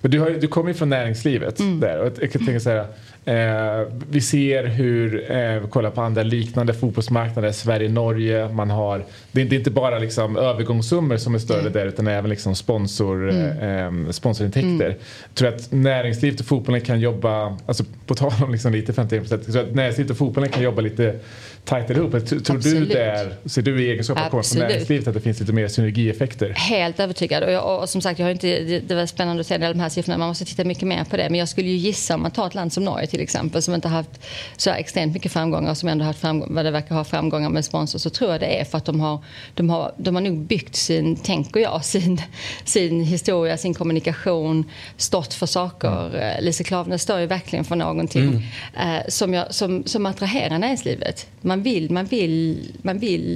[0.00, 1.80] Men du, har, du kommer ju från näringslivet Mm.
[1.80, 2.86] där och jag kan tänka så här,
[3.28, 9.04] Eh, vi ser hur, eh, vi kollar på andra liknande fotbollsmarknader, Sverige, Norge, man har,
[9.32, 11.72] det är, det är inte bara liksom övergångssummor som är större Mm.
[11.72, 14.06] där utan även liksom sponsor, Mm.
[14.06, 14.86] eh, sponsorintäkter.
[14.86, 14.98] Mm.
[15.34, 19.52] Tror att näringslivet och fotbollen kan jobba, alltså på tal om liksom lite 51%, jag
[19.54, 21.18] tror att näringslivet och fotbollen kan jobba lite
[21.64, 22.10] tajtare ihop.
[22.10, 22.88] Tror tror du Absolut.
[22.92, 24.68] där, ser du i egenskap av från Absolut.
[24.68, 26.50] näringslivet att det finns lite mer synergieffekter?
[26.50, 27.42] Helt övertygad.
[27.42, 29.80] Och, jag, och som sagt, jag har inte, det, det var spännande att se de
[29.80, 30.18] här siffrorna.
[30.18, 31.30] Man måste titta mycket mer på det.
[31.30, 33.74] Men jag skulle ju gissa om man tar ett land som Norge till exempel som
[33.74, 34.20] inte har haft
[34.56, 37.64] så extremt mycket framgångar som ändå har haft framgång, vad det verkar ha framgångar med
[37.64, 40.38] sponsor så tror jag det är för att de har, de har, de har nog
[40.38, 42.22] byggt sin, tänker jag, sin,
[42.64, 46.16] sin historia, sin kommunikation, stått för saker.
[46.16, 46.44] Mm.
[46.44, 51.26] Lise Klaveness står ju verkligen för någonting eh, som, jag, som, som attraherar näringslivet.
[51.40, 53.26] Man vill, man vill, man vill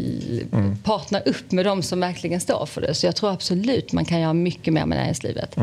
[0.52, 0.76] Mm.
[0.90, 2.94] Partna upp med de som verkligen står för det.
[2.94, 5.56] Så jag tror absolut man kan göra mycket mer med näringslivet.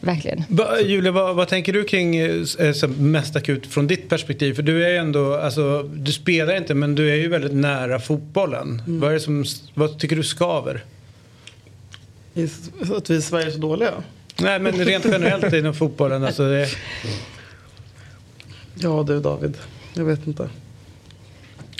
[0.00, 0.44] Verkligen.
[0.48, 4.54] Va, Julia, vad, vad tänker du kring eh, så mest akut från ditt perspektiv?
[4.54, 8.00] För du är ju ändå, alltså, du spelar inte men du är ju väldigt nära
[8.00, 8.82] fotbollen.
[8.86, 10.84] Vad, är det som, vad tycker du skaver?
[12.96, 13.92] Att vi i Sverige är så dåliga?
[14.40, 16.24] Nej men rent generellt inom fotbollen.
[16.24, 16.68] Alltså, det,
[18.74, 19.56] Ja du David,
[19.94, 20.48] jag vet inte.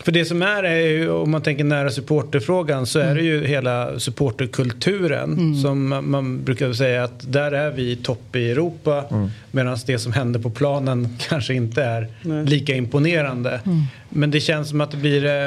[0.07, 3.47] För det som är, är ju, om man tänker nära supporterfrågan så är det ju
[3.47, 9.05] hela supporterkulturen som man, man brukar säga att där är vi topp i Europa
[9.51, 12.09] medan det som händer på planen kanske inte är
[12.45, 13.61] lika imponerande.
[14.09, 15.47] Men det känns som att det blir, eh,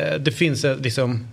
[0.00, 1.26] eh, det finns eh, liksom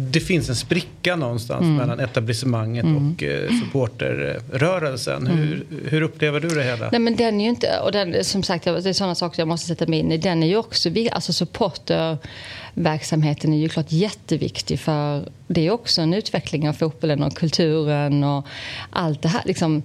[0.00, 1.76] det finns en spricka någonstans Mm.
[1.76, 3.12] mellan etablissemanget Mm.
[3.14, 5.26] och eh, supporterrörelsen.
[5.26, 6.88] Hur, hur upplever du det hela?
[6.92, 9.48] Nej men den är ju inte, och den, som sagt det är sådana saker jag
[9.48, 10.16] måste sätta mig in i.
[10.18, 16.14] Den är ju också, alltså supporterverksamheten är ju klart jätteviktig för det är också en
[16.14, 18.46] utveckling av fotbollen och kulturen och
[18.90, 19.82] allt det här liksom.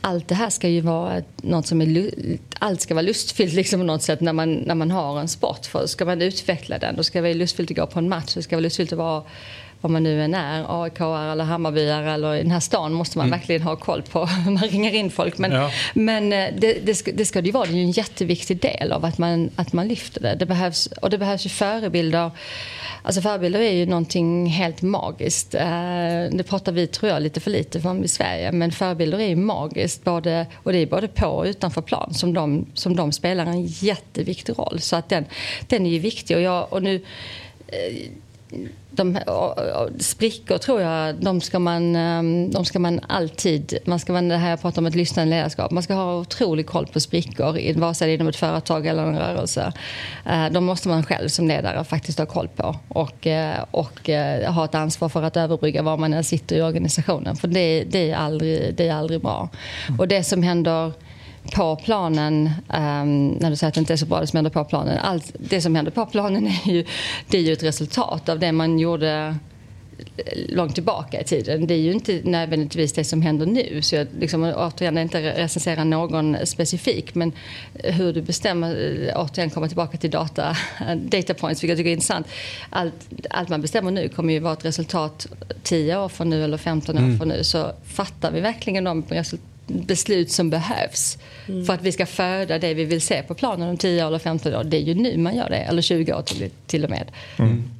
[0.00, 2.10] Allt det här ska ju vara något som är,
[2.58, 5.66] allt ska vara lustfyllt liksom på något sätt när man, när man har en sport.
[5.66, 8.34] För ska man utveckla den då ska det vara lustfyllt att gå på en match.
[8.34, 9.22] Det ska vara lustfyllt att vara
[9.80, 13.26] vad man nu än är, AIK eller Hammarbyare eller i den här stan måste man
[13.26, 13.38] Mm.
[13.38, 14.18] verkligen ha koll på.
[14.46, 15.38] Man ringer in folk.
[15.38, 15.70] Men, Ja.
[15.94, 17.64] men eh, det, det, ska, det ska det ju vara.
[17.66, 20.34] Det är ju en jätteviktig del av att man, att man lyfter det.
[20.34, 22.30] det behövs, och det behövs ju förebilder.
[23.02, 25.54] Alltså förebilder är ju någonting helt magiskt.
[25.54, 25.60] Eh,
[26.32, 28.52] Det pratar vi, tror jag, lite för lite om i Sverige.
[28.52, 30.04] Men förebilder är ju magiskt.
[30.04, 33.66] Både, och det är både på och utanför plan som de, som de spelar en
[33.66, 34.80] jätteviktig roll.
[34.80, 35.24] Så att den,
[35.66, 36.36] den är ju viktig.
[36.36, 36.94] Och, jag, och nu
[37.68, 37.96] eh,
[38.90, 39.18] de,
[39.98, 44.36] sprickor tror jag, de ska man, ehm, de ska man alltid, man ska man, det
[44.36, 47.94] här jag pratar om ett lyssnande ledarskap, man ska ha otrolig koll på sprickor, vare
[47.94, 49.72] sig det är inom ett företag eller en rörelse.
[50.26, 54.52] Eh, de måste man själv som ledare faktiskt ha koll på och, eh, och eh,
[54.52, 57.36] ha ett ansvar för att överbrygga var man än sitter i organisationen.
[57.36, 59.48] För det, det, är, aldrig, det är aldrig bra.
[59.98, 60.92] Och det som händer
[61.54, 64.50] på planen, ehm, när du säger att det inte är så bra det som händer
[64.50, 64.98] på planen.
[64.98, 66.84] Allt, det som händer på planen är ju,
[67.28, 69.36] det är ju ett resultat av det man gjorde
[70.48, 71.66] långt tillbaka i tiden.
[71.66, 73.82] Det är ju inte nödvändigtvis det som händer nu.
[73.82, 77.32] Så jag liksom, återigen, inte recensera någon specifik men
[77.74, 78.74] hur du bestämmer,
[79.16, 80.56] återigen komma tillbaka till data,
[80.96, 82.26] data points, vilket jag tycker är intressant.
[82.70, 82.94] Allt,
[83.30, 85.26] allt man bestämmer nu kommer ju vara ett resultat
[85.62, 87.18] 10 år från nu eller 15 år Mm.
[87.18, 87.44] från nu.
[87.44, 89.38] Så fattar vi verkligen de resul-
[89.70, 91.18] beslut som behövs
[91.48, 91.66] Mm.
[91.66, 94.54] för att vi ska föda det vi vill se på planen om 10 eller 15
[94.54, 94.64] år.
[94.64, 97.10] Det är ju nu man gör det, eller 20 år till, till och med.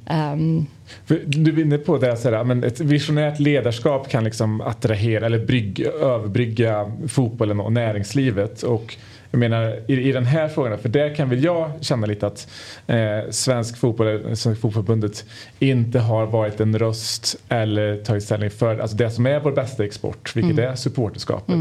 [0.05, 0.80] Ehm, För
[1.25, 5.45] du är inne på det, så här, men ett visionärt ledarskap kan liksom attrahera eller
[5.45, 8.63] brygga, överbrygga fotbollen och näringslivet.
[8.63, 8.95] Och
[9.31, 12.47] jag menar i, i den här frågan, för där kan väl jag känna lite att
[12.87, 12.97] eh,
[13.29, 15.25] svensk fotboll, Svenska fotbollförbundet
[15.59, 19.85] inte har varit en röst eller tagit ställning för alltså det som är vår bästa
[19.85, 20.71] export, vilket Mm.
[20.71, 21.55] är supporterskapet.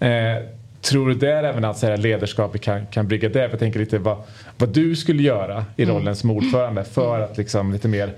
[0.00, 0.10] Eh,
[0.80, 3.40] Tror du där även att så här, ledarskapet kan, kan brygga det?
[3.50, 4.16] Jag tänker lite vad,
[4.58, 5.94] vad du skulle göra i Mm.
[5.96, 8.12] rollen som ordförande för att liksom lite mer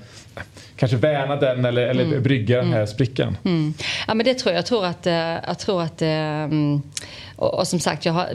[0.77, 2.23] kanske värna den eller, eller Mm.
[2.23, 3.37] brygga den här sprickan.
[3.45, 3.75] Mm.
[4.07, 4.59] Ja, men det tror jag.
[4.59, 5.07] Jag tror att...
[5.07, 5.15] eh,
[5.47, 6.83] Jag tror att eh, mm,
[7.39, 8.29] och, och som sagt, jag har,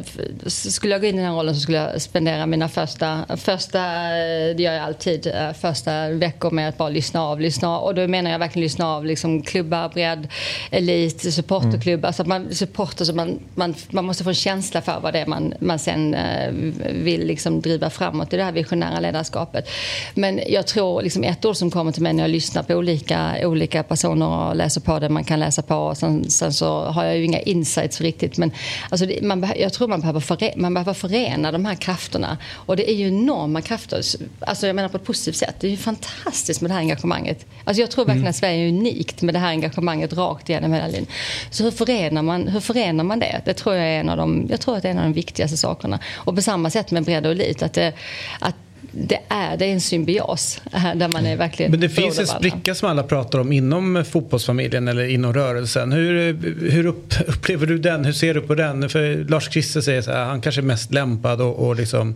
[0.50, 3.80] skulle jag gå in i den här rollen så skulle jag spendera mina första, första
[3.80, 7.40] eh, det gör jag alltid, eh, första veckor med att bara lyssna av.
[7.42, 7.80] Lyssna.
[7.80, 10.28] Och då menar jag verkligen lyssna av liksom klubbar, bredd,
[10.72, 12.08] elit, supporterklubbar.
[12.08, 15.20] Alltså att man, supporter, så man, man, man måste få en känsla för vad det
[15.20, 16.52] är man, man sen eh,
[16.92, 19.70] vill liksom driva framåt i det här visionära ledarskapet.
[20.14, 23.36] Men jag tror liksom ett ord som kommer till mig när jag lyssnar på olika,
[23.44, 25.96] olika personer och läser på det man kan läsa på.
[25.96, 28.38] Sen, sen så har jag ju inga insights riktigt.
[28.38, 28.52] Men
[28.94, 32.38] alltså det, man, jag tror man behöver, förena, man behöver förena de här krafterna.
[32.54, 34.02] Och det är ju enorma krafter.
[34.40, 35.56] Alltså jag menar på ett positivt sätt.
[35.60, 37.46] Det är ju fantastiskt med det här engagemanget.
[37.64, 40.88] Alltså jag tror verkligen att Sverige är unikt med det här engagemanget rakt igenom hela
[40.88, 41.08] linjen.
[41.52, 43.42] Så hur förenar man, hur förenar man det?
[43.46, 45.14] Det tror jag är en av de, jag tror att det är en av de
[45.14, 46.00] viktigaste sakerna.
[46.16, 47.64] Och på samma sätt med bredd och elit.
[47.64, 47.94] Att det,
[48.40, 48.56] att
[48.96, 52.28] det är, det är en symbios eh, där man är verkligen Men det finns en
[52.28, 55.92] spricka som alla pratar om inom fotbollsfamiljen eller inom rörelsen.
[55.92, 56.34] Hur,
[56.72, 58.06] hur upp, upplever du den?
[58.06, 58.90] Hur ser du på den?
[58.90, 62.16] För Lars-Christer säger så här, han kanske är mest lämpad och, och liksom,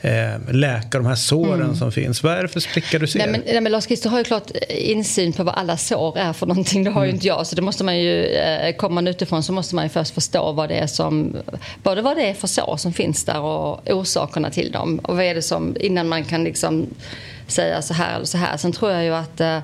[0.00, 0.12] eh,
[0.52, 1.76] läka de här såren Mm.
[1.76, 2.22] som finns.
[2.22, 3.18] Vad är det för spricka du ser?
[3.18, 6.46] Nej men, nej, men Lars-Christer har ju klart insyn på vad alla sår är för
[6.46, 6.84] någonting.
[6.84, 7.14] Det har ju Mm.
[7.16, 7.46] inte jag.
[7.46, 10.52] Så det måste man ju, eh, kommer man utifrån så måste man ju först förstå
[10.52, 11.36] vad det är som,
[11.82, 14.98] både vad det är för sår som finns där och orsakerna till dem.
[14.98, 16.86] Och vad är det som, innan man man kan liksom
[17.46, 18.56] säga så här eller så här.
[18.56, 19.58] Sen tror jag ju att, eh,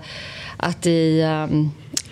[0.57, 1.71] att i ehm,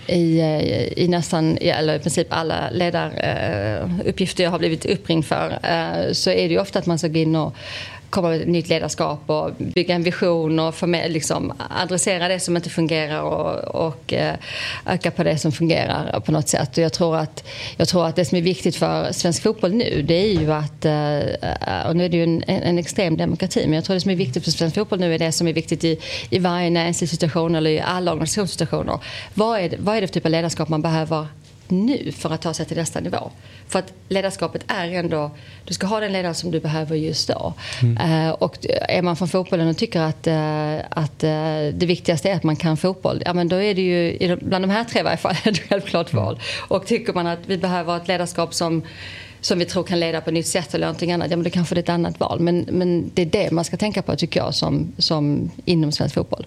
[0.09, 6.13] i, eh, i nästan, eller i princip alla ledaruppgifter jag har blivit uppringd för eh,
[6.13, 7.55] så är det ju ofta att man ska gå in och
[8.11, 12.57] komma med ett nytt ledarskap och bygga en vision och med, liksom, adressera det som
[12.57, 14.35] inte fungerar och, och eh,
[14.87, 16.79] öka på det som fungerar på något sätt.
[16.79, 17.45] Och jag, tror att,
[17.77, 20.85] jag tror att det som är viktigt för svensk fotboll nu det är ju att,
[20.85, 24.11] eh, och nu är det ju en, en extrem demokrati, men jag tror det som
[24.11, 25.99] är viktigt för svensk fotboll nu är det som är viktigt i,
[26.31, 28.99] i varje näringslivssituation eller i alla organisationssituationer.
[29.35, 31.27] Vad är, vad är det för typ av ledarskap man behöver
[31.71, 33.31] nu för att ta sig till nästa nivå.
[33.69, 35.31] För att ledarskapet är ändå,
[35.65, 37.55] du ska ha den ledare som du behöver just då.
[38.01, 38.57] Eh, och
[38.89, 42.57] är man från fotbollen och tycker att, eh, att eh, det viktigaste är att man
[42.57, 45.35] kan fotboll, ja men då är det ju, bland de här tre i varje fall,
[45.45, 46.41] ett självklart val.
[46.69, 48.83] Och tycker man att vi behöver ett ledarskap som
[49.41, 51.51] som vi tror kan leda på ett nytt sätt eller någonting annat, ja men då
[51.51, 52.41] kanske det är ett annat val.
[52.41, 56.15] Men, men det är det man ska tänka på tycker jag som, som inom svensk
[56.15, 56.47] fotboll.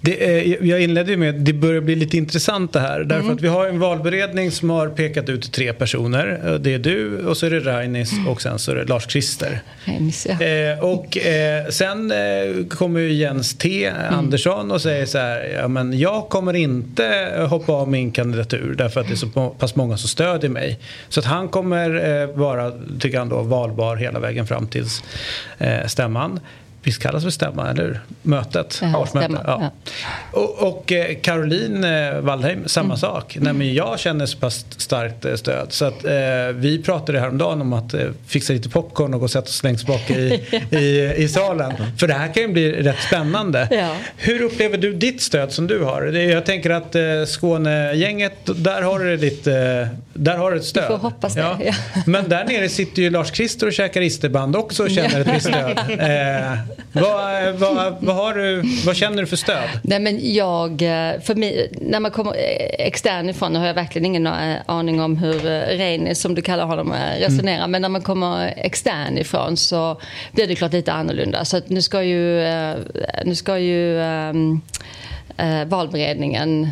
[0.00, 3.00] Det, jag inledde ju med det börjar bli lite intressant det här.
[3.00, 3.34] Därför Mm.
[3.36, 6.58] att vi har en valberedning som har pekat ut tre personer.
[6.60, 9.60] Det är du och så är det Rainis och sen så är det Lars-Christer.
[9.84, 10.44] Ja.
[10.46, 15.44] Eh, och eh, sen eh, kommer ju Jens T Andersson och säger så här.
[15.60, 19.74] Ja, men jag kommer inte hoppa av min kandidatur därför att det är så pass
[19.74, 20.78] många som stödjer mig.
[21.08, 25.02] Så att han kommer eh, vara, tycker han då, valbar hela vägen fram tills
[25.58, 26.40] eh, stämman.
[26.84, 28.00] Visst kallas det för stämma, eller hur?
[28.22, 28.78] Mötet?
[28.82, 29.26] Ja, årsmöte.
[29.26, 29.70] stämma, Ja.
[30.40, 32.96] Och, och eh, Caroline eh, Wallheim, samma Mm.
[32.96, 33.36] sak.
[33.40, 35.66] Nej, men jag känner så pass starkt eh, stöd.
[35.72, 36.12] Så att, eh,
[36.54, 39.86] vi pratade häromdagen om att eh, fixa lite popcorn och gå och sätta oss längst
[39.86, 40.40] bak i,
[40.70, 41.72] i, i salen.
[41.98, 43.68] För det här kan ju bli rätt spännande.
[43.70, 43.96] Ja.
[44.16, 46.02] Hur upplever du ditt stöd som du har?
[46.02, 50.86] Jag tänker att eh, Skånegänget, där har du lite, eh, där har du ett stöd.
[50.86, 51.58] får hoppas det, ja.
[52.06, 55.78] Men där nere sitter ju Lars-Christer och käkar isterband också och känner ett visst stöd.
[56.94, 59.68] Eh, vad, vad, vad, har du, vad känner du för stöd?
[59.82, 63.74] Nej, men jag, eh, för mig, när man kommer eh, extern ifrån, nu har jag
[63.74, 64.26] verkligen ingen
[64.66, 65.38] aning om hur
[65.76, 67.68] Reine, som du kallar honom, resonerar.
[67.68, 70.00] Men när man kommer extern ifrån så
[70.32, 71.44] blir det klart lite annorlunda.
[71.44, 72.40] Så nu ska ju,
[73.24, 74.60] nu ska ju ehm,
[75.36, 76.70] eh, valberedningen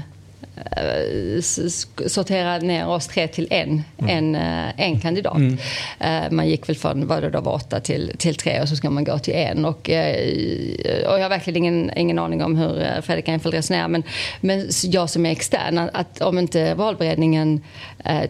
[2.07, 5.37] sortera ner oss tre till en, en, eh, en kandidat.
[5.37, 5.59] Mm.
[6.01, 8.77] Eh, Man gick väl från vad det då var åtta till, till tre och så
[8.77, 9.65] ska man gå till en.
[9.65, 13.89] Och, eh, och jag har verkligen ingen, ingen aning om hur Fredrik Reinfeldt resonerar.
[13.89, 14.03] Men,
[14.41, 17.61] men jag som är extern, att- om inte valberedningen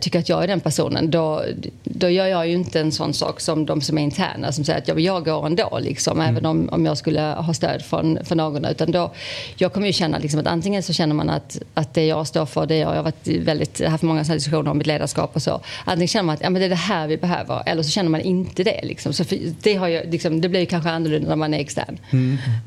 [0.01, 1.43] tycker att jag är den personen då,
[1.85, 4.79] då gör jag ju inte en sån sak som de som är interna som säger
[4.79, 8.19] att ja, men jag går ändå, liksom, även om, om jag skulle ha stöd från,
[8.25, 8.65] från någon.
[8.65, 9.13] Utan då,
[9.57, 12.47] jag kommer ju känna liksom, att antingen så känner man att, att det jag står
[12.47, 15.43] för, det jag, jag har varit väldigt, haft många sådana diskussioner om mitt ledarskap och
[15.43, 15.61] så.
[15.85, 18.11] Antingen känner man att ja, men det är det här vi behöver eller så känner
[18.11, 18.81] man inte det.
[18.83, 19.13] Liksom.
[19.13, 19.25] Så
[19.63, 21.99] det, har jag, liksom, det blir ju kanske annorlunda när man är extern.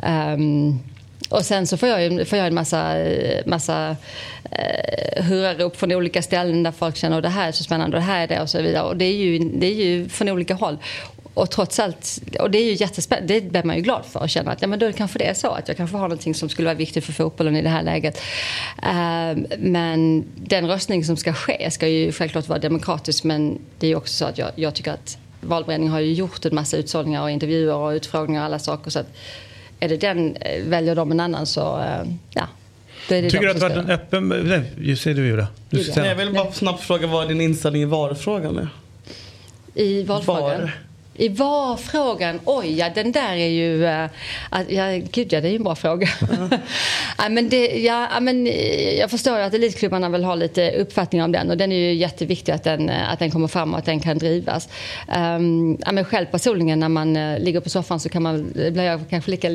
[0.04, 0.80] Ehm,
[1.30, 2.96] och sen så får jag ju får jag en massa,
[3.46, 3.96] massa
[4.52, 8.02] eh, hurrarop från olika ställen där folk känner att det här är så spännande och
[8.02, 8.84] det här är det och så vidare.
[8.84, 10.78] Och det är ju, det är ju från olika håll.
[11.34, 14.30] Och trots allt, och det är ju jättespännande, det blir man ju glad för att
[14.30, 16.50] känna att ja, men då kanske det är så att jag kanske har någonting som
[16.50, 18.22] skulle vara viktigt för fotbollen i det här läget.
[18.82, 23.90] Ehm, men den röstning som ska ske ska ju självklart vara demokratisk men det är
[23.90, 27.22] ju också så att jag, jag tycker att valberedningen har ju gjort en massa utsållningar
[27.22, 29.08] och intervjuer och utfrågningar och alla saker så att
[29.80, 32.48] är det den, eh, väljer de en annan så, eh, ja.
[33.10, 34.28] Är det Tycker du att det varit en öppen...
[34.28, 35.48] Nej, just säger du Julia.
[35.70, 38.68] Du ska Nej, jag vill bara snabbt fråga vad din inställning i VAR-frågan är.
[39.76, 40.42] I valfrågan?
[40.42, 40.74] VAR.
[41.16, 44.08] I var-frågan, oj ja den där är ju, uh,
[44.68, 46.08] ja, gud ja det är ju en bra fråga.
[47.18, 51.32] ja, men det, ja, men, eh, jag förstår att elitklubbarna vill ha lite uppfattning om
[51.32, 53.86] den och den är ju jätteviktig att den, eh, att den kommer fram och att
[53.86, 54.70] den kan drivas.
[55.18, 58.84] Um, ja, men själv personligen när man uh, ligger på soffan så kan man blir
[58.84, 59.50] jag kanske lika,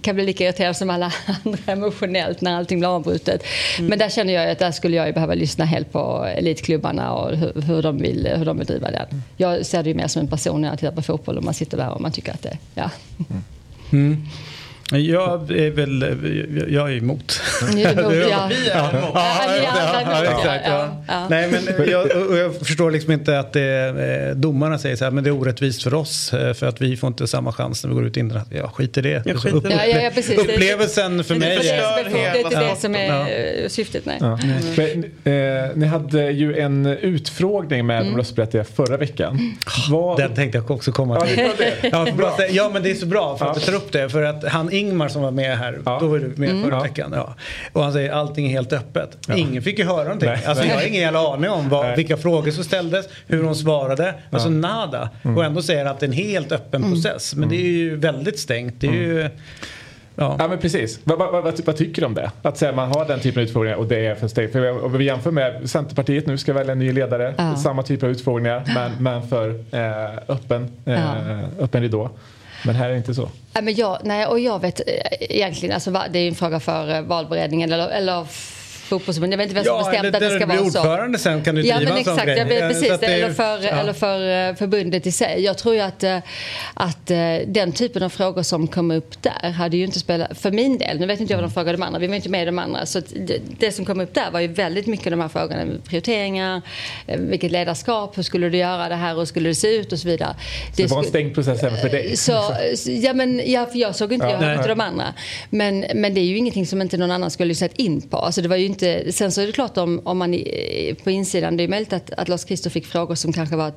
[0.00, 1.12] kan bli lika irriterad som alla
[1.44, 3.42] andra emotionellt när allting blir avbrutet.
[3.78, 3.88] Mm.
[3.88, 7.36] Men där känner jag att där skulle jag ju behöva lyssna helt på elitklubbarna och
[7.36, 9.22] hur, hur, de, vill, hur de vill driva den.
[9.36, 11.54] Jag ser det ju mer som en person när jag tittar på fotboll och man
[11.54, 12.90] sitter där och man tycker att det, ja.
[13.30, 13.42] Mm.
[13.92, 14.26] mm.
[14.90, 16.16] Jag är väl,
[16.68, 17.40] jag är emot.
[17.74, 18.50] Ni är emot, ja.
[18.50, 19.10] Vi är emot.
[19.14, 20.64] Ja, exakt.
[20.66, 21.26] Ja.
[21.30, 22.08] Nej, men jag,
[22.38, 25.94] jag, förstår liksom inte att det, domarna säger så här, men det är orättvist för
[25.94, 28.40] oss för att vi får inte samma chans när vi går ut in.
[28.50, 29.22] Ja, skit i det.
[29.26, 30.38] Ja, skit Upp, ja, ja, precis.
[30.38, 31.62] Upplevelsen för mig är...
[32.10, 34.18] Det är inte det som är syftet, nej.
[34.20, 34.38] Ja.
[34.76, 38.12] Men, eh, ni hade ju en utfrågning med mm.
[38.12, 39.56] de röstberättigade förra veckan.
[39.90, 40.18] Vad...
[40.18, 41.50] Den tänkte jag också komma till.
[41.82, 42.06] Ja,
[42.38, 44.08] det ja, men det är så bra för att du tar upp det.
[44.08, 45.98] För att han Ingmar som var med här, ja.
[46.00, 46.62] då var du med mm.
[46.62, 47.12] förra veckan.
[47.14, 47.34] Ja.
[47.72, 49.18] Och han säger allting är helt öppet.
[49.28, 49.34] Ja.
[49.34, 50.28] Ingen fick ju höra någonting.
[50.28, 50.44] Nej.
[50.46, 54.14] Alltså, jag har ingen jävla aning om vad, vilka frågor som ställdes, hur de svarade.
[54.30, 55.10] Alltså nada.
[55.22, 55.36] Mm.
[55.36, 56.92] Och ändå säger att det är en helt öppen mm.
[56.92, 57.34] process.
[57.34, 58.80] Men det är ju väldigt stängt.
[58.80, 59.20] Det är ju...
[59.20, 59.32] Mm.
[60.18, 60.36] Ja.
[60.38, 61.00] ja men precis.
[61.04, 62.30] Vad, vad, vad, vad, tycker du om det?
[62.42, 64.52] Att säga, man har den typen av utfrågningar och det är för steg.
[64.52, 67.34] För om vi jämför med Centerpartiet nu ska välja en ny ledare.
[67.38, 67.56] Ja.
[67.56, 71.14] Samma typ av utfrågningar men, men för eh, öppen, eh, ja.
[71.60, 72.10] öppen ridå.
[72.66, 73.28] Men här är det inte så.
[73.52, 76.94] Ja, men jag, nej, och jag vet eh, egentligen, alltså, det är en fråga för
[76.94, 78.26] eh, valberedningen eller, eller
[78.86, 79.32] fotbollsförbund.
[79.32, 80.64] Jag vet inte vem som ja, bestämt att det ska vara så.
[80.64, 82.58] ordförande sen kan du driva ja, men exakt, en sån grej.
[82.58, 83.00] Ja, precis.
[83.00, 83.68] Det, eller, för, ja.
[83.68, 85.44] eller för förbundet i sig.
[85.44, 86.04] Jag tror ju att,
[86.74, 87.06] att
[87.46, 91.00] den typen av frågor som kom upp där hade ju inte spelat, för min del,
[91.00, 92.58] nu vet inte jag vad de frågade de andra, vi var inte med i de
[92.58, 95.64] andra, så det, det, som kom upp där var ju väldigt mycket de här frågorna,
[95.88, 96.62] prioriteringar,
[97.06, 100.08] vilket ledarskap, hur skulle du göra det här, hur skulle det se ut och så
[100.08, 100.34] vidare.
[100.76, 102.16] Så det var en stängd process även för dig?
[102.16, 102.56] Så,
[102.86, 105.14] ja, men, ja, för jag såg inte, jag hörde inte de andra.
[105.50, 108.16] Men, men det är ju ingenting som inte någon annan skulle lyssnat in på.
[108.16, 111.10] Alltså, det var ju inte, sen så är det klart om, om man eh, på
[111.10, 113.72] insidan, det är möjligt att, att Lars-Christer fick frågor som kanske var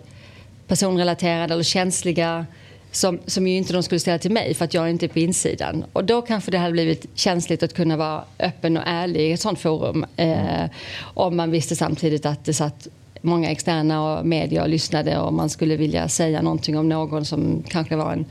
[0.68, 2.46] personrelaterade eller känsliga
[2.92, 5.20] som, som ju inte de skulle ställa till mig för att jag inte är på
[5.20, 5.86] insidan.
[5.94, 9.40] Och då kanske det hade blivit känsligt att kunna vara öppen och ärlig i ett
[9.40, 10.06] sånt forum.
[10.16, 10.66] Eh,
[11.02, 12.88] om man visste samtidigt att det satt
[13.22, 17.64] många externa och media och lyssnade och man skulle vilja säga någonting om någon som
[17.68, 18.26] kanske var en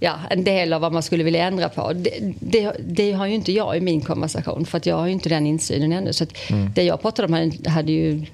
[0.00, 1.92] ja, en del av vad man skulle vilja ändra på.
[1.92, 5.12] Det, det, det, har ju inte jag i min konversation för att jag har ju
[5.12, 6.12] inte den insynen ännu.
[6.12, 6.72] Så mm.
[6.74, 8.26] det jag pratade om hade, hade ju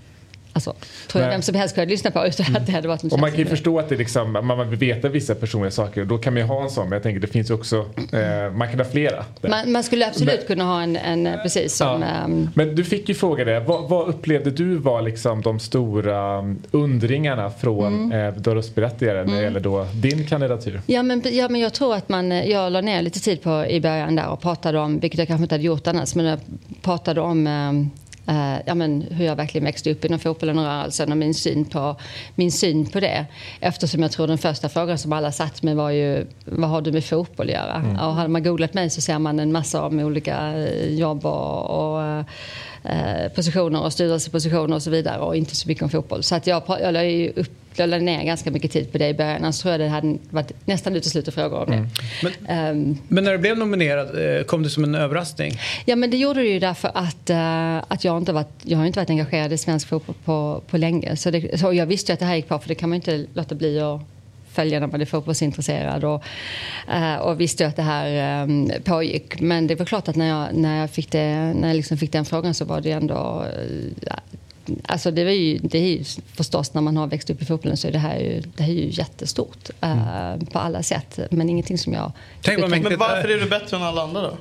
[0.53, 0.74] Alltså,
[1.09, 2.62] tror jag vem som helst kunde lyssna på utan mm.
[2.62, 5.09] att det hade varit Och man kan ju förstå att det liksom, man vill veta
[5.09, 7.27] vissa personliga saker och då kan man ju ha en sån men jag tänker det
[7.27, 7.77] finns också,
[8.12, 9.24] eh, man kan ha flera.
[9.41, 12.03] Man, man, skulle absolut men, kunna ha en, en precis som...
[12.03, 12.24] Ja.
[12.24, 16.39] Um, men du fick ju fråga det, vad, vad, upplevde du var liksom de stora
[16.39, 18.37] mm, undringarna från mm.
[18.37, 19.27] eh, röstberättigare mm.
[19.27, 19.55] när det mm.
[19.55, 20.81] gäller då din kandidatur?
[20.87, 23.81] Ja men, ja men jag tror att man, jag la ner lite tid på i
[23.81, 26.41] början där och pratade om, vilket jag kanske inte hade gjort annars, men jag
[26.83, 27.91] pratade om um,
[28.28, 31.65] Uh, ja, men hur jag verkligen växte upp inom fotbollen och rörelsen och min syn,
[31.65, 31.97] på,
[32.35, 33.27] min syn på det.
[33.61, 36.93] Eftersom jag tror den första frågan som alla satt med var ju vad har du
[36.93, 37.74] med fotboll att göra?
[37.74, 37.97] Mm.
[37.97, 41.70] Och hade man googlat mig så ser man en massa om olika eh, jobb och,
[41.70, 42.24] och
[42.85, 46.23] uh, positioner och styrelsepositioner och så vidare och inte så mycket om fotboll.
[46.23, 49.09] Så att jag, jag la ju upp jag lade ner ganska mycket tid på det
[49.09, 49.36] i början.
[49.36, 51.77] Annars tror jag det hade varit nästan uteslutet frågor om det.
[51.77, 51.89] Mm.
[52.23, 55.53] Men, um, men, när du blev nominerad, eh, kom det som en överraskning?
[55.85, 58.86] Ja, men det gjorde det ju därför att, uh, att jag, inte varit, jag har
[58.86, 61.16] inte varit engagerad i svensk fotboll på, på länge.
[61.16, 62.97] Så, det, så jag visste ju att det här gick bra, för det kan man
[62.97, 64.01] inte låta bli att
[64.53, 66.24] följa när man är fotbollsintresserad och,
[66.94, 69.40] uh, och visste att det här um, pågick.
[69.40, 72.12] Men det var klart att när jag, när jag, fick, det, när jag liksom fick
[72.12, 74.15] den frågan så var det ändå uh,
[74.86, 76.05] Alltså det, är ju, det är ju
[76.36, 78.70] förstås när man har växt upp i fotbollen så är det här ju, det här
[78.70, 79.98] är ju jättestort mm.
[79.98, 81.18] uh, på alla sätt.
[81.30, 82.12] Men ingenting som jag...
[82.43, 84.36] Tänk men varför är du bättre än alla andra då?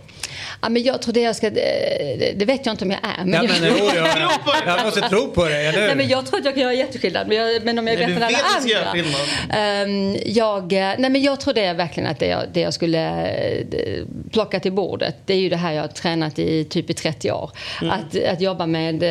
[0.61, 1.49] Ja, men jag tror det jag ska...
[1.49, 3.25] Det, det vet jag inte om jag är.
[3.25, 4.31] Men ja, men, jag, jag, jag,
[4.65, 7.27] jag måste tro på det, eller nej, men Jag tror att jag kan göra jätteskillnad.
[7.27, 9.85] Men, jag, men om jag är bättre än alla andra.
[9.85, 13.91] Um, jag, nej, men jag tror det är verkligen att det jag, det jag skulle
[14.31, 15.15] plocka till bordet.
[15.25, 17.51] Det är ju det här jag har tränat i typ i 30 år.
[17.81, 17.93] Mm.
[17.93, 19.03] Att, att jobba med...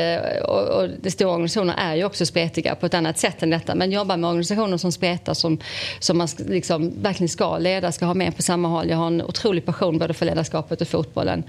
[0.42, 3.74] Och, och de stora organisationer är ju också spretiga på ett annat sätt än detta.
[3.74, 5.58] Men jobba med organisationer som spretar, som,
[5.98, 8.90] som man liksom verkligen ska leda, ska ha med på samma håll.
[8.90, 11.44] Jag har en otrolig passion både för ledarskapet och fotbollen.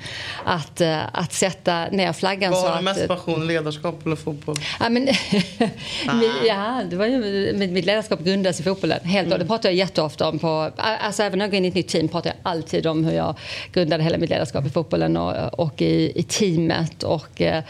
[0.45, 4.56] Att, eh, att sätta ner flaggan Vad så har mest passion, ledarskap eller fotboll?
[4.80, 5.07] Ja, men,
[6.48, 8.99] ja det var ju, mitt ledarskap grundas i fotbollen.
[9.03, 9.40] Helt mm.
[9.40, 10.40] Det pratar jag jätteofta om.
[10.40, 13.06] På, alltså, även när jag går in i ett nytt team pratar jag alltid om
[13.06, 13.36] hur jag
[13.73, 17.64] grundade hela mitt ledarskap i fotbollen och, och i, i teamet och eh,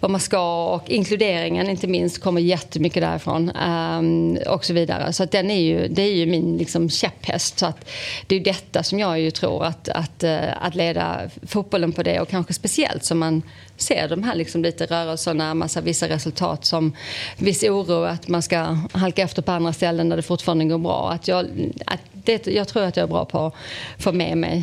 [0.00, 3.50] vad man ska och inkludera värderingen inte minst kommer jättemycket därifrån.
[3.50, 5.12] ehm, och så vidare.
[5.12, 7.58] Så att den är ju, det är ju min liksom, käpphäst.
[7.58, 7.90] Så att
[8.26, 12.20] det är detta som jag ju tror att, att, eh, att leda fotbollen på det
[12.20, 13.42] och kanske speciellt som man
[13.76, 16.92] ser de här liksom lite rörelserna, massa vissa resultat som
[17.38, 21.10] viss oro att man ska halka efter på andra ställen där det fortfarande går bra.
[21.10, 21.46] Att jag,
[21.86, 23.54] att det, jag tror att jag är bra på att
[23.98, 24.62] få med mig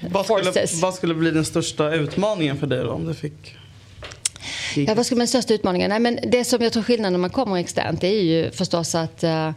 [0.00, 3.56] Vad skulle, vad skulle bli den största utmaningen för dig då om du fick?
[4.76, 5.88] Ja, vad ska den största utmaningen?
[5.88, 8.94] Nej, men det som jag tror skillnaden när man kommer externt det är ju förstås
[8.94, 9.50] att, eh,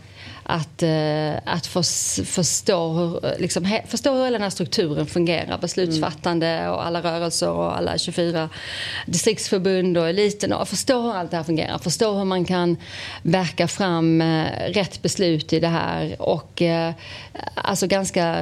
[0.44, 5.58] att, eh, att förs- förstå, hur, liksom, förstå hur hela den här strukturen fungerar.
[5.58, 8.50] Beslutsfattande och alla rörelser och alla 24
[9.06, 10.54] distriktsförbund och eliten.
[10.54, 11.78] Och förstå hur allt det här fungerar.
[11.78, 12.78] Förstå hur man kan
[13.22, 16.22] verka fram eh, rätt beslut i det här.
[16.22, 16.62] Och
[17.56, 18.36] alltså ganska,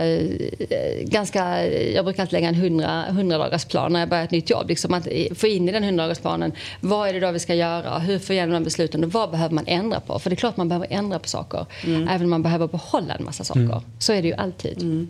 [1.04, 4.50] ganska, jag brukar alltid lägga en 100, 100 dagars plan när jag börjar ett nytt
[4.50, 4.70] jobb.
[4.70, 7.56] Liksom att få in i den 100 dagars planen vad är det då vi ska
[7.56, 8.00] göra?
[8.00, 9.04] Hur får igenom de besluten?
[9.04, 10.20] Och vad behöver man ändra på?
[10.20, 11.66] För det är klart man behöver ändra på saker.
[12.10, 13.62] Även om man behöver behålla en massa saker.
[13.62, 13.80] Mm.
[14.00, 15.08] Så är det ju alltid.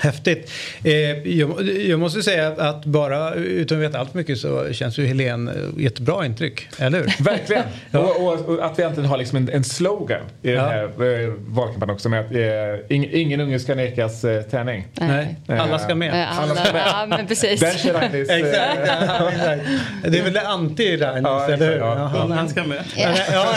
[0.00, 0.50] Häftigt.
[0.84, 0.92] Eh,
[1.28, 5.50] jag, jag måste säga att bara utan att veta allt mycket så känns ju Helene
[5.52, 7.12] eh, jättebra intryck, eller hur?
[7.24, 7.62] Verkligen.
[7.90, 7.98] Ja.
[7.98, 10.62] Och, och, och att vi äntligen har liksom en, en slogan i den Ja.
[10.68, 14.86] här eh, valkampanjen också med att eh, ing, ingen unge ska nekas eh, träning.
[14.94, 16.22] Nej, alla ska med.
[16.22, 17.60] Eh, Alla, ja, men precis.
[17.60, 18.28] Den kör Ragnis.
[18.30, 19.62] eh, Exakt, ja, exakt.
[20.08, 21.78] Det är väl anti-Ragnis, Ja, eller hur?
[21.78, 22.84] Ja, han, Han ska med.
[22.96, 23.08] ja,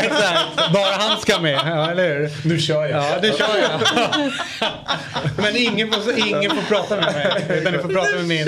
[0.03, 0.73] exakt.
[0.73, 2.31] Bara han ska med, ja, eller hur?
[2.49, 3.03] Nu kör jag.
[3.03, 3.81] Ja, det kör jag.
[5.37, 8.47] Men ingen får, ingen får prata med mig, utan ni får prata med min.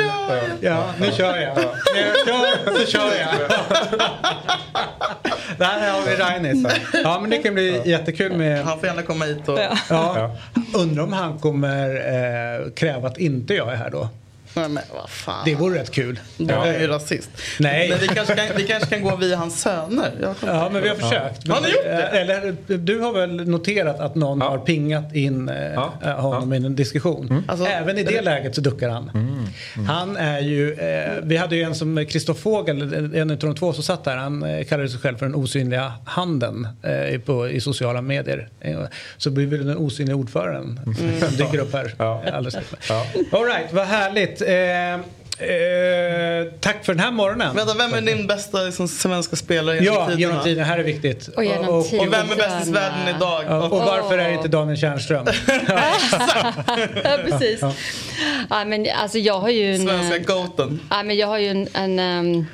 [0.61, 1.56] Ja, nu kör jag.
[1.56, 3.49] När jag kör så kör jag.
[5.57, 6.73] Där har vi Ragnis.
[7.03, 8.64] Ja, men det kan bli jättekul med...
[8.65, 9.60] Han får gärna komma hit och...
[9.89, 10.35] Ja.
[10.76, 14.10] Undrar om han kommer eh, kräva att inte jag är här då.
[14.53, 15.41] Nej men vad fan.
[15.45, 16.19] Det vore rätt kul.
[16.38, 17.30] Du är ju rasist.
[17.59, 17.89] Nej.
[17.89, 20.11] Men vi kanske kan, vi kanske kan gå via hans söner.
[20.45, 21.47] Ja, men vi har försökt.
[21.47, 22.03] Har ni gjort det?
[22.03, 26.55] Eh, Eller, du har väl noterat att någon har pingat in eh, eh, honom i
[26.57, 27.27] en diskussion.
[27.30, 27.43] Mm.
[27.47, 29.11] Alltså, Även i det läget så duckar han.
[29.88, 33.73] Han är ju, eh, vi hade ju en som Christoph Fogel, en av de två
[33.73, 37.61] som satt där, han eh, kallade sig själv för den osynliga handen eh, på, i
[37.61, 38.49] sociala medier.
[39.17, 41.93] Så blir väl den osynliga ordföranden som dyker upp här.
[41.97, 42.23] Ja.
[42.34, 42.91] Alldeles strax.
[43.34, 44.38] All right, vad härligt.
[44.41, 44.99] Eh, eh,
[46.59, 47.55] tack för den här morgonen.
[47.55, 50.19] Vänta, vem är din bästa liksom, svenska spelare genom Ja, tiderna?
[50.19, 50.65] genom tiden.
[50.65, 51.27] Här är viktigt.
[51.27, 52.11] Och genom Och tiden.
[52.11, 53.43] vem är bäst i världen idag?
[53.47, 55.25] Ja, och varför är det inte Daniel Tjärnström?
[57.03, 57.61] ja, precis.
[58.49, 58.65] Ja.
[58.65, 59.87] men, alltså, jag har ju en...
[59.87, 60.79] Svenska eh, goaten.
[60.89, 61.67] Ja, men jag har ju en...
[61.73, 62.45] en ehm,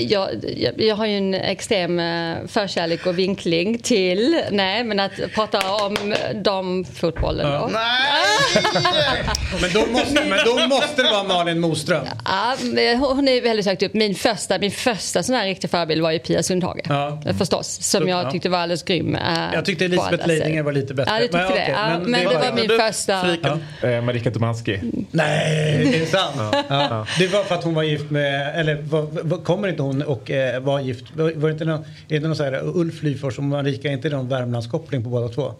[0.00, 5.12] jag, jag, jag har ju en extrem eh, förkärlek och vinkling till, nej men att
[5.34, 7.70] prata om damfotbollen då.
[9.60, 12.04] men, då måste, men då måste det vara Malin Moström.
[12.24, 12.56] Ja,
[12.98, 13.94] hon är väldigt högt upp.
[13.94, 16.80] Min första, min första sån här riktig förebild var ju Pia Sundhage.
[16.88, 17.22] Ja.
[17.38, 17.68] Förstås.
[17.82, 18.30] Som Så- jag ja.
[18.30, 19.14] tyckte var alldeles grym.
[19.14, 19.22] eh,
[19.54, 20.26] Jag tyckte Elisabeth.
[20.26, 21.12] Leidinger var lite bättre.
[21.12, 21.68] Ja, du tyckte Men det.
[21.70, 23.20] Ja, men men, det det var- var min Du, första...
[23.24, 23.64] Friken.
[23.82, 24.80] Eh, Marika Domanski.
[25.10, 26.56] Nej, det är sant.
[26.68, 27.06] Ja.
[27.18, 30.30] Det var för att hon var gift med, eller var, var, kommer inte hon och
[30.30, 31.16] eh, var gift?
[31.16, 33.92] Var, var det inte någon, är det någon så här, Ulf Lyfors och Marika, är
[33.92, 35.54] inte det någon Värmlandskoppling på båda två?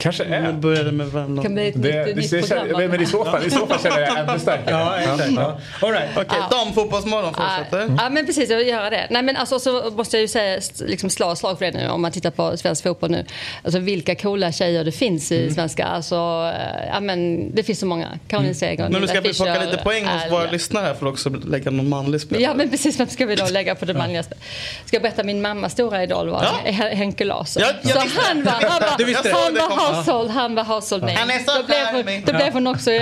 [0.00, 0.52] Kanske är.
[0.52, 1.42] började med Värmland.
[1.42, 2.90] Kan bli ett Det, nytt, det, det, program.
[2.90, 4.70] men, i så fall, i så fall känner jag ännu starkare.
[4.70, 5.32] Ja, exakt.
[5.36, 5.58] Ja.
[5.82, 6.08] All right.
[6.16, 7.96] Okej, damfotbollsmorgon fortsätter.
[7.98, 8.50] Ja, men precis.
[8.50, 9.06] Jag vill göra det.
[9.10, 12.02] Nej, men alltså, så måste jag ju säga, liksom slå slag för det nu om
[12.02, 13.24] man tittar på svensk fotboll nu.
[13.64, 15.84] Alltså vilka coola tjejer det finns i svenska.
[15.84, 16.14] Alltså,
[16.54, 18.08] eh, ja, men det finns så många.
[18.28, 21.12] Caroline Seger, Men nu ska vi plocka lite poäng hos våra lyssnare här för att
[21.12, 22.42] också lägga någon manlig spelare.
[22.44, 24.34] Ja men precis, vem ska vi då lägga på det manligaste?
[24.84, 26.70] Ska jag berätta min mammas stora idol var Ja.
[26.70, 27.62] Hen- Henke Larsson.
[27.66, 29.89] Ja, jag så visste han var, han Du visste var, han Det var.
[29.96, 31.14] Household, han var household name.
[31.18, 32.90] Han är så då blev, hon, då blev hon också.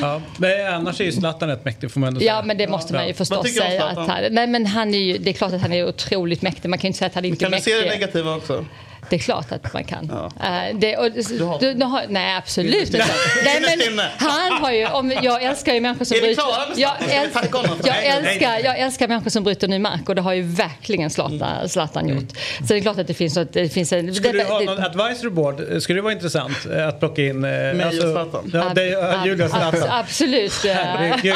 [0.00, 0.20] Ja.
[0.38, 2.32] Men annars är ju Zlatan rätt mäktig får man ändå säga.
[2.32, 3.84] Ja men det måste man ju förstås säga.
[3.84, 6.68] Att han, nej men han är ju, det är klart att han är otroligt mäktig.
[6.68, 7.72] Man kan ju inte säga att han inte är Kan du mäktig.
[7.74, 8.64] se det negativa också?
[9.10, 10.10] Det är klart att man kan.
[10.12, 10.46] Ja.
[10.46, 13.04] Eh, det, och, har- du, du har, nej absolut inte.
[13.44, 13.60] Nej,
[13.90, 16.42] men han har ju, om, jag älskar ju människor som bryter...
[16.76, 17.16] jag, Zlatan?
[17.16, 18.28] Älskar, jag, det?
[18.28, 22.08] Älskar, jag älskar människor som bryter ny mark och det har ju verkligen Zlatan, Zlatan
[22.08, 22.28] gjort.
[22.58, 24.14] Så det är klart att det finns, något- det finns en...
[24.14, 25.82] Skulle du detta- ha det- någon advisory board?
[25.82, 27.40] Skulle det vara intressant eh, att plocka in...
[27.40, 28.50] Mig och Zlatan.
[28.54, 29.98] Ja, dig, Ab- Julia och ab- Zlatan.
[30.00, 30.64] Absolut.
[30.64, 31.34] eh, Herregud.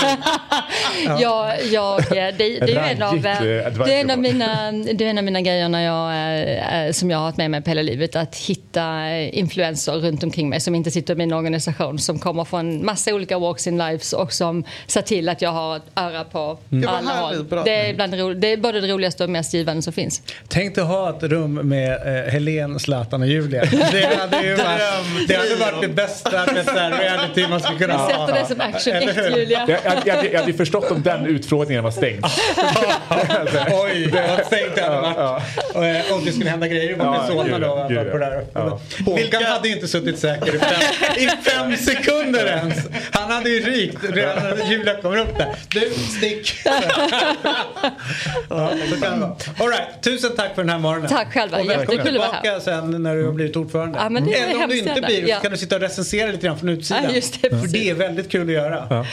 [1.20, 3.40] jag, jag, det, det är ju en av, eh,
[3.86, 7.10] det är en av, mina, det är en av mina grejer när jag, eh, som
[7.10, 8.16] jag har haft med mig med på hela livet.
[8.16, 11.98] Att hitta eh, influenser runt omkring mig som inte sitter i min organisation.
[11.98, 15.76] Som kommer från massa olika walks in lives och som ser till att jag har
[15.76, 17.62] ett öra på var alla härligt, håll.
[17.64, 20.22] Det är, bland det, ro- det är både det roligaste och mest givande som finns.
[20.48, 21.92] Tänk dig ha ett rum med
[22.26, 23.64] eh, Helen, Zlatan och Julia.
[23.64, 28.12] Det hade ju varit, det hade varit det bästa med reality man skulle kunna Vi
[28.12, 28.26] ha.
[28.26, 29.30] sätter det som action Eller hur?
[29.32, 29.64] ett, Julia.
[29.68, 32.24] Jag, jag, jag, jag hade ju förstått om den utfrågningen var stängd.
[33.84, 35.42] Oj, vad stängt det hade varit.
[35.74, 37.86] Och, eh, Om det skulle hända grejer med Ja, Solna då.
[37.88, 38.44] gud, På det här.
[38.54, 38.80] ja.
[39.04, 40.82] Håkan hade ju inte suttit säker i fem,
[41.16, 42.74] i fem sekunder ens.
[43.10, 45.54] Han hade ju rykt redan när Julia kommer upp där.
[45.68, 46.54] Du, stick!
[48.48, 49.36] ja, så kan det vara.
[49.58, 51.08] All right, tusen tack för den här morgonen.
[51.08, 53.98] Tack själva, jättekul att vara tillbaka sen när du har blivit ordförande.
[54.02, 55.36] Ja, men det är Eller om du inte blir Ja.
[55.36, 57.04] så kan du sitta och recensera lite grann från utsidan.
[57.04, 59.06] Ja, just det, för det är väldigt kul att göra.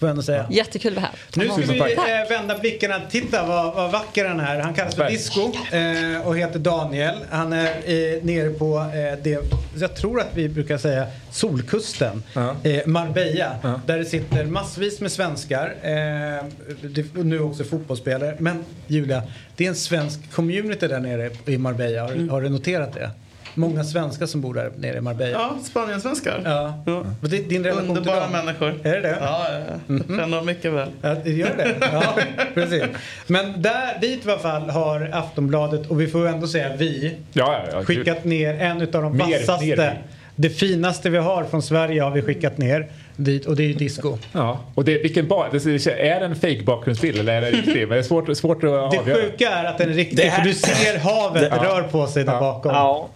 [0.00, 0.46] Får jag ändå säga.
[0.50, 1.18] Jättekul att vara här.
[1.34, 2.08] Nu ska Tusen vi tack.
[2.08, 3.00] eh, vända blickarna.
[3.10, 4.60] Titta vad, vad vacker han är.
[4.60, 5.08] Han kallas för.
[5.10, 5.40] Disco
[5.72, 7.14] eh, och heter Daniel.
[7.30, 9.38] Han är eh, nere på eh, det,
[9.80, 12.22] jag tror att vi brukar säga Solkusten.
[12.62, 13.80] Eh, Marbella.
[13.86, 15.74] Där det sitter massvis med svenskar.
[15.82, 16.44] Eh,
[16.82, 18.36] det, nu också fotbollsspelare.
[18.38, 19.22] Men Julia,
[19.56, 22.02] det är en svensk community där nere i Marbella.
[22.02, 23.10] Har, har du noterat det?
[23.54, 25.32] Många svenskar som bor där nere i Marbella.
[25.32, 26.40] Ja, Spaniensvenskar.
[26.44, 26.74] Ja.
[27.20, 28.44] Men det, din relation Underbara till dem?
[28.46, 28.74] människor.
[28.82, 29.16] Är det det?
[29.20, 29.94] Ja, ja, ja.
[30.08, 30.88] jag känner dem mycket väl.
[31.02, 31.74] Ja, det gör det.
[31.92, 32.02] Ja,
[32.54, 32.82] precis.
[33.26, 37.52] Men där, dit i alla fall har Aftonbladet, och vi får ändå säga vi, Ja,
[37.52, 37.84] ja, ja.
[37.84, 40.02] skickat ner en av de vassaste, ner.
[40.36, 42.86] det finaste vi har från Sverige har vi skickat ner
[43.16, 44.18] dit och det är ju disco.
[44.32, 47.80] Ja, och det, vilken ba- det, är det en fake bakgrundsbild eller är det riktig?
[47.80, 49.16] Men det är svårt, svårt att Det avgöra.
[49.16, 52.06] sjuka är att den är riktig Det här- för du ser havet Det- rör på
[52.06, 52.72] sig där bakom.
[52.74, 53.08] Ja.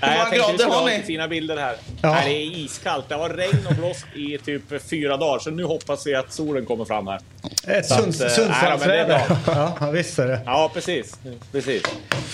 [0.00, 1.02] Nej, många jag tänkte vi grader skulle har ha ni?
[1.02, 1.76] fina bilder här.
[2.02, 2.12] Ja.
[2.12, 3.08] Nej, det är iskallt.
[3.08, 6.66] Det var regn och blåst i typ fyra dagar, så nu hoppas vi att solen
[6.66, 7.20] kommer fram här.
[7.66, 9.22] Ett eh, Sundsvallsväder.
[9.46, 9.76] bra.
[9.80, 10.40] Ja, visst är det.
[10.46, 11.14] Ja, precis.
[11.52, 11.82] precis.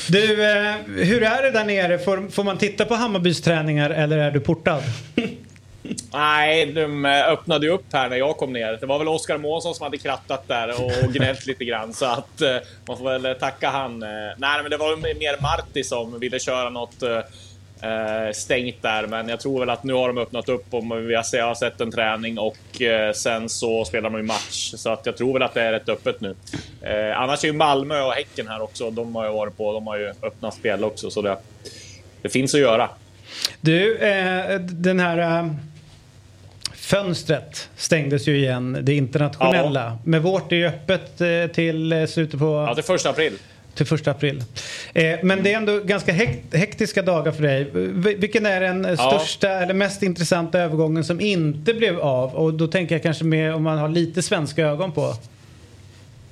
[0.09, 1.99] Du, eh, hur är det där nere?
[1.99, 4.83] Får, får man titta på Hammarbys träningar eller är du portad?
[6.13, 8.79] Nej, de eh, öppnade ju upp här när jag kom ner.
[8.81, 11.93] Det var väl Oskar Månsson som hade krattat där och gnällt lite grann.
[11.95, 12.57] Så att eh,
[12.89, 14.03] man får väl tacka han.
[14.03, 17.19] Eh, Nej, men det var mer Marti som ville köra något eh,
[18.33, 19.07] stängt där.
[19.07, 21.55] Men jag tror väl att nu har de öppnat upp och vi har, jag har
[21.55, 24.75] sett en träning och eh, sen så spelar de ju match.
[24.77, 26.35] Så att jag tror väl att det är rätt öppet nu.
[26.83, 28.91] Eh, annars är ju Malmö och Häcken här också.
[28.91, 29.73] De har ju varit på.
[29.73, 31.11] De har ju öppnat spel också.
[31.11, 31.37] Så det,
[32.23, 32.89] det finns att göra.
[33.61, 35.53] Du, eh, den här eh,
[36.75, 39.99] fönstret stängdes ju igen, det internationella.
[40.05, 42.67] Men vårt är ju öppet eh, till eh, slutet på...
[42.69, 43.33] Ja, till första april.
[43.75, 44.45] Till första april.
[44.95, 47.65] Eh, men det är ändå ganska hek- hektiska dagar för dig.
[48.17, 49.11] Vilken är den eh, Ja.
[49.19, 52.35] största eller mest intressanta övergången som inte blev av?
[52.35, 55.15] Och då tänker jag kanske med om man har lite svenska ögon på.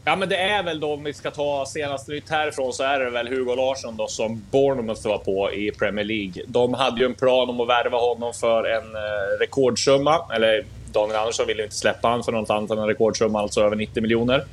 [0.05, 2.99] Ja, men det är väl då om vi ska ta senaste nytt härifrån så är
[3.01, 6.43] det väl Hugo Larsson då som Bournemouth var på i Premier League.
[6.47, 10.17] De hade ju en plan om att värva honom för en eh, rekordsumma.
[10.35, 13.77] Eller Daniel Andersson ville inte släppa honom för något annat än en rekordsumma, alltså över
[13.77, 14.45] 90 miljoner.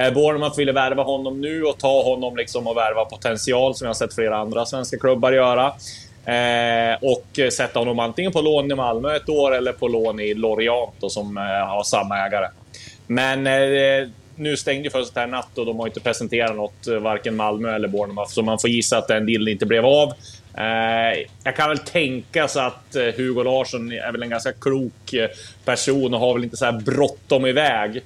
[0.00, 3.88] Eh, Bournemouth ville värva honom nu och ta honom liksom och värva potential som jag
[3.88, 5.66] har sett flera andra svenska klubbar göra.
[6.24, 10.34] Eh, och sätta honom antingen på lån i Malmö ett år eller på lån i
[10.34, 12.48] Lorient då, som eh, har samma ägare.
[13.06, 16.86] Men eh, nu stängde ju fönstret här i natt och de har inte presenterat något,
[16.86, 20.12] eh, varken Malmö eller Bournemouth, så man får gissa att den dealen inte blev av.
[20.58, 25.14] Eh, jag kan väl tänka så att Hugo Larsson är väl en ganska klok
[25.64, 27.96] person och har väl inte så här bråttom iväg.
[27.96, 28.02] Eh,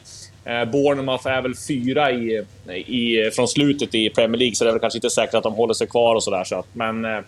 [0.73, 2.45] Bournemouth är väl fyra i,
[2.87, 5.55] i, från slutet i Premier League, så det är väl kanske inte säkert att de
[5.55, 6.45] håller sig kvar och sådär.
[6.45, 7.21] Så att, men, eh,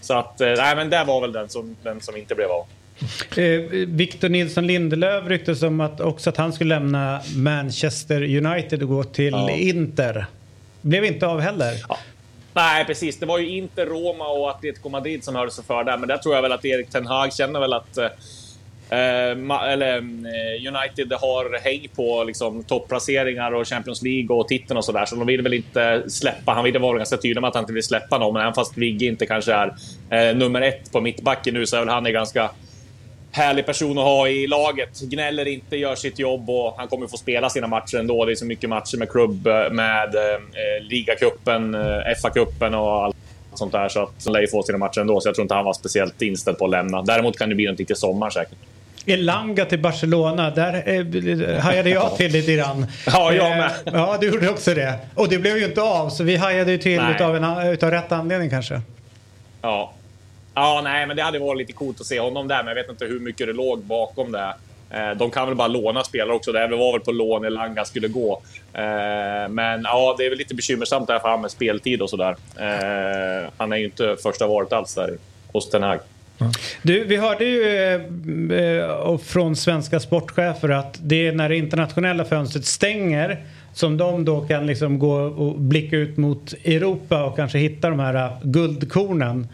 [0.00, 2.66] så att, eh, nej, men det var väl den som, den som inte blev av.
[3.36, 8.88] Eh, Victor Nilsson Lindelöf ryktas om att också att han skulle lämna Manchester United och
[8.88, 9.50] gå till Ja.
[9.50, 10.26] Inter.
[10.80, 11.74] Blev inte av heller.
[12.54, 13.18] Nej, precis.
[13.18, 16.16] Det var ju inte Roma och Atletico Madrid som hörde sig för där, men där
[16.16, 17.98] tror jag väl att Erik Ten Hag känner väl att
[18.90, 24.48] eh, ma- eller, mm, eh, United har häng på liksom, topplaceringar och Champions League och
[24.48, 26.52] titeln och sådär, så de vill väl inte släppa.
[26.52, 28.76] Han ville vara ganska tydlig med att han inte vill släppa någon, men även fast
[28.76, 29.74] Vigge inte kanske är
[30.10, 32.50] eh, nummer ett på mittbacken nu så är väl han en ganska
[33.32, 35.00] härlig person att ha i laget.
[35.00, 38.24] Gnäller inte, gör sitt jobb och han kommer få spela sina matcher ändå.
[38.24, 43.04] Det är så mycket matcher med klubb, eh, med eh, eh, ligacupen, eh, FA-cupen och
[43.04, 43.16] allt
[43.54, 43.88] sånt där.
[43.88, 45.72] Så att han lär ju få sina matcher ändå, så jag tror inte han var
[45.72, 47.02] speciellt inställd på att lämna.
[47.02, 48.58] Däremot kan det bli någonting till sommar säkert.
[49.06, 52.86] Elanga till Barcelona, där eh, hajade jag till lite grann.
[53.06, 53.66] Ja, jag med.
[53.66, 54.98] Eh, ja, du gjorde också det.
[55.14, 57.14] Och det blev ju inte av, så vi hajade ju till Nej.
[57.14, 58.80] utav, en, utav rätt anledning kanske.
[59.62, 59.92] Ja.
[60.54, 62.90] Ja, nej, men det hade varit lite coolt att se honom där, men jag vet
[62.90, 64.54] inte hur mycket det låg bakom det.
[64.90, 66.52] Eh, De kan väl bara låna spelare också.
[66.52, 68.42] Det var väl på lån Elanga skulle gå.
[69.48, 72.36] Men ja, det är väl lite bekymmersamt där för han med speltid och sådär.
[73.56, 75.18] Han är ju inte första valet alls där
[75.52, 75.98] hos Ten Hag.
[76.82, 82.24] Du, vi hörde ju eh, eh, från svenska sportchefer att det är när det internationella
[82.24, 83.38] fönstret stänger
[83.72, 87.98] som de då kan liksom gå och blicka ut mot Europa och kanske hitta de
[87.98, 89.48] här eh, guldkornen.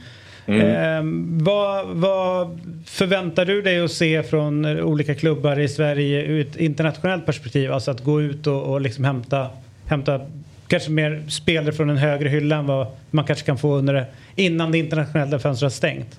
[0.46, 0.60] Mm.
[0.60, 6.40] Eh, vad, vad förväntar du dig att se från eh, olika klubbar i Sverige ur
[6.40, 7.72] ett internationellt perspektiv?
[7.72, 9.48] Alltså att gå ut och, och liksom hämta,
[9.86, 10.20] hämta
[10.68, 14.06] kanske mer spelare från en högre hylla än vad man kanske kan få under det,
[14.36, 16.18] innan det internationella fönstret har stängt.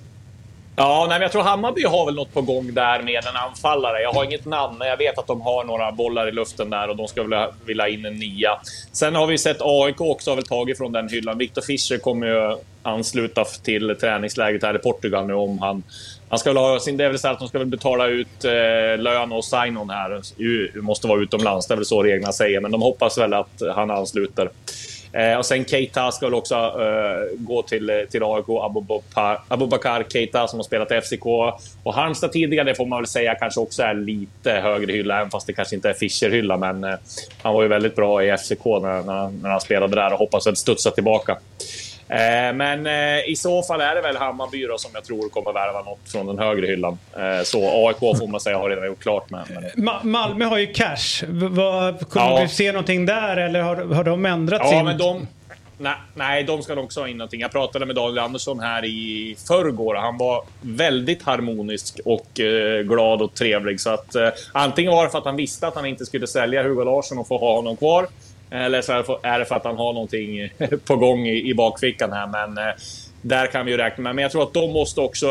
[0.78, 4.02] Ja, nej, men jag tror Hammarby har väl något på gång där med en anfallare.
[4.02, 6.88] Jag har inget namn, men jag vet att de har några bollar i luften där
[6.88, 8.50] och de ska vilja, vilja ha in en nia.
[8.92, 11.38] Sen har vi sett AIK också har väl tagit från den hyllan.
[11.38, 15.82] Victor Fischer kommer ju ansluta till träningsläget här i Portugal nu om han...
[16.28, 16.96] Han ska väl ha sin...
[16.96, 20.22] Det är väl så att de ska väl betala ut eh, lön och sign-on här.
[20.36, 22.60] U måste vara utomlands, det är väl så reglerna säger.
[22.60, 24.50] Men de hoppas väl att han ansluter.
[25.16, 30.04] Eh, och sen Keita ska väl också eh, gå till, eh, till AIK, Abubakar, Abubakar
[30.08, 31.26] Keita som har spelat i FCK.
[31.82, 35.30] Och Halmstad tidigare, det får man väl säga, kanske också är lite högre hylla, även
[35.30, 36.56] fast det kanske inte är Fischer-hylla.
[36.56, 36.94] Men eh,
[37.42, 40.46] han var ju väldigt bra i FCK när, när, när han spelade där och hoppas
[40.46, 41.38] att studsa tillbaka.
[42.08, 45.52] Eh, men eh, i så fall är det väl Hammarby då som jag tror kommer
[45.52, 46.98] värva något från den högre hyllan.
[47.16, 49.44] Eh, så AIK får man säga har redan gjort klart med.
[49.76, 51.24] Ma- Malmö har ju cash.
[51.28, 52.40] Vad, kommer Ja.
[52.42, 54.84] vi se någonting där eller har, har de ändrat Ja, sin...
[54.84, 55.26] men de...
[55.78, 57.40] Nej, nej, de ska nog också ha in någonting.
[57.40, 59.94] Jag pratade med Daniel Andersson här i förrgår.
[59.94, 63.80] Han var väldigt harmonisk och eh, glad och trevlig.
[63.80, 66.62] Så att, eh, antingen var det för att han visste att han inte skulle sälja
[66.62, 68.06] Hugo Larsson och få ha honom kvar.
[68.50, 68.92] Eller så
[69.22, 70.48] är det för- att han har någonting
[70.86, 72.26] på gång i, i bakfickan här.
[72.26, 72.74] Men eh,
[73.22, 74.14] där kan vi ju räkna med.
[74.14, 75.26] Men jag tror att de måste också...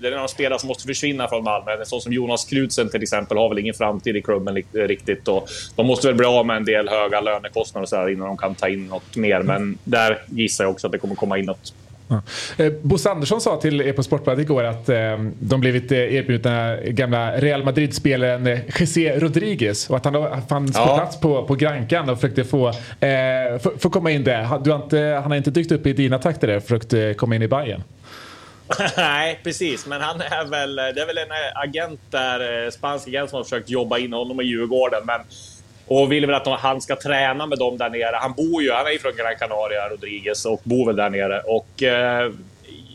[0.00, 1.84] Det är några spelare som måste försvinna från Malmö.
[1.84, 5.28] Så som Jonas Knutsen till exempel har väl ingen framtid i klubben riktigt.
[5.28, 8.26] Och de måste väl bli av med en del höga lönekostnader och så här innan
[8.28, 9.42] de kan ta in något mer.
[9.42, 11.74] Men där gissar jag också att det kommer komma in något.
[12.56, 14.96] Eh, Bosse Andersson sa till er på Sportbladet igår att eh,
[15.40, 20.72] de blivit eh, erbjudna gamla Real Madrid-spelaren eh, José Rodriguez och att han då fanns
[20.72, 20.96] på Ja.
[20.96, 24.42] plats på, på Grankan och försökte få, eh, få, få komma in där.
[24.44, 26.92] Ha- Du har inte, han har inte dykt upp i dina takter där och försökt
[26.92, 27.82] eh, komma in i Bayern.
[28.96, 29.86] Nej, precis.
[29.86, 31.32] Men han är väl, det är väl en
[31.68, 35.00] agent där, spansk agent som har försökt jobba in honom i Djurgården.
[35.04, 35.20] Men,
[35.88, 38.16] och vill väl att de- han ska träna med dem där nere.
[38.20, 41.40] Han bor ju, han är ju från Gran Canaria, Rodriguez, och bor väl där nere.
[41.40, 42.32] Och eh,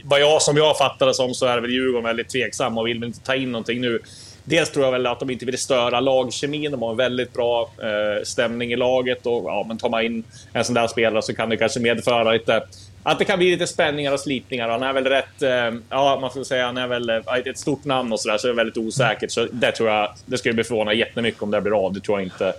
[0.04, 3.00] vad jag, som jag fattar det som så är väl Djurgården väldigt tveksam och vill
[3.00, 4.00] väl inte ta in någonting nu.
[4.46, 6.72] Dels tror jag väl att de inte vill störa lagkemin.
[6.72, 9.26] De har en väldigt bra eh, stämning i laget.
[9.26, 12.32] Och, ja, men tar man in en sån där spelare så kan det kanske medföra
[12.32, 12.64] lite...
[13.04, 14.70] Att det kan bli lite spänningar och slitningar.
[14.70, 15.42] Han är väl rätt...
[15.42, 18.48] Eh, ja, man får säga han är väl eh, ett stort namn och sådär, så
[18.48, 19.32] det är väldigt osäkert.
[19.32, 20.14] Så det tror jag...
[20.26, 21.94] Det skulle bli förvåna jättemycket om det blir av.
[21.94, 22.54] Det tror jag inte.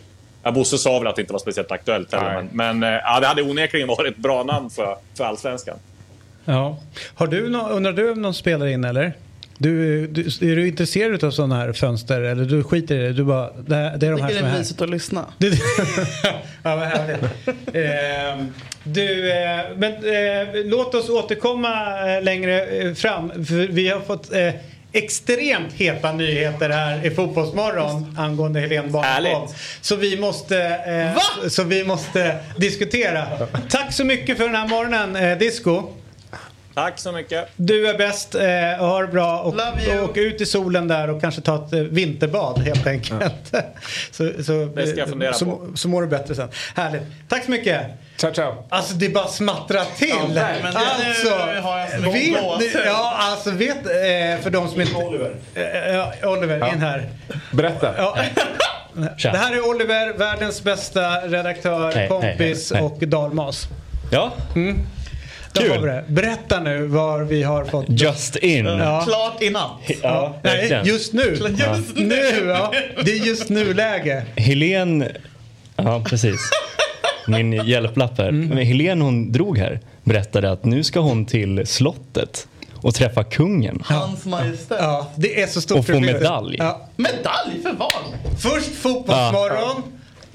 [0.45, 2.35] Ja, Bosse sa väl att det inte var speciellt aktuellt heller.
[2.35, 2.45] Nej.
[2.53, 5.77] Men, men eh, ja, det hade onekligen varit ett bra namn för, för Allsvenskan.
[6.45, 6.79] Ja.
[7.15, 9.13] Har du nå- undrar du om någon spelar in eller?
[9.59, 13.13] Du, du, är du intresserad av sådana här fönster eller du skiter i det?
[13.13, 14.59] Du bara, det, det är de här som det är är här.
[14.59, 15.25] mysigt att lyssna.
[15.39, 15.49] Du,
[16.63, 17.23] ja, vad härligt.
[17.75, 18.53] Ehm,
[18.85, 21.71] du, eh, men eh, låt oss återkomma
[22.17, 23.31] eh, längre eh, fram.
[23.31, 24.49] För vi har fått eh,
[24.95, 29.55] extremt heta nyheter här i Fotbollsmorgon angående Helene Barnekow.
[29.81, 33.27] Så vi måste, eh, så vi måste diskutera.
[33.71, 35.83] Tack så mycket för den här morgonen, eh, Disco.
[36.75, 37.49] Tack så mycket.
[37.57, 38.43] Du är bäst, eh,
[38.87, 40.05] ha det bra och Love you.
[40.05, 43.55] åk ut i solen där och kanske ta ett eh, vinterbad helt enkelt.
[44.11, 45.67] så, så, Det ska jag fundera så, på.
[45.77, 46.49] Så mår du bättre sen.
[46.77, 47.03] Härligt.
[47.29, 47.81] Tack så mycket.
[48.17, 48.65] Ciao, ciao.
[48.69, 50.09] Alltså det bara smattrar till.
[50.09, 54.43] Ja, nej, men det- alltså, nu har jag så vet, ni- ja, alltså vet eh,
[54.43, 54.95] för de som inte...
[54.97, 55.35] Oliver.
[55.93, 57.09] ja, Oliver, in här.
[57.53, 57.95] Berätta.
[57.97, 58.17] Ja.
[59.23, 62.83] Det här är Oliver, världens bästa redaktör, Hej, kompis hej.
[62.83, 63.69] och dalmas.
[64.13, 64.75] Ja, Där
[65.61, 65.71] Kul.
[65.71, 66.05] har vi det.
[66.09, 67.87] Berätta nu var vi har fått...
[67.89, 68.67] just in.
[68.67, 69.05] Ja.
[69.07, 69.71] Klart innan.
[70.03, 70.87] Ja, nej, verkligen.
[70.87, 71.23] just nu.
[71.23, 72.73] Just nu ja.
[73.05, 74.25] Det är just nu-läge.
[74.37, 75.05] Helen,
[75.77, 76.41] ja precis.
[77.27, 78.29] Min hjälplapp här.
[78.29, 78.49] Mm.
[78.49, 83.83] Men Helen hon drog här berättade att nu ska hon till slottet och träffa kungen.
[83.85, 84.79] Hans Majestät.
[84.81, 85.79] Ja, det är så stort.
[85.79, 86.57] Och få medalj.
[86.59, 86.89] Ja.
[86.97, 87.93] Medalj för vad?
[88.39, 89.83] Först Fotbollsmorgon.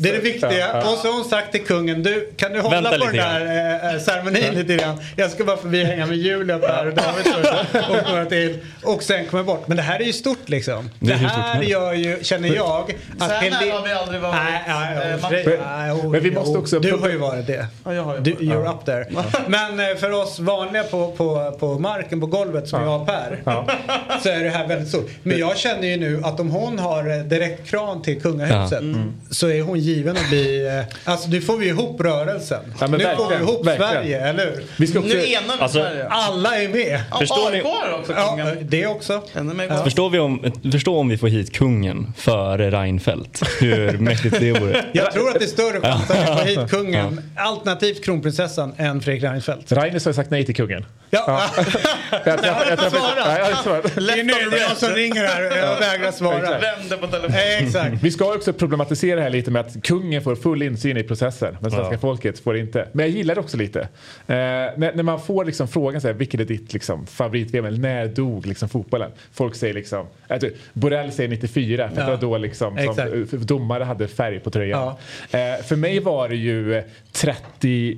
[0.02, 0.78] Det är det viktiga.
[0.78, 3.94] Och så har hon sagt till kungen, du kan du hålla Vänta på den där
[3.96, 4.98] äh, ceremonin lite grann.
[5.16, 7.28] Jag ska bara förbi hänga med Julia Per och David
[7.74, 8.58] och, och några till.
[8.84, 9.68] Och sen kommer bort.
[9.68, 10.90] Men det här är ju stort liksom.
[11.00, 14.36] Det Det, här gör ju, känner jag, Så att Helen- nära har vi aldrig varit.
[14.36, 15.60] Nej, nej, eh, nej, nej,
[15.98, 17.68] nej, Men vi måste också- Du har ju varit det.
[17.86, 18.42] Ja, jag har ju Du, varit.
[18.44, 19.06] you're up there.
[19.48, 23.40] Men eh, för oss vanliga på, på, på marken, på golvet som jag och Per.
[24.24, 25.10] Så är det här väldigt stort.
[25.24, 28.84] Men jag känner ju nu att om hon har eh, direkt kran till kungahuset.
[29.32, 30.68] Så är hon given att bli...
[30.68, 32.60] eh, Alltså nu får vi ihop rörelsen.
[32.80, 33.92] Ja, nu får vi verkligen, ihop verkligen.
[33.94, 34.64] Sverige, eller hur?
[34.78, 35.12] Vi ska också...
[35.14, 36.08] Nu enar vi Alltså, Sverige.
[36.10, 37.02] Alla är med.
[37.12, 37.62] Ja, Förstår ni-
[38.02, 38.58] också Ja, kungen.
[38.70, 39.22] det också.
[39.34, 39.84] Ännu mer kvar.
[39.84, 43.44] Förstår, vi om, förstå om vi får hit kungen före Reinfeldt.
[43.62, 44.86] Hur mäktigt det vore.
[44.92, 49.02] Jag tror att det är större chans att vi får hit kungen, alternativt kronprinsessan, än
[49.02, 49.72] Fredrik Reinfeldt.
[49.72, 50.86] Reiners har ju sagt nej till kungen.
[51.10, 51.42] Ja,
[52.26, 53.84] Jag, jag, har inte svarat.
[53.96, 56.40] det är nu det är någon som ringer här och jag vägrar svara.
[56.60, 57.40] Vänder på telefonen.
[57.68, 57.94] Exakt.
[58.04, 61.58] Vi ska också problematisera det här lite med att kungen får full insyn i processen
[61.62, 62.00] men svenska Ja.
[62.00, 62.88] folket får inte.
[62.92, 63.80] Men jag gillar det också lite.
[63.80, 63.88] Eh,
[64.28, 67.66] när, när man får liksom frågan så här, vilket är ditt liksom, favorit-VM?
[67.66, 69.12] Eller när dog liksom, fotbollen?
[69.34, 72.06] Folk säger liksom, äh, du, Borrell säger 94 för Ja.
[72.06, 74.88] det var då liksom, som, eh, domare hade färg på tröjan.
[75.32, 77.98] Eh, för mig var det ju eh, 30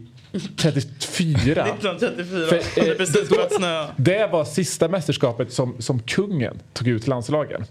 [0.57, 1.65] 34.
[1.65, 2.47] 1934.
[2.47, 3.87] För, det eh, precis då-.
[3.97, 7.65] Det var sista mästerskapet som, som kungen tog ut landslagen.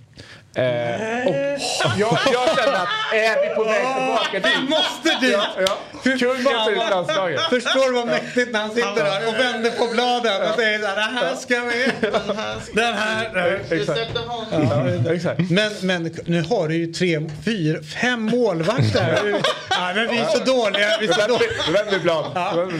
[0.54, 1.34] Eh, och
[1.98, 4.46] jag, jag känner att är vi på väg tillbaka dit?
[4.46, 5.32] Vi måste dit!
[5.32, 5.78] Ja, ja.
[6.02, 7.40] Kungen tar ut landslaget.
[7.40, 10.86] Förstår du vad mäktigt när han sitter där och vänder på bladen och säger så
[10.86, 11.86] här, det här ska vi,
[12.72, 13.60] den här.
[13.70, 14.00] Exakt.
[15.04, 15.50] Ja, exakt.
[15.50, 19.40] Men, men nu har du ju tre, fyra, fem målvakter.
[19.70, 20.88] Ja, men vi är så dåliga.
[21.00, 21.50] Vi är så dåliga.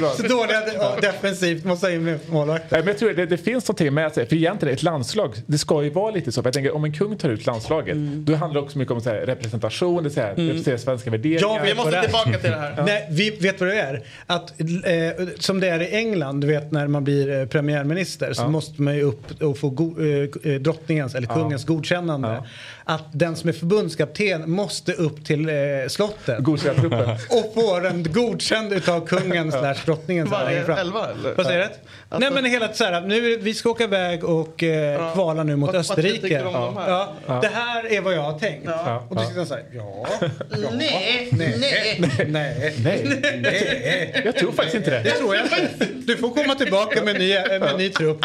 [0.00, 0.60] Ja, så dåliga
[1.00, 2.78] defensivt måste jag in med målvakter.
[2.78, 5.58] Men jag tror det, det finns någonting med att säga, för egentligen ett landslag, det
[5.58, 6.42] ska ju vara lite så.
[6.44, 9.10] Jag tänker om en kung tar ut landslaget, då handlar det också mycket om så
[9.10, 11.60] här, representation, det här, representera svenska värderingar.
[11.62, 12.82] Vet Vi måste tillbaka till det här.
[12.86, 14.02] Nej, vi vet vad det är.
[14.26, 18.42] Att, eh, som det är i England, du vet när man blir eh, premiärminister så
[18.42, 18.48] Ja.
[18.48, 22.42] måste man ju upp och få go- eh, eh, drottningens eller kungens godkännande.
[22.84, 25.54] Att den som är förbundskapten måste upp till eh,
[25.88, 27.00] slottet Godkänna truppen.
[27.30, 30.28] och få den godkänd utav kungen slash drottningen.
[30.30, 31.34] Varje elva eller?
[31.36, 31.68] Vad säger du?
[32.12, 35.56] Alltså- Nej men hela så här, nu, vi ska åka iväg och eh, kvala nu
[35.56, 36.42] mot Vad- vad Österrike.
[36.44, 36.90] om de här?
[36.90, 37.12] Ja.
[37.26, 37.38] Ja.
[37.42, 38.64] Det här är vad jag har tänkt.
[38.66, 39.06] Ja.
[39.10, 40.06] Och då sitter han så här, ja,
[40.50, 42.00] ja, Nej, nej, nej.
[42.28, 44.22] nej, Nej, nej.
[44.24, 45.10] jag tror faktiskt inte Det det.
[45.10, 45.86] tror jag inte.
[45.94, 48.24] Du får komma tillbaka med en ny, med en ny trupp.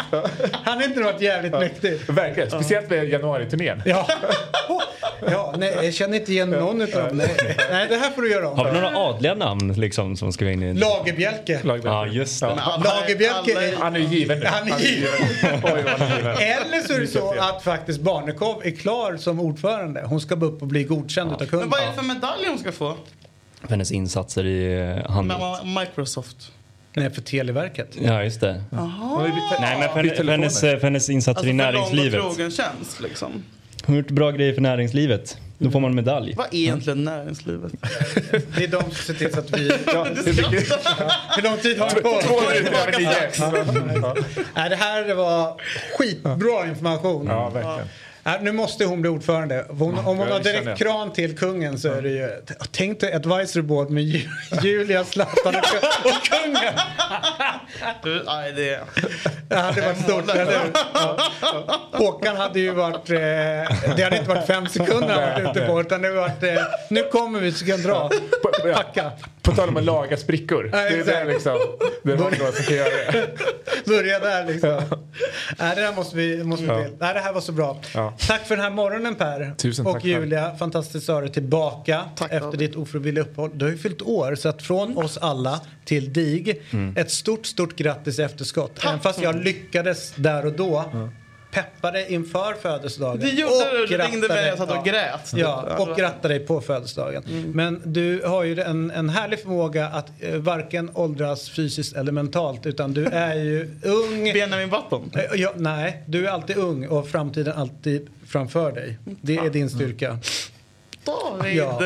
[0.64, 1.98] Han är inte varit jävligt mäktig.
[2.08, 3.82] Verkligen, speciellt med januariturnén.
[3.86, 4.08] Ja.
[5.30, 7.16] ja, nej, jag känner inte igen någon utav dem.
[7.16, 7.56] Nej.
[7.70, 8.76] nej, det här får du göra Har vi om.
[8.76, 10.74] några adliga namn liksom som ska inne i...
[10.74, 11.60] Lagerbjälke.
[11.84, 12.46] Ja, just det.
[12.84, 13.78] Lagerbjälke Alla.
[13.84, 14.46] Han är given nu.
[14.46, 15.10] Han är given.
[16.38, 20.02] Eller så är det så att faktiskt Barnekow är klar som ordförande.
[20.06, 21.70] Hon ska upp och bli godkänd utav Men kungen.
[21.70, 22.94] vad är det för medalj hon ska få?
[23.60, 25.38] För hennes insatser i eh, handel.
[25.38, 26.52] Med Microsoft.
[26.94, 27.88] Nej, för Televerket.
[28.00, 28.62] Ja, just det.
[28.70, 29.30] Jaha.
[29.60, 32.20] Nej, men för, för, hennes, för hennes insatser Alltså i för lång och näringslivet.
[32.20, 33.44] trogen tjänst liksom.
[33.86, 35.38] Hon har gjort bra grejer för näringslivet.
[35.58, 36.34] Då får man en medalj.
[36.36, 37.72] Vad är egentligen näringslivet?
[38.56, 39.68] Det är de som ser till så att vi...
[39.86, 40.04] Ja,
[41.36, 44.24] Hur lång tid har vi på Två minuter.
[44.54, 45.60] Nej, det här var
[45.98, 47.26] skitbra information.
[47.26, 47.88] Ja, verkligen.
[48.26, 49.64] Nej, nu måste hon bli ordförande.
[49.68, 52.30] Om hon, om hon har direkt kran till kungen så är det ju...
[52.70, 54.28] Tänk dig advisory board med Ju-
[54.62, 56.72] Julia, Zlatan och, och kungen.
[58.02, 58.80] Du, nej, det...
[59.48, 60.72] Det hade varit stort, hur?
[60.94, 61.18] Ja.
[61.92, 63.10] Håkan hade ju varit...
[63.10, 63.16] Eh,
[63.96, 66.42] det hade inte varit fem sekunder han varit ute på utan det hade varit...
[66.42, 68.10] Eh, nu kommer vi så kan dra.
[68.74, 69.10] Packa.
[69.42, 70.70] På tal om att laga sprickor.
[70.72, 71.58] Ja, Det är det liksom.
[72.02, 73.26] Det är någon som kan göra det.
[73.84, 74.82] Börja där liksom.
[75.58, 76.84] Nej, det där måste vi, måste vi Ja.
[77.00, 77.76] Nej, det här var så bra.
[77.94, 78.15] Ja.
[78.18, 79.54] Tack för den här morgonen Per.
[79.56, 80.14] Tusen och tack själv.
[80.22, 82.58] Julia, fantastiskt att ha dig tillbaka Tack, efter David.
[82.58, 83.50] ditt ofrivilliga uppehåll.
[83.54, 86.62] Du har ju fyllt år så att från oss alla till dig
[86.96, 88.84] ett stort, stort grattis i efterskott.
[88.84, 91.10] Även fast jag lyckades där och då peppa
[91.92, 93.20] dig inför födelsedagen.
[93.20, 95.32] Det gjorde och du, du ringde mig och satt och grät.
[95.34, 97.52] Ja, och gratta dig på födelsedagen.
[97.54, 102.66] Men du har ju en, en härlig förmåga att eh, varken åldras fysiskt eller mentalt
[102.66, 104.32] utan du är ju ung.
[104.32, 105.10] Benjamin Button.
[105.14, 108.98] Eh, Ja, nej, du är alltid ung och framtiden alltid framför dig.
[109.04, 110.18] Det är din styrka.
[111.04, 111.56] David.
[111.56, 111.80] Ja.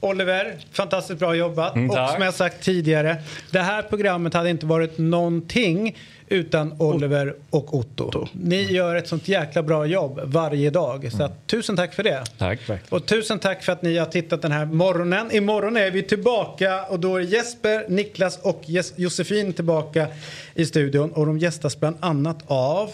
[0.00, 1.74] Oliver, fantastiskt bra jobbat.
[1.74, 3.16] Mm, och som jag sagt tidigare,
[3.50, 5.96] det här programmet hade inte varit någonting
[6.28, 8.28] utan Oliver och Otto.
[8.32, 11.12] Ni gör ett sånt jäkla bra jobb varje dag.
[11.12, 12.24] Så att, tusen tack för det.
[12.38, 12.60] Tack.
[12.88, 15.32] Och tusen tack för att ni har tittat den här morgonen.
[15.32, 18.62] Imorgon är vi tillbaka och då är Jesper, Niklas och
[18.96, 20.08] Josefin tillbaka
[20.54, 21.12] i studion.
[21.12, 22.90] Och de gästas bland annat av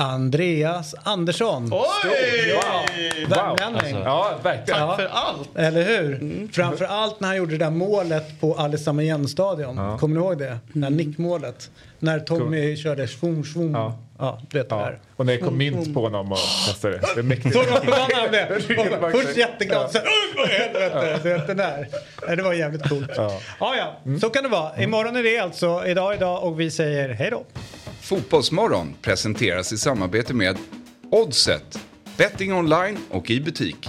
[0.00, 1.70] Andreas Andersson.
[1.72, 1.84] Oj!
[3.30, 3.96] Ja, värmlänning.
[3.96, 4.80] Alltså, ja, verkligen.
[4.80, 4.96] Ja.
[4.96, 5.56] För allt.
[5.56, 6.48] Eller hur?
[6.52, 9.98] Framför allt när han gjorde det där målet på Alessandro Stadion.
[9.98, 10.58] Kommer ni ihåg det?
[10.72, 11.70] Det där nickmålet.
[11.98, 13.72] När Tommy körde svung, svung.
[13.72, 13.98] Ja.
[14.20, 14.40] Ja.
[14.50, 14.80] du vet det Ja.
[14.82, 14.98] där.
[15.16, 17.06] Och när det kom mint på honom och kastade det.
[17.14, 17.54] Det är mäktigt.
[17.54, 18.48] Så förbannade han blev.
[18.68, 21.18] Det var- Först jätteglad, sen "Oj, vad i helvete.
[21.22, 21.88] Du vet den där.
[22.36, 23.10] Det var jävligt coolt.
[23.16, 24.82] Ja, ja, så kan det vara.
[24.82, 25.86] Imorgon är det alltså.
[25.86, 27.44] Idag, idag och vi säger hej då.
[28.00, 30.56] Fotbollsmorgon presenteras i samarbete med
[31.10, 31.78] Oddset,
[32.16, 33.88] betting online och i butik.